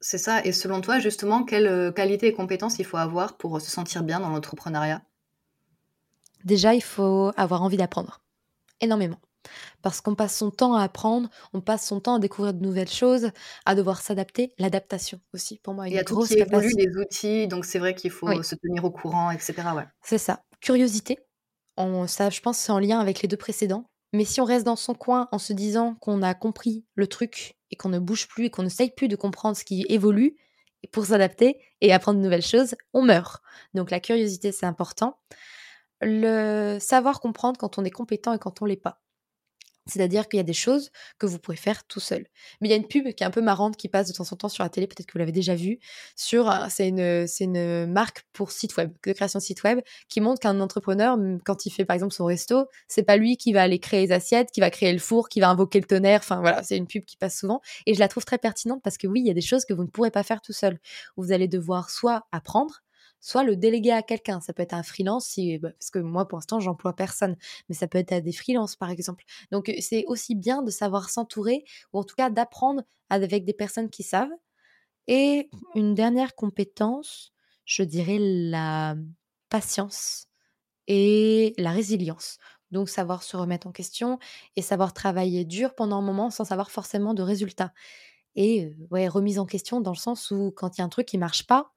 [0.00, 0.44] C'est ça.
[0.44, 4.02] Et selon toi, justement, quelle euh, qualité et compétences il faut avoir pour se sentir
[4.02, 5.02] bien dans l'entrepreneuriat?
[6.44, 8.20] Déjà, il faut avoir envie d'apprendre.
[8.80, 9.18] Énormément.
[9.82, 12.88] Parce qu'on passe son temps à apprendre, on passe son temps à découvrir de nouvelles
[12.88, 13.30] choses,
[13.64, 14.52] à devoir s'adapter.
[14.58, 17.78] L'adaptation aussi, pour moi, il y a grosse tout qui évolue, les outils, donc c'est
[17.78, 19.54] vrai qu'il faut se tenir au courant, etc.
[19.74, 19.84] Ouais.
[20.02, 20.42] C'est ça.
[20.60, 21.18] Curiosité.
[21.76, 23.84] On, ça, je pense, c'est en lien avec les deux précédents.
[24.12, 27.56] Mais si on reste dans son coin en se disant qu'on a compris le truc
[27.70, 30.36] et qu'on ne bouge plus et qu'on ne sait plus de comprendre ce qui évolue
[30.92, 33.42] pour s'adapter et apprendre de nouvelles choses, on meurt.
[33.74, 35.18] Donc la curiosité, c'est important.
[36.00, 39.02] Le savoir comprendre quand on est compétent et quand on l'est pas.
[39.86, 42.26] C'est-à-dire qu'il y a des choses que vous pouvez faire tout seul.
[42.60, 44.26] Mais il y a une pub qui est un peu marrante qui passe de temps
[44.30, 45.78] en temps sur la télé, peut-être que vous l'avez déjà vue,
[46.16, 50.20] sur c'est une, c'est une marque pour site web, de création de site web, qui
[50.20, 53.62] montre qu'un entrepreneur, quand il fait par exemple son resto, c'est pas lui qui va
[53.62, 56.20] aller créer les assiettes, qui va créer le four, qui va invoquer le tonnerre.
[56.20, 57.60] Enfin voilà, c'est une pub qui passe souvent.
[57.86, 59.74] Et je la trouve très pertinente parce que oui, il y a des choses que
[59.74, 60.78] vous ne pourrez pas faire tout seul.
[61.16, 62.82] Vous allez devoir soit apprendre,
[63.26, 64.40] soit le déléguer à quelqu'un.
[64.40, 67.36] Ça peut être un freelance, si, bah, parce que moi, pour l'instant, j'emploie personne,
[67.68, 69.24] mais ça peut être à des freelances, par exemple.
[69.50, 73.90] Donc, c'est aussi bien de savoir s'entourer, ou en tout cas d'apprendre avec des personnes
[73.90, 74.30] qui savent.
[75.08, 77.32] Et une dernière compétence,
[77.64, 78.96] je dirais la
[79.48, 80.26] patience
[80.88, 82.38] et la résilience.
[82.72, 84.18] Donc, savoir se remettre en question
[84.56, 87.72] et savoir travailler dur pendant un moment sans avoir forcément de résultats.
[88.36, 91.18] Et remise en question dans le sens où quand il y a un truc qui
[91.18, 91.75] marche pas,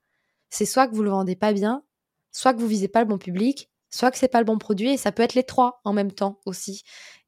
[0.49, 1.83] c'est soit que vous le vendez pas bien,
[2.31, 4.91] soit que vous visez pas le bon public, soit que c'est pas le bon produit
[4.91, 6.83] et ça peut être les trois en même temps aussi.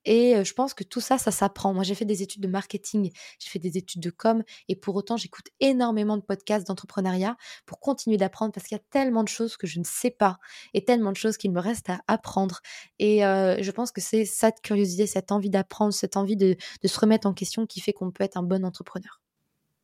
[0.05, 1.73] Et je pense que tout ça, ça s'apprend.
[1.75, 4.95] Moi, j'ai fait des études de marketing, j'ai fait des études de com, et pour
[4.95, 9.27] autant, j'écoute énormément de podcasts d'entrepreneuriat pour continuer d'apprendre parce qu'il y a tellement de
[9.27, 10.37] choses que je ne sais pas
[10.73, 12.61] et tellement de choses qu'il me reste à apprendre.
[12.97, 17.27] Et je pense que c'est cette curiosité, cette envie d'apprendre, cette envie de se remettre
[17.27, 19.20] en question qui fait qu'on peut être un bon entrepreneur.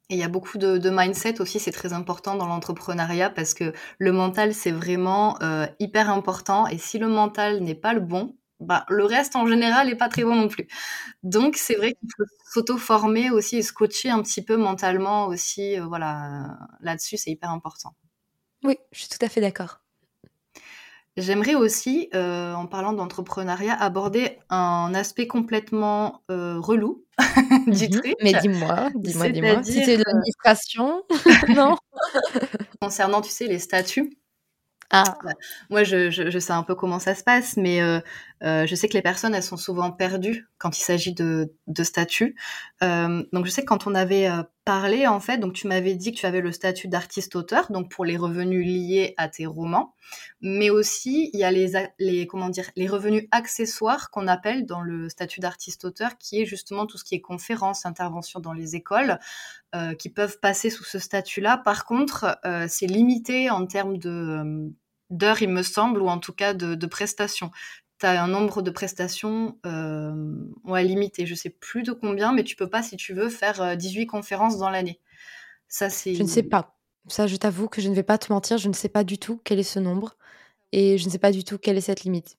[0.10, 3.74] Et il y a beaucoup de, mindset aussi, c'est très important dans l'entrepreneuriat parce que
[3.97, 6.66] le mental, c'est vraiment euh, hyper important.
[6.68, 10.08] Et si le mental n'est pas le bon, bah, le reste en général n'est pas
[10.08, 10.68] très bon non plus.
[11.24, 15.78] Donc c'est vrai qu'il faut s'auto-former aussi et se coacher un petit peu mentalement aussi.
[15.78, 17.93] Euh, voilà, là-dessus, c'est hyper important.
[18.64, 19.82] Oui, je suis tout à fait d'accord.
[21.18, 27.03] J'aimerais aussi, euh, en parlant d'entrepreneuriat, aborder un aspect complètement euh, relou
[27.68, 28.13] du truc.
[28.22, 29.63] Mais dis-moi, dis-moi, dis-moi.
[29.63, 31.03] Si c'est de euh, l'administration,
[31.49, 31.76] non?
[32.80, 34.15] Concernant, tu sais, les statuts.
[34.91, 35.18] Ah.
[35.70, 37.99] Moi, je, je, sais un peu comment ça se passe, mais euh,
[38.41, 42.35] je sais que les personnes, elles sont souvent perdues quand il s'agit de, de statut.
[42.83, 44.29] Euh, donc, je sais que quand on avait
[44.65, 48.05] parlé, en fait, donc tu m'avais dit que tu avais le statut d'artiste-auteur, donc pour
[48.05, 49.95] les revenus liés à tes romans,
[50.41, 55.09] mais aussi il y a les, comment dire, les revenus accessoires qu'on appelle dans le
[55.09, 59.19] statut d'artiste-auteur, qui est justement tout ce qui est conférences, interventions dans les écoles,
[59.99, 61.57] qui peuvent passer sous ce statut-là.
[61.57, 64.69] Par contre, c'est limité en termes de
[65.09, 67.51] d'heures, il me semble, ou en tout cas de, prestations.
[68.00, 70.36] Tu as un nombre de prestations euh,
[70.66, 71.26] ouais, limité.
[71.26, 74.06] Je sais plus de combien, mais tu peux pas, si tu veux, faire 18 euh,
[74.06, 75.00] conférences dans l'année.
[75.68, 76.16] Ça, c'est.
[76.16, 76.78] Je ne sais pas.
[77.08, 79.18] Ça, je t'avoue que je ne vais pas te mentir, je ne sais pas du
[79.18, 80.18] tout quel est ce nombre
[80.74, 82.38] et je ne sais pas du tout quelle est cette limite.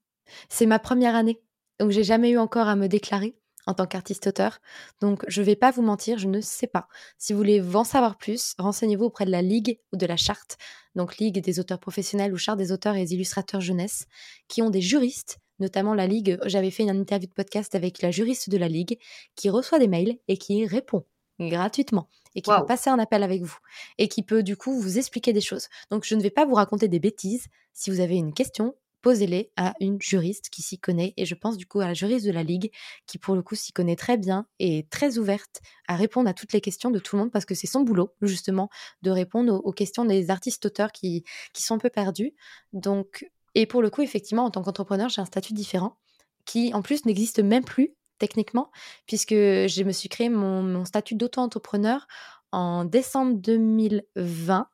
[0.49, 1.41] C'est ma première année
[1.81, 3.35] Donc, j'ai jamais eu encore à me déclarer
[3.67, 4.61] en tant qu'artiste-auteur.
[5.01, 6.89] Donc, je ne vais pas vous mentir, je ne sais pas.
[7.19, 10.57] Si vous voulez en savoir plus, renseignez-vous auprès de la Ligue ou de la Charte,
[10.95, 14.07] donc Ligue des auteurs professionnels ou Charte des auteurs et des illustrateurs jeunesse,
[14.49, 16.39] qui ont des juristes, notamment la Ligue.
[16.45, 18.99] J'avais fait une interview de podcast avec la juriste de la Ligue
[19.35, 21.05] qui reçoit des mails et qui répond
[21.41, 23.59] gratuitement et qui peut passer un appel avec vous
[23.97, 25.69] et qui peut du coup vous expliquer des choses.
[25.91, 27.47] Donc je ne vais pas vous raconter des bêtises.
[27.73, 31.15] Si vous avez une question, posez-les à une juriste qui s'y connaît.
[31.17, 32.71] Et je pense du coup à la juriste de la Ligue
[33.07, 36.35] qui pour le coup s'y connaît très bien et est très ouverte à répondre à
[36.35, 38.69] toutes les questions de tout le monde parce que c'est son boulot justement
[39.03, 42.35] de répondre aux, questions des artistes-auteurs qui, qui sont un peu perdus.
[42.73, 45.99] Donc, et pour le coup, effectivement, en tant qu'entrepreneur, j'ai un statut différent
[46.45, 48.71] qui en plus n'existe même plus techniquement,
[49.07, 52.07] puisque je me suis créé mon, mon statut d'auto-entrepreneur
[52.53, 54.69] en décembre 2020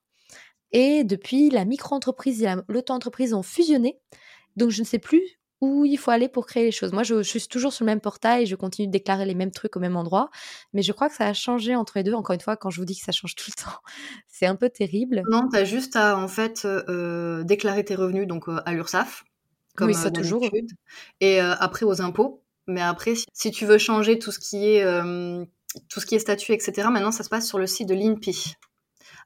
[0.75, 3.99] et depuis, la micro-entreprise et l'auto-entreprise ont fusionné.
[4.57, 5.23] Donc, je ne sais plus
[5.65, 6.93] où il faut aller pour créer les choses.
[6.93, 9.77] Moi, je, suis toujours sur le même portail, je continue de déclarer les mêmes trucs
[9.77, 10.31] au même endroit,
[10.73, 12.15] mais je crois que ça a changé entre les deux.
[12.15, 13.79] Encore une fois, quand je vous dis que ça change tout le temps,
[14.29, 15.23] c'est un peu terrible.
[15.31, 19.25] Non, tu as juste à en fait euh, déclarer tes revenus donc euh, à l'URSSAF,
[19.77, 20.43] comme oui, ça euh, toujours.
[21.21, 22.43] et après aux impôts.
[22.67, 24.85] Mais après, si, tu veux changer tout ce qui est
[25.89, 28.55] tout ce qui est statut, etc., maintenant ça se passe sur le site de l'INPI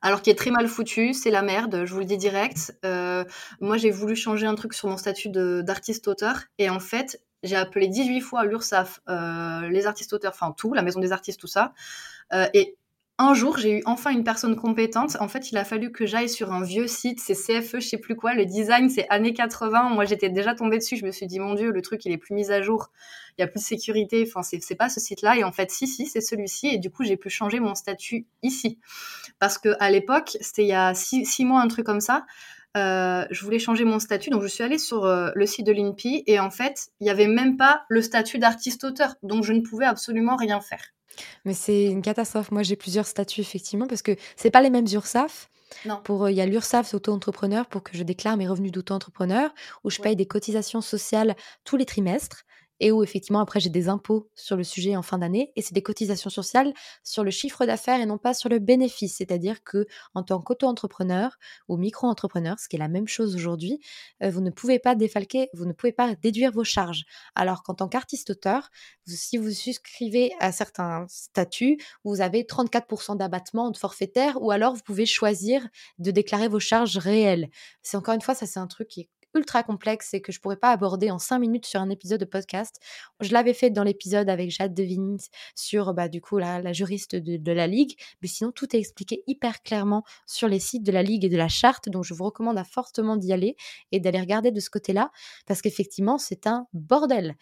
[0.02, 2.76] alors qui est très mal foutu, c'est la merde, je vous le dis direct.
[2.84, 3.24] Euh,
[3.60, 7.88] moi, j'ai voulu changer un truc sur mon statut d'artiste-auteur, et en fait, j'ai appelé
[7.88, 11.72] 18 fois l'URSAF, euh, les artistes-auteurs, enfin tout, la maison des artistes, tout ça,
[12.32, 12.76] euh, et
[13.20, 15.16] un jour, j'ai eu enfin une personne compétente.
[15.18, 17.98] En fait, il a fallu que j'aille sur un vieux site, c'est CFE, je sais
[17.98, 18.32] plus quoi.
[18.32, 19.90] Le design, c'est années 80.
[19.90, 20.96] Moi, j'étais déjà tombée dessus.
[20.96, 22.92] Je me suis dit, mon Dieu, le truc, il est plus mis à jour.
[23.36, 24.24] Il y a plus de sécurité.
[24.24, 25.36] Enfin, c'est pas ce site-là.
[25.36, 26.68] Et en fait, si, si, c'est celui-ci.
[26.68, 28.78] Et du coup, j'ai pu changer mon statut ici.
[29.40, 32.24] Parce que à l'époque, c'était il y a six, mois, un truc comme ça.
[32.76, 35.72] Euh, je voulais changer mon statut, donc je suis allée sur euh, le site de
[35.72, 39.60] l'INPI et en fait, il n'y avait même pas le statut d'artiste-auteur, donc je ne
[39.60, 40.82] pouvais absolument rien faire.
[41.44, 42.50] Mais c'est une catastrophe.
[42.50, 45.48] Moi, j'ai plusieurs statuts, effectivement, parce que c'est pas les mêmes URSAF.
[45.84, 46.00] Non.
[46.02, 49.50] Pour, euh, il y a l'URSAF auto-entrepreneur pour que je déclare mes revenus d'auto-entrepreneur,
[49.84, 52.44] où je paye des cotisations sociales tous les trimestres
[52.80, 55.74] et où effectivement après j'ai des impôts sur le sujet en fin d'année et c'est
[55.74, 56.72] des cotisations sociales
[57.02, 59.16] sur le chiffre d'affaires et non pas sur le bénéfice.
[59.16, 61.36] C'est-à-dire que en tant qu'auto-entrepreneur
[61.68, 63.80] ou micro-entrepreneur, ce qui est la même chose aujourd'hui,
[64.22, 67.04] euh, vous ne pouvez pas défalquer, vous ne pouvez pas déduire vos charges.
[67.34, 68.70] Alors qu'en tant qu'artiste-auteur,
[69.06, 74.82] si vous souscrivez à certains statuts, vous avez 34% d'abattement de forfaitaire ou alors vous
[74.82, 75.66] pouvez choisir
[75.98, 77.48] de déclarer vos charges réelles.
[77.82, 80.40] C'est encore une fois, ça c'est un truc qui est ultra complexe et que je
[80.40, 82.76] pourrais pas aborder en cinq minutes sur un épisode de podcast.
[83.20, 85.16] Je l'avais fait dans l'épisode avec Jade Devins
[85.54, 89.62] sur bah, du coup la, juriste de, la Ligue, mais sinon tout est expliqué hyper
[89.62, 92.58] clairement sur les sites de la Ligue et de la charte, donc je vous recommande
[92.58, 93.56] à fortement d'y aller
[93.92, 95.10] et d'aller regarder de ce côté-là,
[95.46, 97.36] parce qu'effectivement c'est un bordel.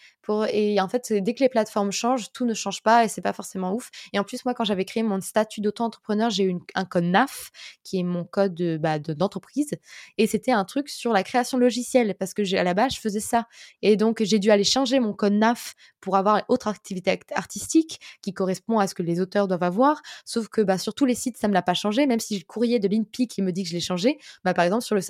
[0.52, 3.32] Et en fait, dès que les plateformes changent, tout ne change pas et c'est pas
[3.32, 3.90] forcément ouf.
[4.12, 7.50] Et en plus, moi, quand j'avais créé mon statut d'auto-entrepreneur, j'ai eu un code NAF,
[7.84, 9.70] qui est mon code bah, d'entreprise,
[10.18, 13.20] et c'était un truc sur la création logicielle parce que à la base, je faisais
[13.20, 13.46] ça.
[13.82, 18.32] Et donc, j'ai dû aller changer mon code NAF pour avoir autre activité artistique qui
[18.32, 20.02] correspond à ce que les auteurs doivent avoir.
[20.24, 22.06] Sauf que bah, sur tous les sites, ça ne me l'a pas changé.
[22.06, 24.55] Même si j'ai le courrier de l'INPI qui me dit que je l'ai changé, bah,
[24.55, 25.01] par exemple, sur le,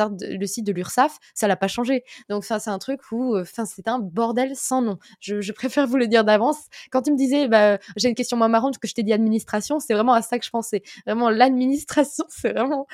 [0.47, 2.05] site de l'URSAF, ça l'a pas changé.
[2.29, 4.99] Donc, c'est un truc où euh, c'est un bordel sans nom.
[5.21, 6.59] Je, préfère vous le dire d'avance.
[6.91, 9.81] Quand tu me disais, bah, j'ai une question moins marrante que je t'ai dit administration,
[9.81, 10.83] c'est vraiment à ça que je pensais.
[11.07, 12.87] Vraiment, l'administration, c'est vraiment.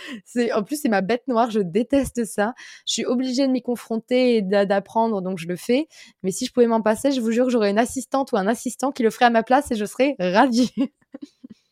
[0.54, 1.50] En plus, c'est ma bête noire.
[1.50, 2.54] Je déteste ça.
[2.86, 5.88] Je suis obligée de m'y confronter et d'apprendre, donc je le fais.
[6.22, 8.90] Mais si je pouvais m'en passer, je vous jure j'aurais une assistante ou un assistant
[8.90, 10.72] qui le ferait à ma place et je serais ravie.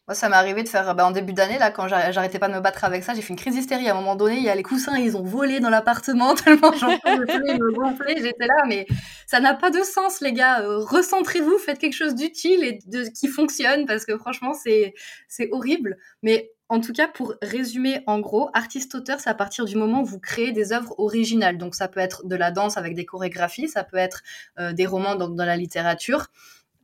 [0.06, 2.54] Moi, ça m'est arrivé de faire, bah, en début d'année, là, quand j'arrêtais pas de
[2.54, 3.88] me battre avec ça, j'ai fait une crise d'hystérie.
[3.88, 6.72] À un moment donné, il y a les coussins, ils ont volé dans l'appartement tellement
[6.72, 8.16] j'en pouvais me gonfler.
[8.16, 8.86] J'étais là, mais
[9.28, 10.62] ça n'a pas de sens, les gars.
[10.62, 14.94] Euh, recentrez-vous, faites quelque chose d'utile et de, qui fonctionne parce que franchement, c'est,
[15.28, 15.96] c'est horrible.
[16.24, 20.04] Mais en tout cas, pour résumer en gros, artiste-auteur, c'est à partir du moment où
[20.04, 21.58] vous créez des œuvres originales.
[21.58, 24.22] Donc ça peut être de la danse avec des chorégraphies, ça peut être
[24.60, 26.28] euh, des romans dans, la littérature.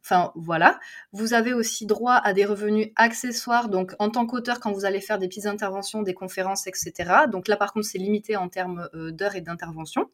[0.03, 0.81] Enfin, voilà.
[1.13, 3.69] Vous avez aussi droit à des revenus accessoires.
[3.69, 6.93] Donc, en tant qu'auteur, quand vous allez faire des petites interventions, des conférences, etc.
[7.31, 10.11] Donc là, par contre, c'est limité en termes euh, d'heures et d'intervention.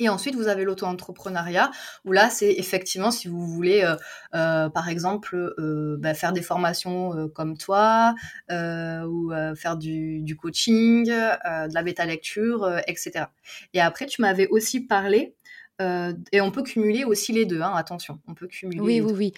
[0.00, 1.70] Et ensuite, vous avez l'auto-entrepreneuriat,
[2.04, 3.94] où là, c'est effectivement, si vous voulez, euh,
[4.34, 8.14] euh, par exemple, euh, bah, faire des formations comme toi,
[8.50, 13.26] ou faire du, coaching, de la bêta-lecture, etc.
[13.72, 15.36] Et après, tu m'avais aussi parlé,
[15.80, 18.80] et on peut cumuler aussi les deux, hein, attention, on peut cumuler.
[18.80, 19.32] Oui, oui, oui,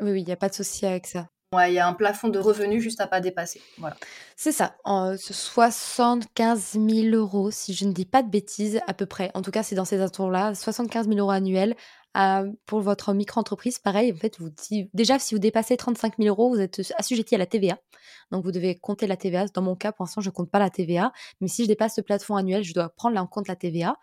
[0.00, 1.28] oui, il n'y a pas de souci avec ça.
[1.54, 3.60] Il y a un plafond de revenus juste à pas dépasser.
[3.76, 3.96] Voilà.
[4.36, 9.04] C'est ça, en, 75 000 euros, si je ne dis pas de bêtises, à peu
[9.04, 9.30] près.
[9.34, 11.76] En tout cas, c'est dans ces atours-là, 75 000 euros annuels
[12.66, 14.50] pour votre micro-entreprise, pareil, en fait, vous,
[14.92, 17.78] déjà, si vous dépassez 35 000 euros, vous êtes assujetti à la TVA.
[18.30, 19.46] Donc, vous devez compter la TVA.
[19.46, 21.12] Dans mon cas, pour l'instant, je ne compte pas la TVA.
[21.40, 23.96] Mais si je dépasse ce plafond annuel, je dois prendre en compte la TVA.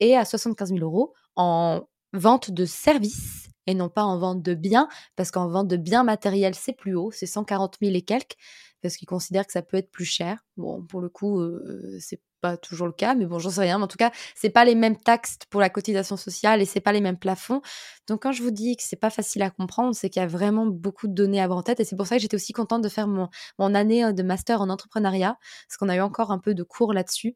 [0.00, 1.82] Et à 75 000 euros, en
[2.12, 6.04] vente de services et non pas en vente de biens, parce qu'en vente de biens
[6.04, 8.36] matériels, c'est plus haut, c'est 140 000 et quelques,
[8.82, 10.44] parce qu'ils considèrent que ça peut être plus cher.
[10.56, 13.78] Bon, pour le coup, euh, c'est pas toujours le cas, mais bon, j'en sais rien.
[13.78, 16.80] Mais en tout cas, c'est pas les mêmes taxes pour la cotisation sociale et c'est
[16.80, 17.62] pas les mêmes plafonds.
[18.06, 20.28] Donc, quand je vous dis que c'est pas facile à comprendre, c'est qu'il y a
[20.28, 21.80] vraiment beaucoup de données à avoir en tête.
[21.80, 23.28] Et c'est pour ça que j'étais aussi contente de faire mon,
[23.74, 26.92] année euh, de master en entrepreneuriat, parce qu'on a eu encore un peu de cours
[26.92, 27.34] là-dessus.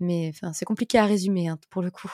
[0.00, 2.10] Mais enfin, c'est compliqué à résumer hein, pour le coup.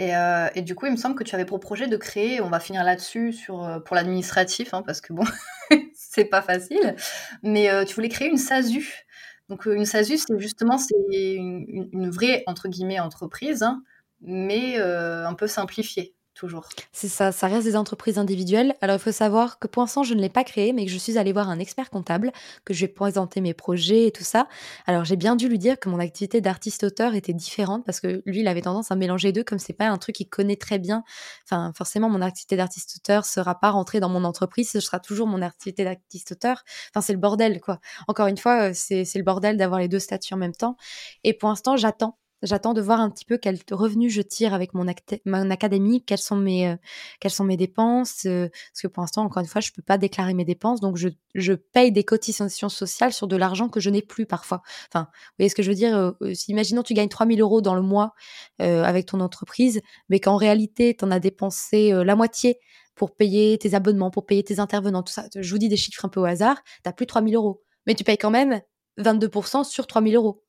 [0.00, 2.50] Euh, et, du coup, il me semble que tu avais pour projet de créer, on
[2.50, 5.24] va finir là-dessus sur, euh, pour l'administratif, hein, parce que bon,
[5.94, 6.96] c'est pas facile,
[7.42, 9.06] mais euh, tu voulais créer une SASU.
[9.48, 13.82] Donc une SASU, c'est justement c'est une, vraie, entre guillemets, entreprise, hein,
[14.20, 16.68] mais un peu simplifiée toujours.
[16.92, 18.74] C'est ça, ça reste des entreprises individuelles.
[18.80, 20.98] Alors il faut savoir que pour l'instant je ne l'ai pas créé, mais que je
[20.98, 22.30] suis allée voir un expert comptable,
[22.64, 24.46] que je vais présenter mes projets et tout ça.
[24.86, 28.40] Alors j'ai bien dû lui dire que mon activité d'artiste-auteur était différente parce que lui
[28.40, 31.02] il avait tendance à mélanger deux, comme c'est pas un truc qu'il connaît très bien.
[31.44, 35.42] Enfin forcément mon activité d'artiste-auteur sera pas rentrée dans mon entreprise, ce sera toujours mon
[35.42, 36.62] activité d'artiste-auteur.
[36.90, 37.80] Enfin c'est le bordel quoi.
[38.08, 40.76] Encore une fois, euh, c'est le bordel d'avoir les deux statuts en même temps.
[41.24, 44.72] Et pour l'instant j'attends J'attends de voir un petit peu quel revenu je tire avec
[44.72, 48.24] mon, académie, quelles sont mes, euh, dépenses.
[48.26, 50.80] Euh, parce que pour l'instant, encore une fois, je ne peux pas déclarer mes dépenses.
[50.80, 54.62] Donc, je, je paye des cotisations sociales sur de l'argent que je n'ai plus parfois.
[54.88, 57.74] Enfin, vous voyez ce que je veux dire euh, Imaginons tu gagnes 3000 euros dans
[57.74, 58.14] le mois
[58.58, 62.58] avec ton entreprise, mais qu'en réalité, tu en as dépensé la moitié
[62.94, 65.26] pour payer tes abonnements, pour payer tes intervenants, tout ça.
[65.34, 66.62] Je vous dis des chiffres un peu au hasard.
[66.64, 67.62] Tu n'as plus 3000 euros.
[67.86, 68.60] Mais tu payes quand même
[68.98, 70.45] 22% sur 3000 euros.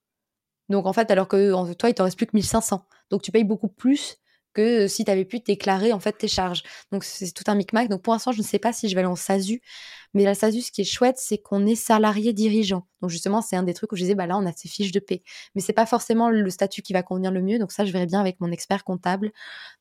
[0.70, 2.86] Donc en fait, alors que toi, il t'en reste plus que 1500.
[3.10, 4.18] Donc tu payes beaucoup plus
[4.58, 6.64] que si tu avais pu déclarer en fait tes charges.
[6.92, 7.90] Donc c'est tout un micmac.
[7.90, 9.62] Donc pour l'instant, je ne sais pas si je vais aller en SASU.
[10.14, 12.88] Mais la SASU, ce qui est chouette, c'est qu'on est salarié dirigeant.
[13.02, 14.92] Donc justement, c'est un des trucs où je disais, bah là, on a ces fiches
[14.92, 15.22] de paie.
[15.54, 17.60] Mais c'est pas forcément le statut qui va convenir le mieux.
[17.60, 19.32] Donc ça, je verrai bien avec mon expert comptable,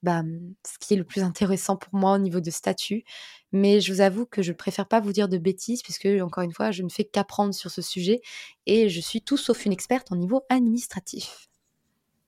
[0.02, 0.22] bah,
[0.66, 3.04] ce qui est le plus intéressant pour moi au niveau de statut.
[3.52, 6.52] Mais je vous avoue que je préfère pas vous dire de bêtises, puisque, encore une
[6.52, 8.20] fois, je ne fais qu'apprendre sur ce sujet
[8.66, 11.48] et je suis tout sauf une experte au niveau administratif.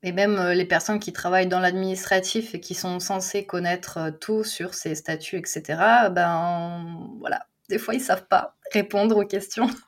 [0.03, 4.11] Et même euh, les personnes qui travaillent dans l'administratif et qui sont censées connaître euh,
[4.12, 5.62] tout sur ces statuts, etc.,
[6.12, 9.69] ben voilà, des fois ils savent pas répondre aux questions.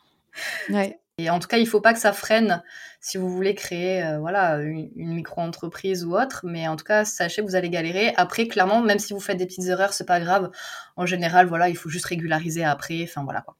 [1.18, 2.62] Et en tout cas, il faut pas que ça freine
[3.00, 6.40] si vous voulez créer euh, voilà une, micro-entreprise ou autre.
[6.44, 8.14] Mais en tout cas, sachez que vous allez galérer.
[8.16, 10.50] Après, clairement, même si vous faites des petites erreurs, c'est pas grave.
[10.96, 13.02] En général, voilà, il faut juste régulariser après.
[13.04, 13.56] Enfin voilà quoi.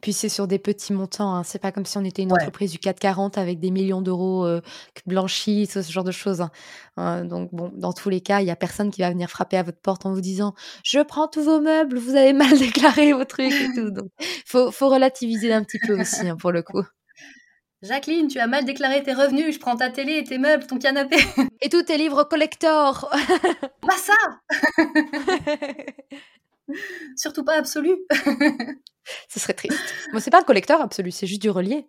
[0.00, 1.42] Puis c'est sur des petits montants, hein.
[1.44, 4.60] C'est pas comme si on était une entreprise du 440 avec des millions d'euros euh,
[5.06, 6.40] blanchis, ce, genre de choses.
[6.40, 6.50] Hein.
[6.96, 9.56] Hein, donc bon, dans tous les cas, il y a personne qui va venir frapper
[9.56, 10.54] à votre porte en vous disant
[10.84, 13.90] je prends tous vos meubles, vous avez mal déclaré vos trucs et tout.
[13.90, 14.10] Donc
[14.46, 16.82] faut, faut relativiser un petit peu aussi pour le coup.
[17.82, 20.78] Jacqueline, tu as mal déclaré tes revenus, je prends ta télé, et tes meubles, ton
[20.78, 21.16] canapé.
[21.62, 23.10] Et tous tes livres collector.
[23.80, 24.12] pas ça
[27.16, 27.96] Surtout pas absolu.
[29.28, 29.78] Ce serait triste.
[30.12, 31.86] Moi, c'est pas un collector absolu, c'est juste du relié.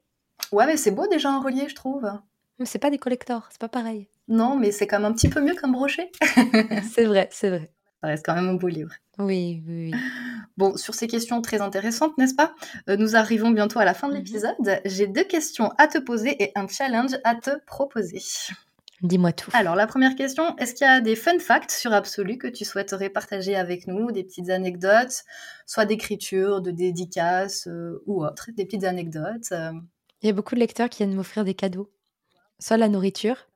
[0.51, 2.09] Ouais, mais c'est beau déjà un relié, je trouve.
[2.59, 4.07] Mais c'est pas des collectors, c'est pas pareil.
[4.27, 6.11] Non, mais c'est quand même un petit peu mieux qu'un brochet.
[6.91, 7.71] c'est vrai, c'est vrai.
[8.01, 8.91] Ça reste quand même un beau livre.
[9.19, 9.99] Oui, oui, oui.
[10.57, 12.53] Bon, sur ces questions très intéressantes, n'est-ce pas?
[12.89, 14.19] Euh, Nous arrivons bientôt à la fin de mhm.
[14.19, 14.81] l'épisode.
[14.85, 18.21] J'ai deux questions à te poser et un challenge à te proposer.
[19.01, 19.49] Dis-moi tout.
[19.53, 22.65] Alors, la première question, est-ce qu'il y a des fun facts sur Absolu que tu
[22.65, 24.11] souhaiterais partager avec nous?
[24.11, 25.23] Des petites anecdotes,
[25.65, 29.71] soit d'écriture, de dédicaces euh, ou autre, des petites anecdotes euh?
[30.21, 31.91] Il y a beaucoup de lecteurs qui viennent m'offrir des cadeaux.
[32.59, 33.47] Soit la nourriture,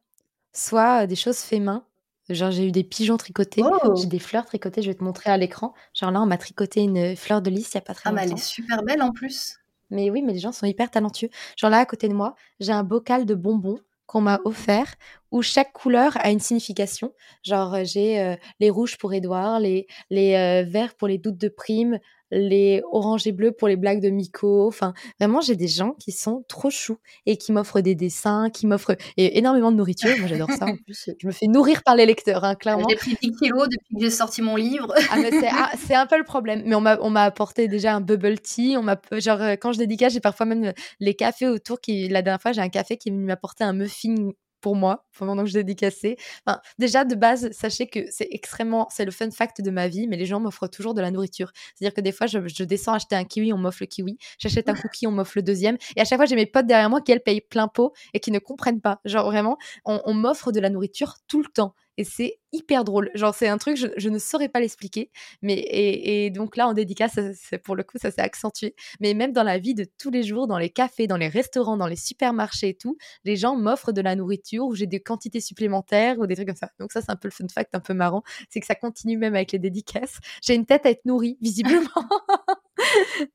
[0.52, 1.86] soit euh, des choses fait main.
[2.28, 3.96] Genre, j'ai eu des pigeons tricotés, oh!
[3.96, 5.76] j'ai des fleurs tricotées, je vais te montrer à l'écran.
[5.94, 8.20] Genre là, on m'a tricoté une fleur de lys il n'y a pas très longtemps.
[8.20, 9.60] Ah, mais elle est super belle en plus.
[9.92, 11.30] Mais oui, mais les gens sont hyper talentueux.
[11.56, 14.96] Genre là, à côté de moi, j'ai un bocal de bonbons qu'on m'a offert
[15.32, 17.14] où chaque couleur a une signification.
[17.44, 21.38] Genre, euh, j'ai euh, les rouges pour Édouard, les, les euh, verts pour les doutes
[21.38, 22.00] de prime,
[22.36, 24.68] les oranges et bleus pour les blagues de Miko.
[24.68, 28.68] Enfin, vraiment, j'ai des gens qui sont trop choux et qui m'offrent des dessins, qui
[28.68, 30.16] m'offrent énormément de nourriture.
[30.20, 30.66] Moi, j'adore ça.
[30.66, 32.88] En plus, je me fais nourrir par les lecteurs, hein, clairement.
[32.90, 34.94] J'ai pris 10 kilos depuis que j'ai sorti mon livre.
[35.10, 35.18] ah,
[35.52, 36.64] ah, c'est un peu le problème.
[36.66, 38.76] Mais on m'a apporté déjà un bubble tea.
[38.78, 41.80] On m'a, genre, quand je dédicace, j'ai parfois même les cafés autour.
[41.80, 44.32] Qui, la dernière fois, j'ai un café qui m'a apporté un muffin
[44.66, 46.18] pour moi pendant que je dédicacais.
[46.44, 50.08] Enfin, déjà de base, sachez que c'est extrêmement, c'est le fun fact de ma vie,
[50.08, 51.52] mais les gens m'offrent toujours de la nourriture.
[51.76, 54.18] C'est-à-dire que des fois, je, descends acheter un kiwi, on m'offre le kiwi.
[54.40, 55.78] J'achète un cookie, on m'offre le deuxième.
[55.96, 58.20] Et à chaque fois, j'ai mes potes derrière moi qui elles payent plein pot et
[58.20, 59.02] qui ne comprennent pas.
[59.06, 61.76] Genre vraiment, on, m'offre de la nourriture tout le temps.
[61.98, 63.10] Et c'est hyper drôle.
[63.16, 65.12] Genre, c'est un truc, je, ne saurais pas l'expliquer.
[65.42, 67.20] Mais et, donc là, en dédicace,
[67.64, 68.76] pour le coup, ça s'est accentué.
[69.00, 71.78] Mais même dans la vie de tous les jours, dans les cafés, dans les restaurants,
[71.78, 75.42] dans les supermarchés et tout, les gens m'offrent de la nourriture ou j'ai des quantités
[75.42, 76.72] supplémentaires ou des trucs comme ça.
[76.80, 79.18] Donc ça, c'est un peu le fun fact un peu marrant, c'est que ça continue
[79.18, 80.20] même avec les dédicaces.
[80.42, 81.90] J'ai une tête à être nourrie, visiblement.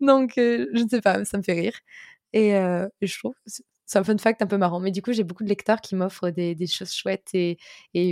[0.01, 1.79] donc, euh, je ne sais pas, ça me fait rire.
[2.33, 3.35] Et, euh, je trouve
[3.91, 4.79] c'est un fun fact un peu marrant.
[4.79, 7.59] Mais du coup, j'ai beaucoup de lecteurs qui m'offrent des, choses chouettes et,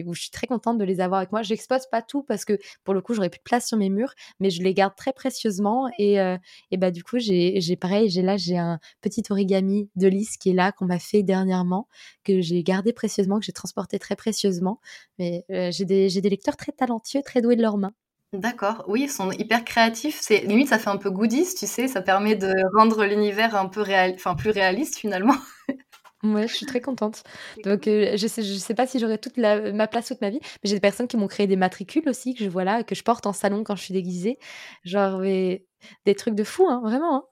[0.05, 1.43] où je suis très contente de les avoir avec moi.
[1.43, 3.89] Je n'expose pas tout parce que pour le coup, j'aurais plus de place sur mes
[3.89, 5.89] murs, mais je les garde très précieusement.
[5.97, 6.37] Et, euh,
[6.73, 10.51] et bah, du coup, j'ai pareil, j'ai là, j'ai un petit origami de lys qui
[10.51, 11.87] est là, qu'on m'a fait dernièrement,
[12.25, 14.81] que j'ai gardé précieusement, que j'ai transporté très précieusement.
[15.21, 17.93] Mais euh, j'ai des lecteurs très talentueux, très doués de leurs mains.
[18.33, 20.19] D'accord, oui, ils sont hyper créatifs.
[20.21, 23.67] C'est limite, ça fait un peu goodies, tu sais, ça permet de rendre l'univers un
[23.67, 24.13] peu réal...
[24.15, 25.37] enfin, plus réaliste finalement.
[26.25, 27.23] Ouais, je suis très contente.
[27.63, 30.31] Donc, euh, je sais, je sais pas si j'aurai toute la, ma place toute ma
[30.31, 32.83] vie, mais j'ai des personnes qui m'ont créé des matricules aussi que je vois là,
[32.83, 34.37] que je porte en salon quand je suis déguisée.
[34.83, 37.19] Genre, des trucs de fou, hein, vraiment.
[37.19, 37.25] Hein.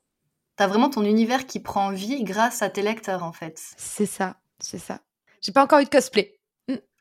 [0.56, 3.60] T'as vraiment ton univers qui prend vie grâce à tes lecteurs, en fait.
[3.76, 5.00] C'est ça, c'est ça.
[5.42, 6.35] J'ai pas encore eu de cosplay.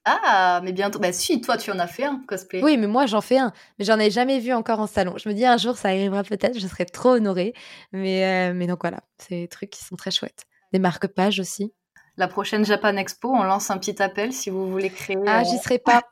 [0.06, 1.00] Ah, mais bientôt.
[1.00, 2.62] Bah si, toi, tu en as fait un cosplay.
[2.64, 3.52] Oui, mais moi, j'en fais un.
[3.80, 5.18] Mais j'en ai jamais vu encore en salon.
[5.18, 6.60] Je me dis un jour, ça arrivera peut-être.
[6.60, 7.54] Je serais trop honorée.
[7.92, 10.46] Mais, euh, mais donc voilà, c'est des trucs qui sont très chouettes.
[10.74, 11.74] Des marque-pages aussi.
[12.18, 15.18] La prochaine Japan Expo, on lance un petit appel si vous voulez créer.
[15.26, 16.04] Ah, j'y euh, serai pas.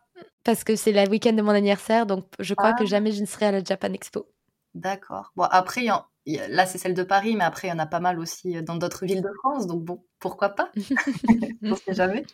[0.43, 2.07] parce que c'est le week-end de mon anniversaire.
[2.07, 2.87] Donc je crois que ah.
[2.87, 4.25] jamais je ne serai à la Japan Expo.
[4.75, 5.31] D'accord.
[5.35, 5.85] Bon, après,
[6.25, 8.61] là, c'est celle de Paris, mais après, il y en a pas mal aussi euh,
[8.63, 9.67] dans d'autres villes de France.
[9.67, 10.71] Donc, bon, pourquoi pas?
[11.63, 12.25] On sait jamais.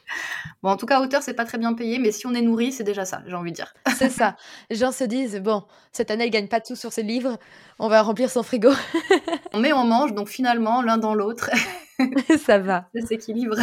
[0.63, 2.71] Bon, en tout cas, hauteur, c'est pas très bien payé, mais si on est nourri,
[2.71, 3.73] c'est déjà ça, j'ai envie de dire.
[3.97, 4.37] c'est ça.
[4.69, 7.37] Les gens se disent bon, cette année, elle gagne pas tout sur ses livres,
[7.77, 8.71] on va remplir son frigo.
[9.59, 11.49] Mais on mange, donc finalement, l'un dans l'autre.
[12.45, 12.89] ça va.
[12.95, 13.57] Ça s'équilibre.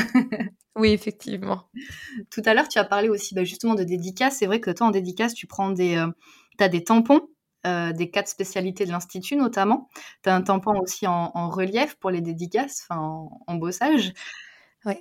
[0.77, 1.63] oui, effectivement.
[2.31, 4.37] Tout à l'heure, tu as parlé aussi bah, justement de dédicaces.
[4.37, 5.97] C'est vrai que toi, en dédicace, tu prends des.
[5.97, 6.09] Euh,
[6.59, 7.29] as des tampons
[7.67, 9.89] euh, des quatre spécialités de l'Institut notamment.
[10.23, 14.13] Tu as un tampon aussi en, relief pour les dédicaces, enfin en, bossage.
[14.85, 14.95] Oui.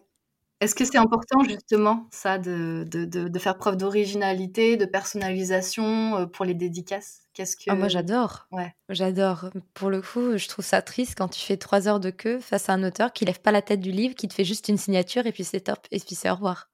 [0.62, 6.46] Est-ce que c'est important justement ça de, de, faire preuve d'originalité, de personnalisation euh, pour
[6.46, 7.22] les dédicaces?
[7.34, 7.64] Qu'est-ce que...
[7.68, 8.48] Ah, moi j'adore.
[8.52, 8.74] Ouais.
[8.90, 9.50] J'adore.
[9.74, 12.70] Pour le coup, je trouve ça triste quand tu fais trois heures de queue face
[12.70, 14.78] à un auteur qui lève pas la tête du livre, qui te fait juste une
[14.78, 16.70] signature et puis c'est top et puis c'est au revoir.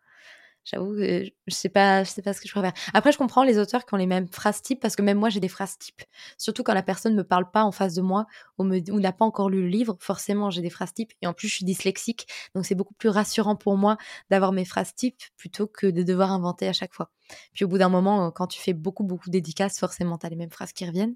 [0.63, 2.73] J'avoue que je sais pas, je sais pas ce que je préfère.
[2.93, 5.29] Après, je comprends les auteurs qui ont les mêmes phrases types parce que même moi,
[5.29, 6.03] j'ai des phrases types.
[6.37, 8.27] Surtout quand la personne me parle pas en face de moi
[8.59, 11.13] ou, ou n'a pas encore lu le livre, forcément, j'ai des phrases types.
[11.23, 13.97] Et en plus, je suis dyslexique, donc c'est beaucoup plus rassurant pour moi
[14.29, 17.09] d'avoir mes phrases types plutôt que de devoir inventer à chaque fois.
[17.53, 20.35] Puis au bout d'un moment, quand tu fais beaucoup, beaucoup d'édicaces, forcément, tu as les
[20.35, 21.15] mêmes phrases qui reviennent.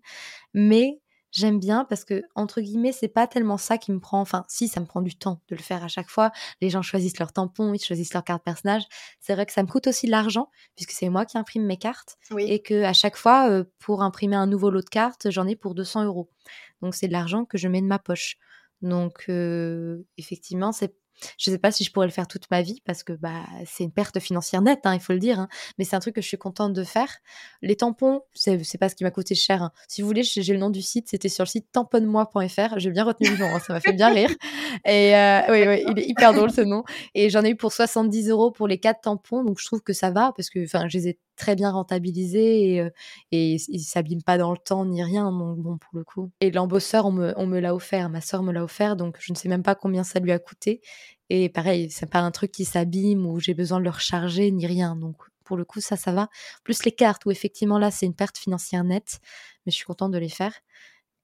[0.53, 0.99] Mais
[1.35, 4.21] j'aime bien parce que entre guillemets c'est pas tellement ça qui me prend.
[4.21, 6.31] Enfin si ça me prend du temps de le faire à chaque fois.
[6.61, 8.83] Les gens choisissent leur tampon ils choisissent leur carte personnage.
[9.19, 11.77] C'est vrai que ça me coûte aussi de l'argent puisque c'est moi qui imprime mes
[11.77, 15.47] cartes et que à chaque fois euh, pour imprimer un nouveau lot de cartes j'en
[15.47, 16.29] ai pour 200 euros.
[16.81, 18.37] Donc c'est de l'argent que je mets de ma poche.
[18.81, 20.95] Donc euh, effectivement c'est
[21.37, 23.43] je ne sais pas si je pourrais le faire toute ma vie parce que bah,
[23.65, 25.39] c'est une perte financière nette, hein, il faut le dire.
[25.39, 25.47] Hein.
[25.77, 27.17] mais c'est un truc que je suis contente de faire.
[27.61, 29.63] Les tampons, c'est, c'est pas ce qui m'a coûté cher.
[29.63, 29.71] Hein.
[29.87, 31.09] Si vous voulez, j'ai le nom du site.
[31.09, 32.77] C'était sur le site tamponnemoi.fr.
[32.77, 33.59] J'ai bien retenu le nom.
[33.59, 34.29] ça m'a fait bien rire.
[34.85, 36.83] Et euh, oui, oui, il est hyper drôle ce nom.
[37.13, 39.43] Et j'en ai eu pour 70 euros pour les quatre tampons.
[39.43, 42.73] Donc je trouve que ça va parce que enfin, je les ai très bien rentabilisé
[42.73, 42.89] et, euh,
[43.31, 46.31] et il s'abîme pas dans le temps ni rien, donc bon pour le coup.
[46.41, 49.31] Et l'embosseur, on me, on me l'a offert, ma soeur me l'a offert, donc je
[49.31, 50.81] ne sais même pas combien ça lui a coûté.
[51.29, 54.65] Et pareil, c'est pas un truc qui s'abîme ou j'ai besoin de le recharger ni
[54.67, 56.29] rien, donc pour le coup ça, ça va.
[56.63, 59.19] Plus les cartes où effectivement là c'est une perte financière nette,
[59.65, 60.53] mais je suis contente de les faire.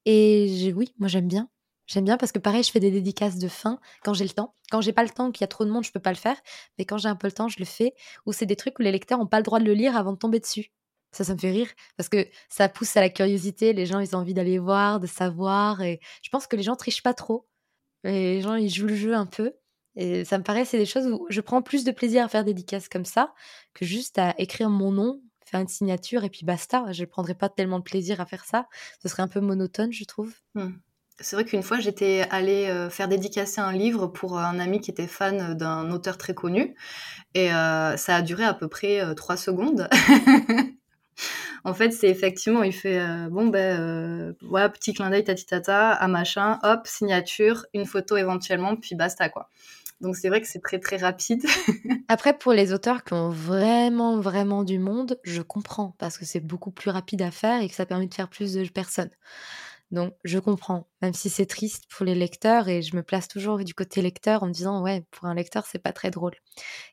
[0.06, 1.48] Et oui, moi j'aime bien.
[1.86, 4.54] J'aime bien parce que pareil, je fais des dédicaces de fin quand j'ai le temps.
[4.70, 6.16] Quand j'ai pas le temps, qu'il y a trop de monde, je peux pas le
[6.16, 6.36] faire.
[6.78, 7.94] Mais quand j'ai un peu le temps, je le fais.
[8.26, 10.12] Ou c'est des trucs où les lecteurs ont pas le droit de le lire avant
[10.12, 10.72] de tomber dessus.
[11.10, 13.72] Ça, ça me fait rire parce que ça pousse à la curiosité.
[13.72, 15.82] Les gens, ils ont envie d'aller voir, de savoir.
[15.82, 17.46] Et je pense que les gens trichent pas trop.
[18.04, 19.52] Et les gens, ils jouent le jeu un peu.
[19.94, 22.44] Et ça me paraît, c'est des choses où je prends plus de plaisir à faire
[22.44, 23.34] des dédicaces comme ça
[23.74, 26.90] que juste à écrire mon nom, faire une signature et puis basta.
[26.92, 28.68] Je ne prendrais pas tellement de plaisir à faire ça.
[29.02, 30.34] Ce serait un peu monotone, je trouve.
[30.54, 30.70] Mmh.
[31.22, 34.90] C'est vrai qu'une fois, j'étais allée euh, faire dédicacer un livre pour un ami qui
[34.90, 36.74] était fan d'un auteur très connu.
[37.34, 39.88] Et euh, ça a duré à peu près euh, trois secondes.
[41.64, 43.00] en fait, c'est effectivement, il fait
[43.30, 48.94] bon, ben, voilà, petit clin d'œil, tata, à machin, hop, signature, une photo éventuellement, puis
[48.96, 49.48] basta, quoi.
[50.02, 51.44] Donc c'est vrai que c'est très très rapide.
[52.08, 56.40] Après, pour les auteurs qui ont vraiment vraiment du monde, je comprends parce que c'est
[56.40, 59.10] beaucoup plus rapide à faire et que ça permet de faire plus de personnes.
[59.92, 63.58] Donc, je comprends, même si c'est triste pour les lecteurs, et je me place toujours
[63.58, 66.32] du côté lecteur en me disant, ouais, pour un lecteur, c'est pas très drôle.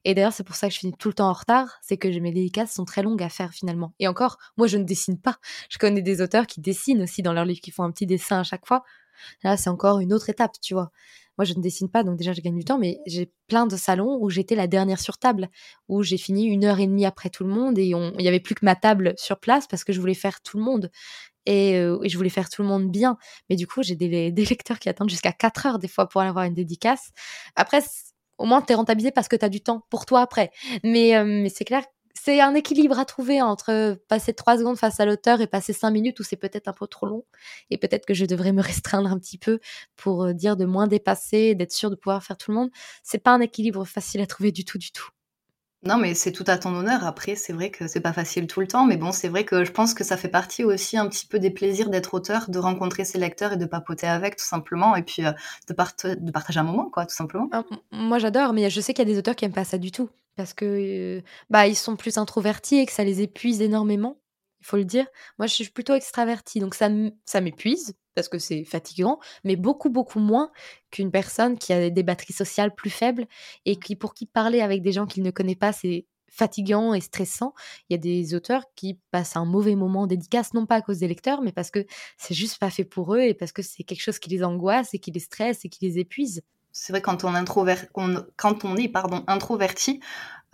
[0.06, 2.08] Et d'ailleurs, c'est pour ça que je finis tout le temps en retard, c'est que
[2.08, 3.94] mes dédicaces sont très longues à faire finalement.
[4.00, 5.38] Et encore, moi, je ne dessine pas.
[5.70, 8.40] Je connais des auteurs qui dessinent aussi dans leurs livres, qui font un petit dessin
[8.42, 8.84] à chaque fois.
[9.44, 10.92] Là, c'est encore une autre étape, tu vois.
[11.38, 13.78] Moi, je ne dessine pas, donc déjà, je gagne du temps, mais j'ai plein de
[13.78, 15.48] salons où j'étais la dernière sur table,
[15.88, 18.42] où j'ai fini une heure et demie après tout le monde et il n'y avait
[18.42, 20.92] plus que ma table sur place parce que je voulais faire tout le monde.
[21.46, 23.18] Et, je voulais faire tout le monde bien.
[23.50, 26.30] Mais du coup, j'ai des, lecteurs qui attendent jusqu'à 4 heures des fois pour aller
[26.30, 27.12] avoir une dédicace.
[27.56, 27.82] Après,
[28.38, 30.52] au moins, tu es rentabilisé parce que tu as du temps pour toi après.
[30.84, 31.84] Mais, mais c'est clair,
[32.22, 35.90] c'est un équilibre à trouver entre passer 3 secondes face à l'auteur et passer 5
[35.92, 37.26] minutes où c'est peut-être un peu trop long.
[37.70, 39.60] Et peut-être que je devrais me restreindre un petit peu
[39.96, 42.70] pour dire de moins dépasser, d'être sûr de pouvoir faire tout le monde.
[43.04, 45.10] C'est pas un équilibre facile à trouver du tout, du tout.
[45.84, 47.06] Non, mais c'est tout à ton honneur.
[47.06, 49.64] Après, c'est vrai que c'est pas facile tout le temps, mais bon, c'est vrai que
[49.64, 52.60] je pense que ça fait partie aussi un petit peu des plaisirs d'être auteur, de
[52.60, 55.32] rencontrer ses lecteurs et de papoter avec, tout simplement, et puis euh,
[55.70, 57.48] de, partager un moment, quoi, tout simplement.
[57.54, 59.78] Ah, moi, j'adore, mais je sais qu'il y a des auteurs qui aiment pas ça
[59.78, 63.62] du tout, parce que euh, bah ils sont plus introvertis et que ça les épuise
[63.62, 64.18] énormément
[64.62, 65.06] il faut le dire.
[65.38, 70.20] Moi, je suis plutôt extravertie, donc ça m'épuise parce que c'est fatigant, mais beaucoup, beaucoup
[70.20, 70.52] moins
[70.92, 73.28] qu'une personne qui a des batteries sociales plus faibles
[73.66, 77.00] et qui, pour qui parler avec des gens qu'il ne connaît pas, c'est fatigant et
[77.00, 77.54] stressant.
[77.90, 81.00] Il y a des auteurs qui passent un mauvais moment dédicace, non pas à cause
[81.00, 81.86] des lecteurs, mais parce que
[82.18, 84.94] c'est juste pas fait pour eux et parce que c'est quelque chose qui les angoisse
[84.94, 86.42] et qui les stresse et qui les épuise.
[86.74, 87.34] C'est vrai quand on,
[88.36, 90.02] quand on est pardon, introverti,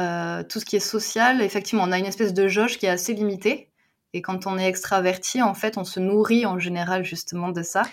[0.01, 2.89] euh, tout ce qui est social, effectivement, on a une espèce de jauge qui est
[2.89, 3.71] assez limitée.
[4.15, 7.83] Et quand on est extraverti, en fait, on se nourrit en général justement de ça.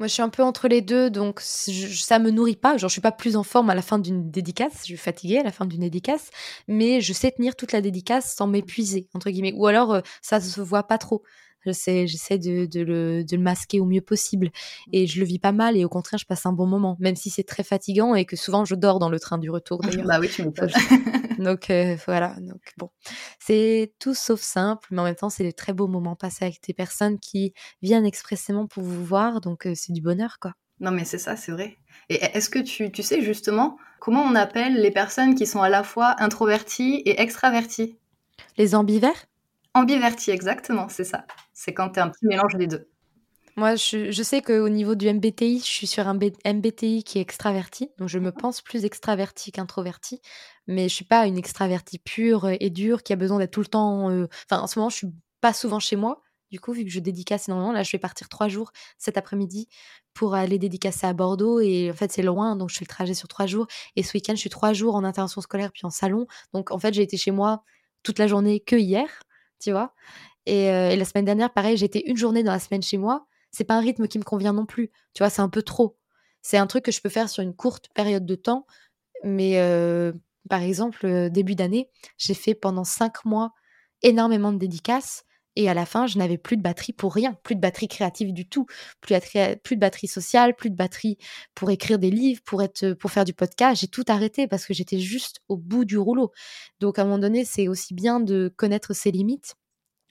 [0.00, 2.76] Moi, je suis un peu entre les deux, donc ça me nourrit pas.
[2.76, 4.80] Genre, je suis pas plus en forme à la fin d'une dédicace.
[4.80, 6.30] Je suis fatiguée à la fin d'une dédicace,
[6.66, 9.52] mais je sais tenir toute la dédicace sans m'épuiser entre guillemets.
[9.54, 11.22] Ou alors, ça euh, ça se voit pas trop.
[11.64, 14.50] J'essaie, j'essaie de, de, le, de, le, masquer au mieux possible.
[14.92, 17.16] Et je le vis pas mal et au contraire, je passe un bon moment, même
[17.16, 20.06] si c'est très fatigant et que souvent je dors dans le train du retour d'ailleurs.
[20.06, 20.70] bah oui, tu m'étonnes.
[21.38, 22.90] donc euh, voilà, donc bon.
[23.38, 26.60] C'est tout sauf simple, mais en même temps, c'est des très beaux moments passés avec
[26.66, 30.52] des personnes qui viennent expressément pour vous voir, donc euh, c'est du bonheur quoi.
[30.80, 31.78] Non mais c'est ça, c'est vrai.
[32.08, 35.68] Et est-ce que tu, tu sais justement comment on appelle les personnes qui sont à
[35.68, 37.96] la fois introverties et extraverties?
[38.58, 39.26] Les ambivers
[39.74, 41.26] Ambiverti, exactement, c'est ça.
[41.54, 42.90] C'est quand tu es un petit mélange des deux.
[43.56, 47.20] Moi, je, je sais qu'au niveau du MBTI, je suis sur un MBTI qui est
[47.20, 50.20] extraverti, donc je me pense plus extraverti qu'introverti,
[50.66, 53.66] mais je suis pas une extravertie pure et dure qui a besoin d'être tout le
[53.66, 54.10] temps.
[54.10, 56.20] Euh, enfin, en ce moment, je suis pas souvent chez moi.
[56.50, 59.68] Du coup, vu que je dédicace énormément, là, je vais partir trois jours cet après-midi
[60.14, 61.60] pour aller dédicacer à Bordeaux.
[61.60, 63.66] Et en fait, c'est loin, donc je fais le trajet sur trois jours.
[63.94, 66.26] Et ce week-end, je suis trois jours en intervention scolaire puis en salon.
[66.52, 67.62] Donc, en fait, j'ai été chez moi
[68.02, 69.08] toute la journée que hier
[69.64, 69.94] tu vois.
[70.48, 73.26] Euh, et, la semaine dernière, pareil, j'étais une journée dans la semaine chez moi.
[73.50, 74.90] C'est pas un rythme qui me convient non plus.
[75.14, 75.96] Tu vois, c'est un peu trop.
[76.42, 78.66] C'est un truc que je peux faire sur une courte période de temps.
[79.22, 80.12] Mais euh,
[80.48, 83.52] par exemple, euh, début d'année, j'ai fait pendant cinq mois
[84.02, 85.24] énormément de dédicaces.
[85.56, 88.32] Et à la fin, je n'avais plus de batterie pour rien, plus de batterie créative
[88.32, 88.66] du tout,
[89.00, 89.14] plus,
[89.62, 91.16] plus de batterie sociale, plus de batterie
[91.54, 93.80] pour écrire des livres, pour, être, pour faire du podcast.
[93.80, 96.32] J'ai tout arrêté parce que j'étais juste au bout du rouleau.
[96.80, 99.54] Donc à un moment donné, c'est aussi bien de connaître ses limites.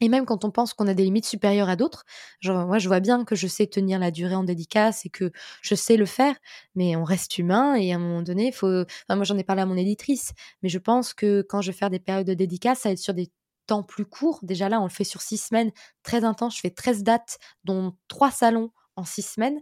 [0.03, 2.03] Et même quand on pense qu'on a des limites supérieures à d'autres,
[2.43, 5.31] moi je vois bien que je sais tenir la durée en dédicace et que
[5.61, 6.35] je sais le faire,
[6.75, 8.84] mais on reste humain et à un moment donné, faut.
[9.09, 11.89] Moi j'en ai parlé à mon éditrice, mais je pense que quand je vais faire
[11.89, 13.31] des périodes de dédicace, ça va être sur des
[13.65, 14.39] temps plus court.
[14.43, 15.71] Déjà là, on le fait sur six semaines,
[16.03, 16.55] très intense.
[16.57, 19.59] Je fais 13 dates, dont trois salons en six semaines.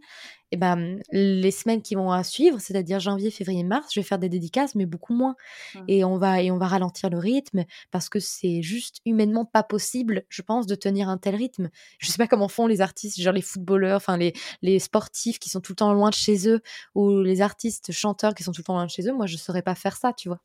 [0.51, 4.19] Et ben les semaines qui vont à suivre, c'est-à-dire janvier, février, mars, je vais faire
[4.19, 5.35] des dédicaces, mais beaucoup moins.
[5.75, 5.79] Mmh.
[5.87, 9.63] Et on va et on va ralentir le rythme parce que c'est juste humainement pas
[9.63, 11.69] possible, je pense, de tenir un tel rythme.
[11.99, 15.49] Je sais pas comment font les artistes, genre les footballeurs, enfin les, les sportifs qui
[15.49, 16.61] sont tout le temps loin de chez eux,
[16.95, 19.13] ou les artistes chanteurs qui sont tout le temps loin de chez eux.
[19.13, 20.41] Moi, je saurais pas faire ça, tu vois.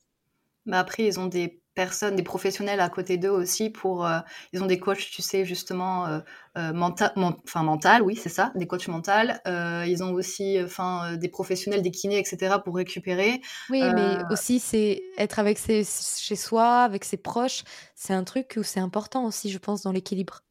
[0.66, 4.04] Mais après, ils ont des personnes, des professionnels à côté d'eux aussi pour.
[4.04, 4.18] Euh,
[4.52, 6.18] ils ont des coachs, tu sais, justement, euh,
[6.58, 9.12] euh mental, enfin mental, oui, c'est ça, des coachs mentaux.
[9.46, 12.56] Euh, ils ont aussi, enfin, des professionnels, des kinés, etc.
[12.64, 13.40] pour récupérer.
[13.70, 17.62] Oui, mais aussi c'est être avec ses, chez soi, avec ses proches.
[17.94, 20.42] C'est un truc où c'est important aussi, je pense, dans l'équilibre.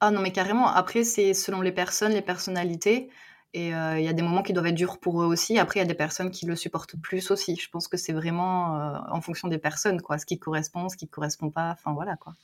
[0.00, 0.68] Ah non, mais carrément.
[0.68, 3.08] Après, c'est selon les personnes, les personnalités.
[3.54, 5.60] Et euh, il y a des moments qui doivent être durs pour eux aussi.
[5.60, 7.54] Après, il y a des personnes qui le supportent plus aussi.
[7.54, 10.18] Je pense que c'est vraiment euh, en fonction des personnes, quoi.
[10.18, 11.70] Ce qui correspond, ce qui ne correspond pas.
[11.70, 12.34] Enfin, voilà, quoi.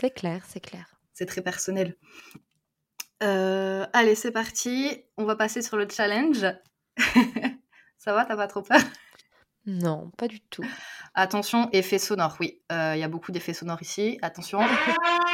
[0.00, 0.86] C'est clair, c'est clair.
[1.12, 1.96] C'est très personnel.
[3.24, 5.02] Euh, allez, c'est parti.
[5.18, 6.46] On va passer sur le challenge.
[7.98, 8.80] Ça va, t'as pas trop peur?
[9.66, 10.64] Non, pas du tout.
[11.14, 12.62] Attention, effet sonore, oui.
[12.70, 14.18] Il y a beaucoup d'effets sonores ici.
[14.22, 14.60] Attention.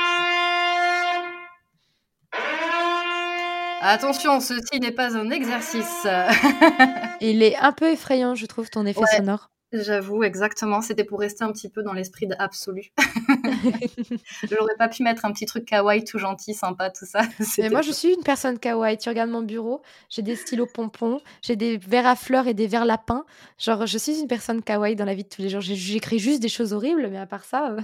[3.89, 6.07] Attention, ceci n'est pas un exercice.
[7.21, 9.17] Il est un peu effrayant, je trouve, ton effet Ouais.
[9.17, 9.51] sonore.
[9.73, 10.81] J'avoue, exactement.
[10.81, 12.93] C'était pour rester un petit peu dans l'esprit d'absolu.
[14.49, 17.23] J'aurais pas pu mettre un petit truc kawaii tout gentil, sympa, tout ça.
[17.59, 18.97] Mais moi, je suis une personne kawaii.
[18.97, 22.67] Tu regardes mon bureau, j'ai des stylos pompons, j'ai des verres à fleurs et des
[22.69, 23.25] verres lapins.
[23.59, 25.61] Genre, je suis une personne kawaii dans la vie de tous les jours.
[25.61, 27.81] J'écris juste des choses horribles, mais à part ça, euh,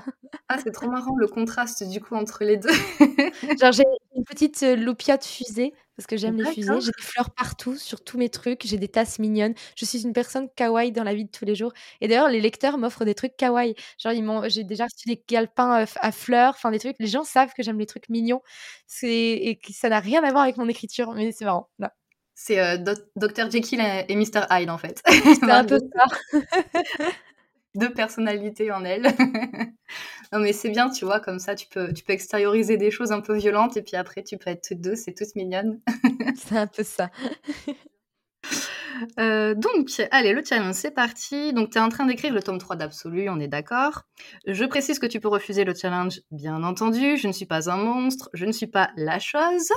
[0.49, 2.71] Ah, c'est trop marrant le contraste du coup entre les deux.
[3.61, 3.83] genre j'ai
[4.17, 6.81] une petite euh, loupiote fusée parce que j'aime les fusées.
[6.81, 8.63] J'ai des fleurs partout sur tous mes trucs.
[8.67, 9.55] J'ai des tasses mignonnes.
[9.77, 11.73] Je suis une personne kawaii dans la vie de tous les jours.
[12.01, 13.75] Et d'ailleurs, les lecteurs m'offrent des trucs kawaii.
[13.99, 16.97] Genre, ils m'ont, j'ai déjà reçu des galpins f- à fleurs, enfin des trucs.
[16.99, 18.41] Les gens savent que j'aime les trucs mignons.
[18.87, 21.69] C'est et que ça n'a rien à voir avec mon écriture, mais c'est marrant.
[22.35, 22.79] C'est euh,
[23.17, 25.03] Dr Jekyll et et Mr Hyde en fait.
[25.07, 26.41] C'est un peu ça.
[27.75, 29.03] Deux personnalités en elle.
[30.33, 33.13] non mais c'est bien, tu vois, comme ça tu peux, tu peux extérioriser des choses
[33.13, 35.81] un peu violentes et puis après tu peux être toutes deux, c'est toutes mignonnes.
[36.37, 37.11] C'est un peu ça.
[39.19, 41.53] Euh, donc, allez, le challenge, c'est parti.
[41.53, 44.03] Donc, tu es en train d'écrire le tome 3 d'Absolu, on est d'accord.
[44.47, 47.17] Je précise que tu peux refuser le challenge, bien entendu.
[47.17, 49.71] Je ne suis pas un monstre, je ne suis pas la chose.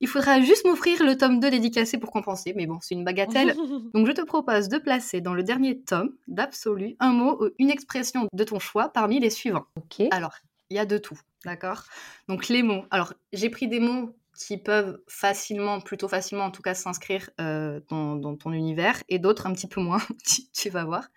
[0.00, 3.54] Il faudra juste m'offrir le tome 2 dédicacé pour compenser, mais bon, c'est une bagatelle.
[3.94, 7.70] Donc, je te propose de placer dans le dernier tome d'Absolu un mot ou une
[7.70, 9.66] expression de ton choix parmi les suivants.
[9.76, 10.06] ok.
[10.10, 10.34] Alors,
[10.68, 11.84] il y a de tout, d'accord?
[12.28, 12.84] Donc, les mots.
[12.90, 17.80] Alors, j'ai pris des mots qui peuvent facilement, plutôt facilement en tout cas, s'inscrire euh,
[17.88, 21.08] dans, dans ton univers et d'autres un petit peu moins, tu, tu vas voir.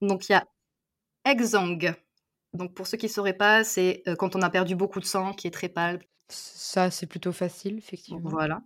[0.00, 0.46] Donc, il y a
[1.24, 1.94] exang.
[2.54, 5.04] Donc, pour ceux qui ne sauraient pas, c'est euh, quand on a perdu beaucoup de
[5.04, 6.00] sang, qui est très pâle.
[6.28, 8.20] Ça, c'est plutôt facile, effectivement.
[8.24, 8.62] Voilà.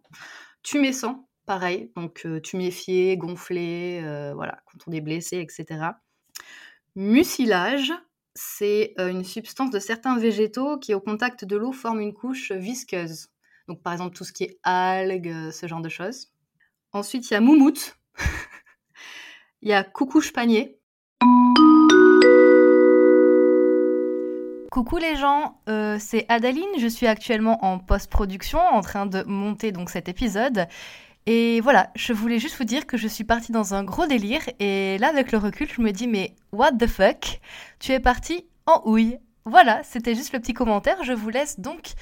[0.63, 1.93] Tumescent, pareil.
[1.97, 5.93] Donc, euh, tuméfié, gonflé, euh, voilà, quand on est blessé, etc.
[6.97, 7.93] Mucilage,
[8.35, 13.29] c'est une substance de certains végétaux qui, au contact de l'eau, forme une couche visqueuse.
[13.69, 16.29] Donc, par exemple, tout ce qui est algues, euh, ce genre de choses.
[16.93, 17.97] Ensuite, il y a moumoute.
[19.63, 20.79] Il y a coucouche panier.
[24.71, 26.69] Coucou les gens, euh, c'est Adaline.
[26.79, 30.69] Je suis actuellement en post-production, en train de monter donc cet épisode.
[31.25, 34.43] Et voilà, je voulais juste vous dire que je suis partie dans un gros délire.
[34.61, 37.41] Et là, avec le recul, je me dis mais what the fuck?
[37.81, 39.19] Tu es partie en houille.
[39.47, 41.03] Voilà, c'était juste le petit commentaire.
[41.03, 41.95] Je vous laisse donc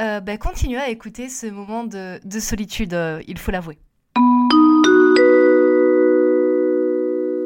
[0.00, 2.94] euh, bah, continuer à écouter ce moment de, de solitude.
[2.94, 3.78] euh, il faut l'avouer.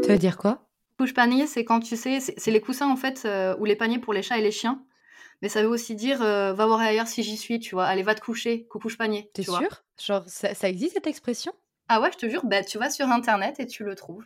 [0.05, 0.65] Ça veut dire quoi?
[0.99, 3.99] Couche panier, c'est quand tu sais, c'est les coussins en fait, euh, ou les paniers
[3.99, 4.83] pour les chats et les chiens.
[5.43, 7.85] Mais ça veut aussi dire euh, va voir ailleurs si j'y suis, tu vois.
[7.87, 9.31] Allez, va te coucher, coucouche panier.
[9.35, 9.85] T'es tu sûr?
[10.01, 11.53] Genre, ça, ça existe cette expression?
[11.89, 14.25] Ah ouais, je te jure, bah, tu vas sur internet et tu le trouves.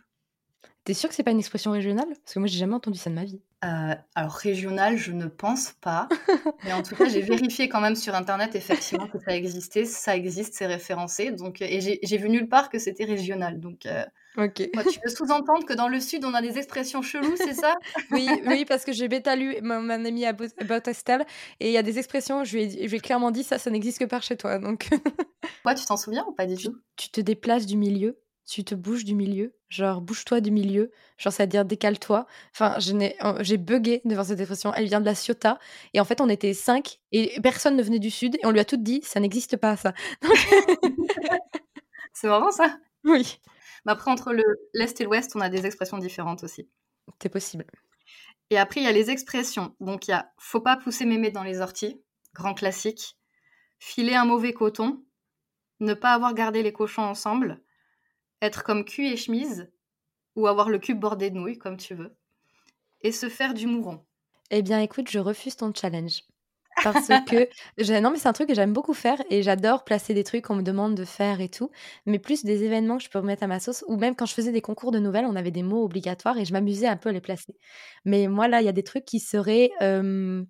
[0.83, 2.07] T'es sûr que c'est pas une expression régionale?
[2.23, 3.41] Parce que moi, j'ai jamais entendu ça de ma vie.
[3.63, 6.07] Euh, alors régional, je ne pense pas.
[6.63, 9.85] Mais en tout cas, j'ai vérifié quand même sur internet effectivement que ça existait.
[9.85, 11.31] Ça existe, c'est référencé.
[11.31, 13.59] Donc, euh, et j'ai vu nulle part que c'était régional.
[13.59, 14.03] Donc, euh,
[14.73, 17.75] moi, tu peux sous-entendre que dans le sud, on a des expressions cheloues, c'est ça?
[18.11, 21.25] Oui, oui, parce que j'ai bêta lu mon, ami à Botestel
[21.59, 23.43] et il y a des expressions, je lui, ai, dit- je lui ai clairement dit
[23.43, 24.59] ça, ça n'existe que par chez toi.
[24.59, 24.89] Donc,
[25.63, 26.79] Toi, tu t'en souviens ou pas du tu, tout?
[26.95, 31.33] tu te déplaces du milieu, tu te bouges du milieu, genre bouge-toi du milieu, genre
[31.33, 32.25] ça veut dire décale-toi.
[32.51, 34.73] Enfin, j'ai bugué devant cette expression.
[34.73, 35.59] Elle vient de la Ciotat
[35.93, 38.59] et en fait, on était cinq et personne ne venait du sud et on lui
[38.59, 39.93] a toutes dit ça n'existe pas ça.
[42.13, 42.77] C'est marrant ça.
[43.05, 43.41] Oui,
[43.85, 44.43] Mais après, entre le
[44.73, 46.69] l'est et l'ouest, on a des expressions différentes aussi.
[47.21, 47.65] c'est possible.
[48.49, 49.75] Et après, il y a les expressions.
[49.81, 52.01] Donc, il y a faut pas pousser mémé dans les orties,
[52.33, 53.17] grand classique.
[53.79, 55.03] Filer un mauvais coton.
[55.81, 57.62] Ne pas avoir gardé les cochons ensemble.
[58.43, 59.71] Être comme cul et chemise.
[60.35, 62.13] Ou avoir le cul bordé de nouilles, comme tu veux.
[62.99, 64.03] Et se faire du mouron.
[64.51, 66.23] Eh bien, écoute, je refuse ton challenge.
[66.83, 67.47] Parce que,
[68.01, 70.55] non, mais c'est un truc que j'aime beaucoup faire et j'adore placer des trucs qu'on
[70.55, 71.71] me demande de faire et tout,
[72.05, 74.33] mais plus des événements que je peux remettre à ma sauce, ou même quand je
[74.33, 77.09] faisais des concours de nouvelles, on avait des mots obligatoires et je m'amusais un peu
[77.09, 77.55] à les placer.
[78.03, 80.43] Mais moi, là, il y a des trucs qui seraient euh,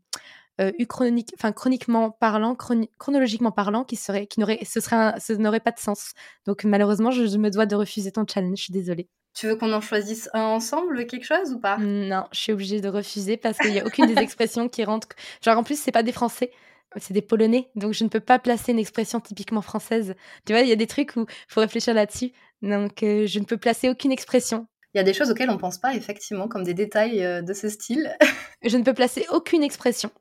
[0.62, 5.20] euh, uchronique- enfin, chroniquement parlant, chroni- chronologiquement parlant, qui seraient, qui n'auraient, ce serait un-
[5.20, 6.14] ce n'aurait pas de sens.
[6.46, 9.10] Donc, malheureusement, je, je me dois de refuser ton challenge, je suis désolée.
[9.36, 11.78] Tu veux qu'on en choisisse un ensemble, quelque chose ou pas?
[11.80, 15.08] Non, je suis obligée de refuser parce qu'il n'y a aucune des expressions qui rentre.
[15.44, 16.52] Genre, en plus, c'est pas des Français,
[16.98, 17.72] c'est des Polonais.
[17.76, 20.14] Donc, je ne peux pas placer une expression typiquement française.
[20.46, 22.32] Tu vois, il y a des trucs où il faut réfléchir là-dessus.
[22.62, 24.68] Donc, euh, je ne peux placer aucune expression.
[24.94, 27.54] Il y a des choses auxquelles on pense pas, effectivement, comme des détails euh, de
[27.54, 28.16] ce style.
[28.64, 30.12] Je ne peux placer aucune expression.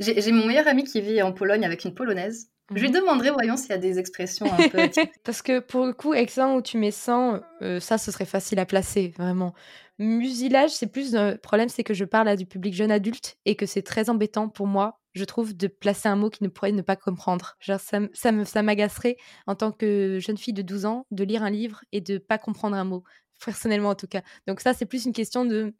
[0.00, 2.50] J'ai mon meilleur ami qui vit en Pologne avec une polonaise.
[2.74, 2.94] Je lui Mhm.
[2.94, 4.78] demanderai, voyons, s'il y a des expressions un peu...
[5.24, 8.58] Parce que pour le coup, accent où tu mets 100, euh, ça, ce serait facile
[8.58, 9.54] à placer, vraiment.
[9.98, 11.12] Musilage, c'est plus.
[11.14, 14.10] Le problème, c'est que je parle à du public jeune adulte et que c'est très
[14.10, 17.54] embêtant pour moi je trouve, de placer un mot qui ne pourrait ne pas comprendre.
[17.60, 19.16] Genre, ça, ça m'agacerait
[19.46, 22.36] en tant que jeune fille de 12 ans de lire un livre et de pas
[22.36, 23.04] comprendre un mot,
[23.44, 24.22] personnellement en tout cas.
[24.48, 25.72] Donc ça, c'est plus une question de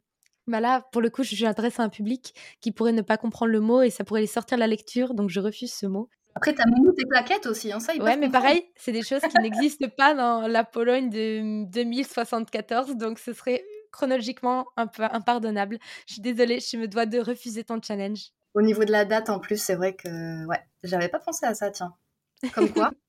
[0.47, 3.51] bah là, pour le coup, je m'adresse à un public qui pourrait ne pas comprendre
[3.51, 6.09] le mot et ça pourrait les sortir de la lecture, donc je refuse ce mot.
[6.35, 9.41] Après, t'as Moumou tes plaquettes aussi, hein, ça, Ouais, mais pareil, c'est des choses qui
[9.41, 15.79] n'existent pas dans la Pologne de 2074, donc ce serait chronologiquement un peu impardonnable.
[16.07, 18.31] Je suis désolée, je me dois de refuser ton challenge.
[18.53, 21.53] Au niveau de la date, en plus, c'est vrai que ouais, j'avais pas pensé à
[21.53, 21.93] ça, tiens.
[22.53, 22.91] Comme quoi,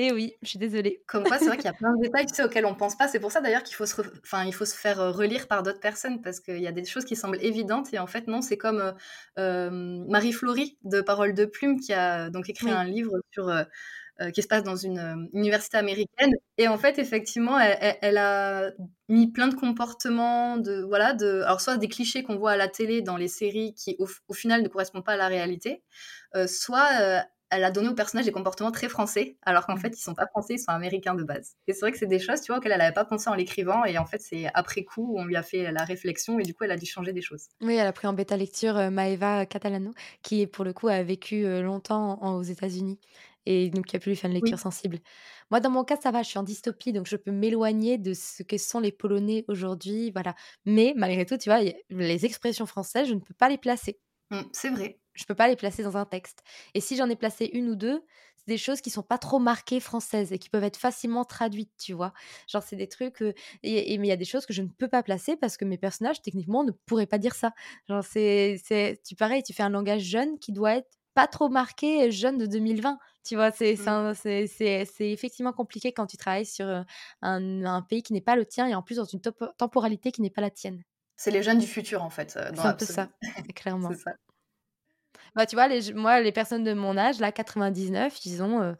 [0.00, 1.02] Eh oui, je suis désolée.
[1.08, 2.96] comme quoi, c'est vrai qu'il y a plein de détails, tu sais, auxquels on pense
[2.96, 3.08] pas.
[3.08, 5.48] C'est pour ça d'ailleurs qu'il faut se, re- enfin, il faut se faire euh, relire
[5.48, 8.28] par d'autres personnes parce qu'il y a des choses qui semblent évidentes et en fait
[8.28, 8.40] non.
[8.40, 8.92] C'est comme euh,
[9.40, 9.70] euh,
[10.08, 12.72] Marie Flory de Parole de Plume qui a donc écrit Oui.
[12.72, 13.64] un livre sur euh,
[14.32, 18.72] qui se passe dans une université américaine et en fait effectivement elle, a
[19.08, 22.66] mis plein de comportements de voilà de alors soit des clichés qu'on voit à la
[22.66, 25.84] télé dans les séries qui au, au final ne correspondent pas à la réalité,
[26.46, 29.78] soit elle a donné aux personnages des comportements très français, alors qu'en Mhm.
[29.78, 31.56] fait, ils sont pas français, ils sont américains de base.
[31.66, 33.34] Et c'est vrai que c'est des choses, tu vois, auxquelles elle n'avait pas pensé en
[33.34, 36.44] l'écrivant, et en fait, c'est après coup où on lui a fait la réflexion, et
[36.44, 37.48] du coup, elle a dû changer des choses.
[37.60, 39.92] Oui, elle a pris en bêta lecture euh, Maeva Catalano,
[40.22, 43.00] qui pour le coup a vécu euh, longtemps en- aux États-Unis
[43.46, 44.54] et donc qui a pu lui faire une Oui.
[44.54, 44.98] lecture sensible.
[45.50, 48.12] Moi, dans mon cas, ça va, je suis en dystopie, donc je peux m'éloigner de
[48.14, 50.34] ce que sont les Polonais aujourd'hui, voilà.
[50.66, 51.60] Mais malgré tout, tu vois,
[51.90, 53.98] les expressions françaises, je ne peux pas les placer.
[54.30, 55.00] Mm, c'est vrai.
[55.18, 56.42] Je peux pas les placer dans un texte.
[56.74, 58.02] Et si j'en ai placé une ou deux,
[58.36, 61.72] c'est des choses qui sont pas trop marquées françaises et qui peuvent être facilement traduites,
[61.78, 62.12] tu vois.
[62.48, 63.20] Genre, c'est des trucs.
[63.22, 65.36] euh, et, et- mais il y a des choses que je ne peux pas placer
[65.36, 67.52] parce que mes personnages, techniquement, ne pourraient pas dire ça.
[67.88, 68.60] Genre, c'est.
[69.06, 72.46] Tu pareil, tu fais un langage jeune qui doit être pas trop marqué jeune de
[72.46, 72.98] 2020.
[73.24, 76.82] Tu vois, c'est c'est effectivement compliqué quand tu travailles sur euh,
[77.22, 80.22] un, un pays qui n'est pas le tien et en plus dans une temporalité qui
[80.22, 80.82] n'est pas la tienne.
[81.16, 83.08] C'est les jeunes du futur, en fait, euh, C'est un peu ça,
[83.56, 83.90] clairement.
[83.92, 84.12] C'est ça.
[85.34, 88.72] Bah, tu vois, les, moi, les personnes de mon âge, là, 99, ils ont, euh,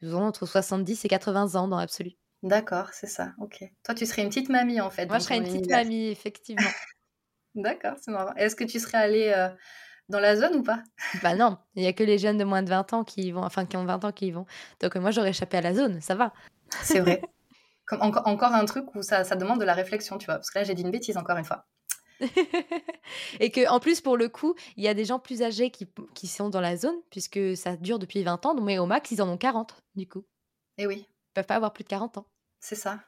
[0.00, 2.12] ils ont entre 70 et 80 ans dans l'absolu.
[2.42, 3.32] D'accord, c'est ça.
[3.40, 3.64] Ok.
[3.84, 5.78] Toi, tu serais une petite mamie, en fait, Moi, je serais une petite univers.
[5.78, 6.70] mamie, effectivement.
[7.54, 8.34] D'accord, c'est marrant.
[8.36, 9.48] Est-ce que tu serais allée euh,
[10.08, 10.82] dans la zone ou pas?
[11.22, 13.30] Bah non, il y a que les jeunes de moins de 20 ans qui y
[13.32, 14.46] vont, enfin, qui ont 20 ans qui y vont.
[14.80, 16.32] Donc, euh, moi, j'aurais échappé à la zone, ça va.
[16.82, 17.20] C'est vrai.
[17.86, 20.34] Comme, encore, encore un truc où ça, ça demande de la réflexion, tu vois.
[20.36, 21.66] Parce que là, j'ai dit une bêtise, encore une fois.
[23.40, 25.86] et que en plus, pour le coup, il y a des gens plus âgés qui,
[26.14, 29.22] qui sont dans la zone, puisque ça dure depuis 20 ans, mais au max, ils
[29.22, 30.24] en ont 40, du coup.
[30.78, 32.26] Et oui, Ils peuvent pas avoir plus de 40 ans.
[32.60, 33.00] c'est ça.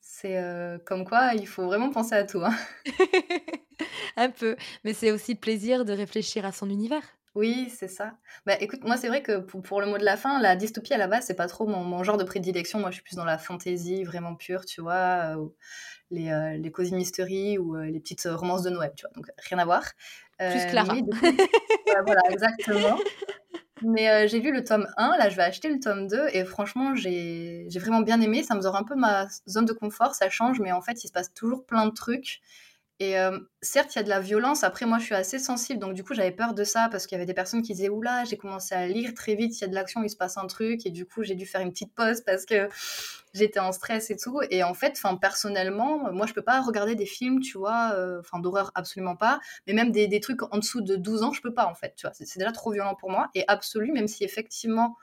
[0.00, 2.40] C'est euh, comme quoi, il faut vraiment penser à tout.
[2.42, 2.54] hein.
[4.16, 4.56] Un peu.
[4.84, 7.02] Mais c'est aussi le plaisir de réfléchir à son univers.
[7.36, 8.14] Oui, c'est ça.
[8.46, 10.94] Bah écoute, moi c'est vrai que pour, pour le mot de la fin, la dystopie
[10.94, 12.80] à la base, c'est pas trop mon, mon genre de prédilection.
[12.80, 15.46] Moi je suis plus dans la fantasy vraiment pure, tu vois, euh,
[16.10, 19.10] les, euh, les cosy mystery ou euh, les petites euh, romances de Noël, tu vois,
[19.14, 19.84] donc rien à voir.
[20.38, 20.94] Plus Clara.
[20.94, 22.98] mais coup, voilà, exactement.
[23.82, 26.44] Mais euh, j'ai lu le tome 1, là je vais acheter le tome 2 et
[26.46, 28.42] franchement j'ai j'ai vraiment bien aimé.
[28.42, 31.08] Ça me sort un peu ma zone de confort, ça change, mais en fait il
[31.08, 32.40] se passe toujours plein de trucs.
[32.98, 34.64] Et euh, certes, il y a de la violence.
[34.64, 37.16] Après, moi, je suis assez sensible, donc du coup, j'avais peur de ça parce qu'il
[37.16, 39.64] y avait des personnes qui disaient Oula, j'ai commencé à lire très vite, il y
[39.64, 41.72] a de l'action, il se passe un truc, et du coup, j'ai dû faire une
[41.72, 42.68] petite pause parce que
[43.34, 44.40] j'étais en stress et tout.
[44.50, 48.22] Et en fait, enfin, personnellement, moi, je peux pas regarder des films, tu vois, euh,
[48.40, 51.52] d'horreur, absolument pas, mais même des, des trucs en dessous de 12 ans, je peux
[51.52, 52.14] pas, en fait, tu vois.
[52.14, 53.28] C'est déjà trop violent pour moi.
[53.34, 54.96] Et absolu, même si effectivement,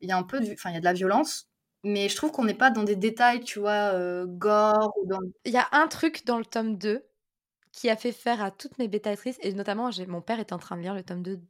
[0.00, 1.48] il y a un peu, enfin, il y a de la violence.
[1.84, 5.20] Mais je trouve qu'on n'est pas dans des détails, tu vois, euh, gore ou dans.
[5.44, 7.04] Il y a un truc dans le tome 2
[7.74, 10.58] qui a fait faire à toutes mes bêtatrices, et notamment j'ai- mon père était en
[10.58, 11.40] train de lire le tome 2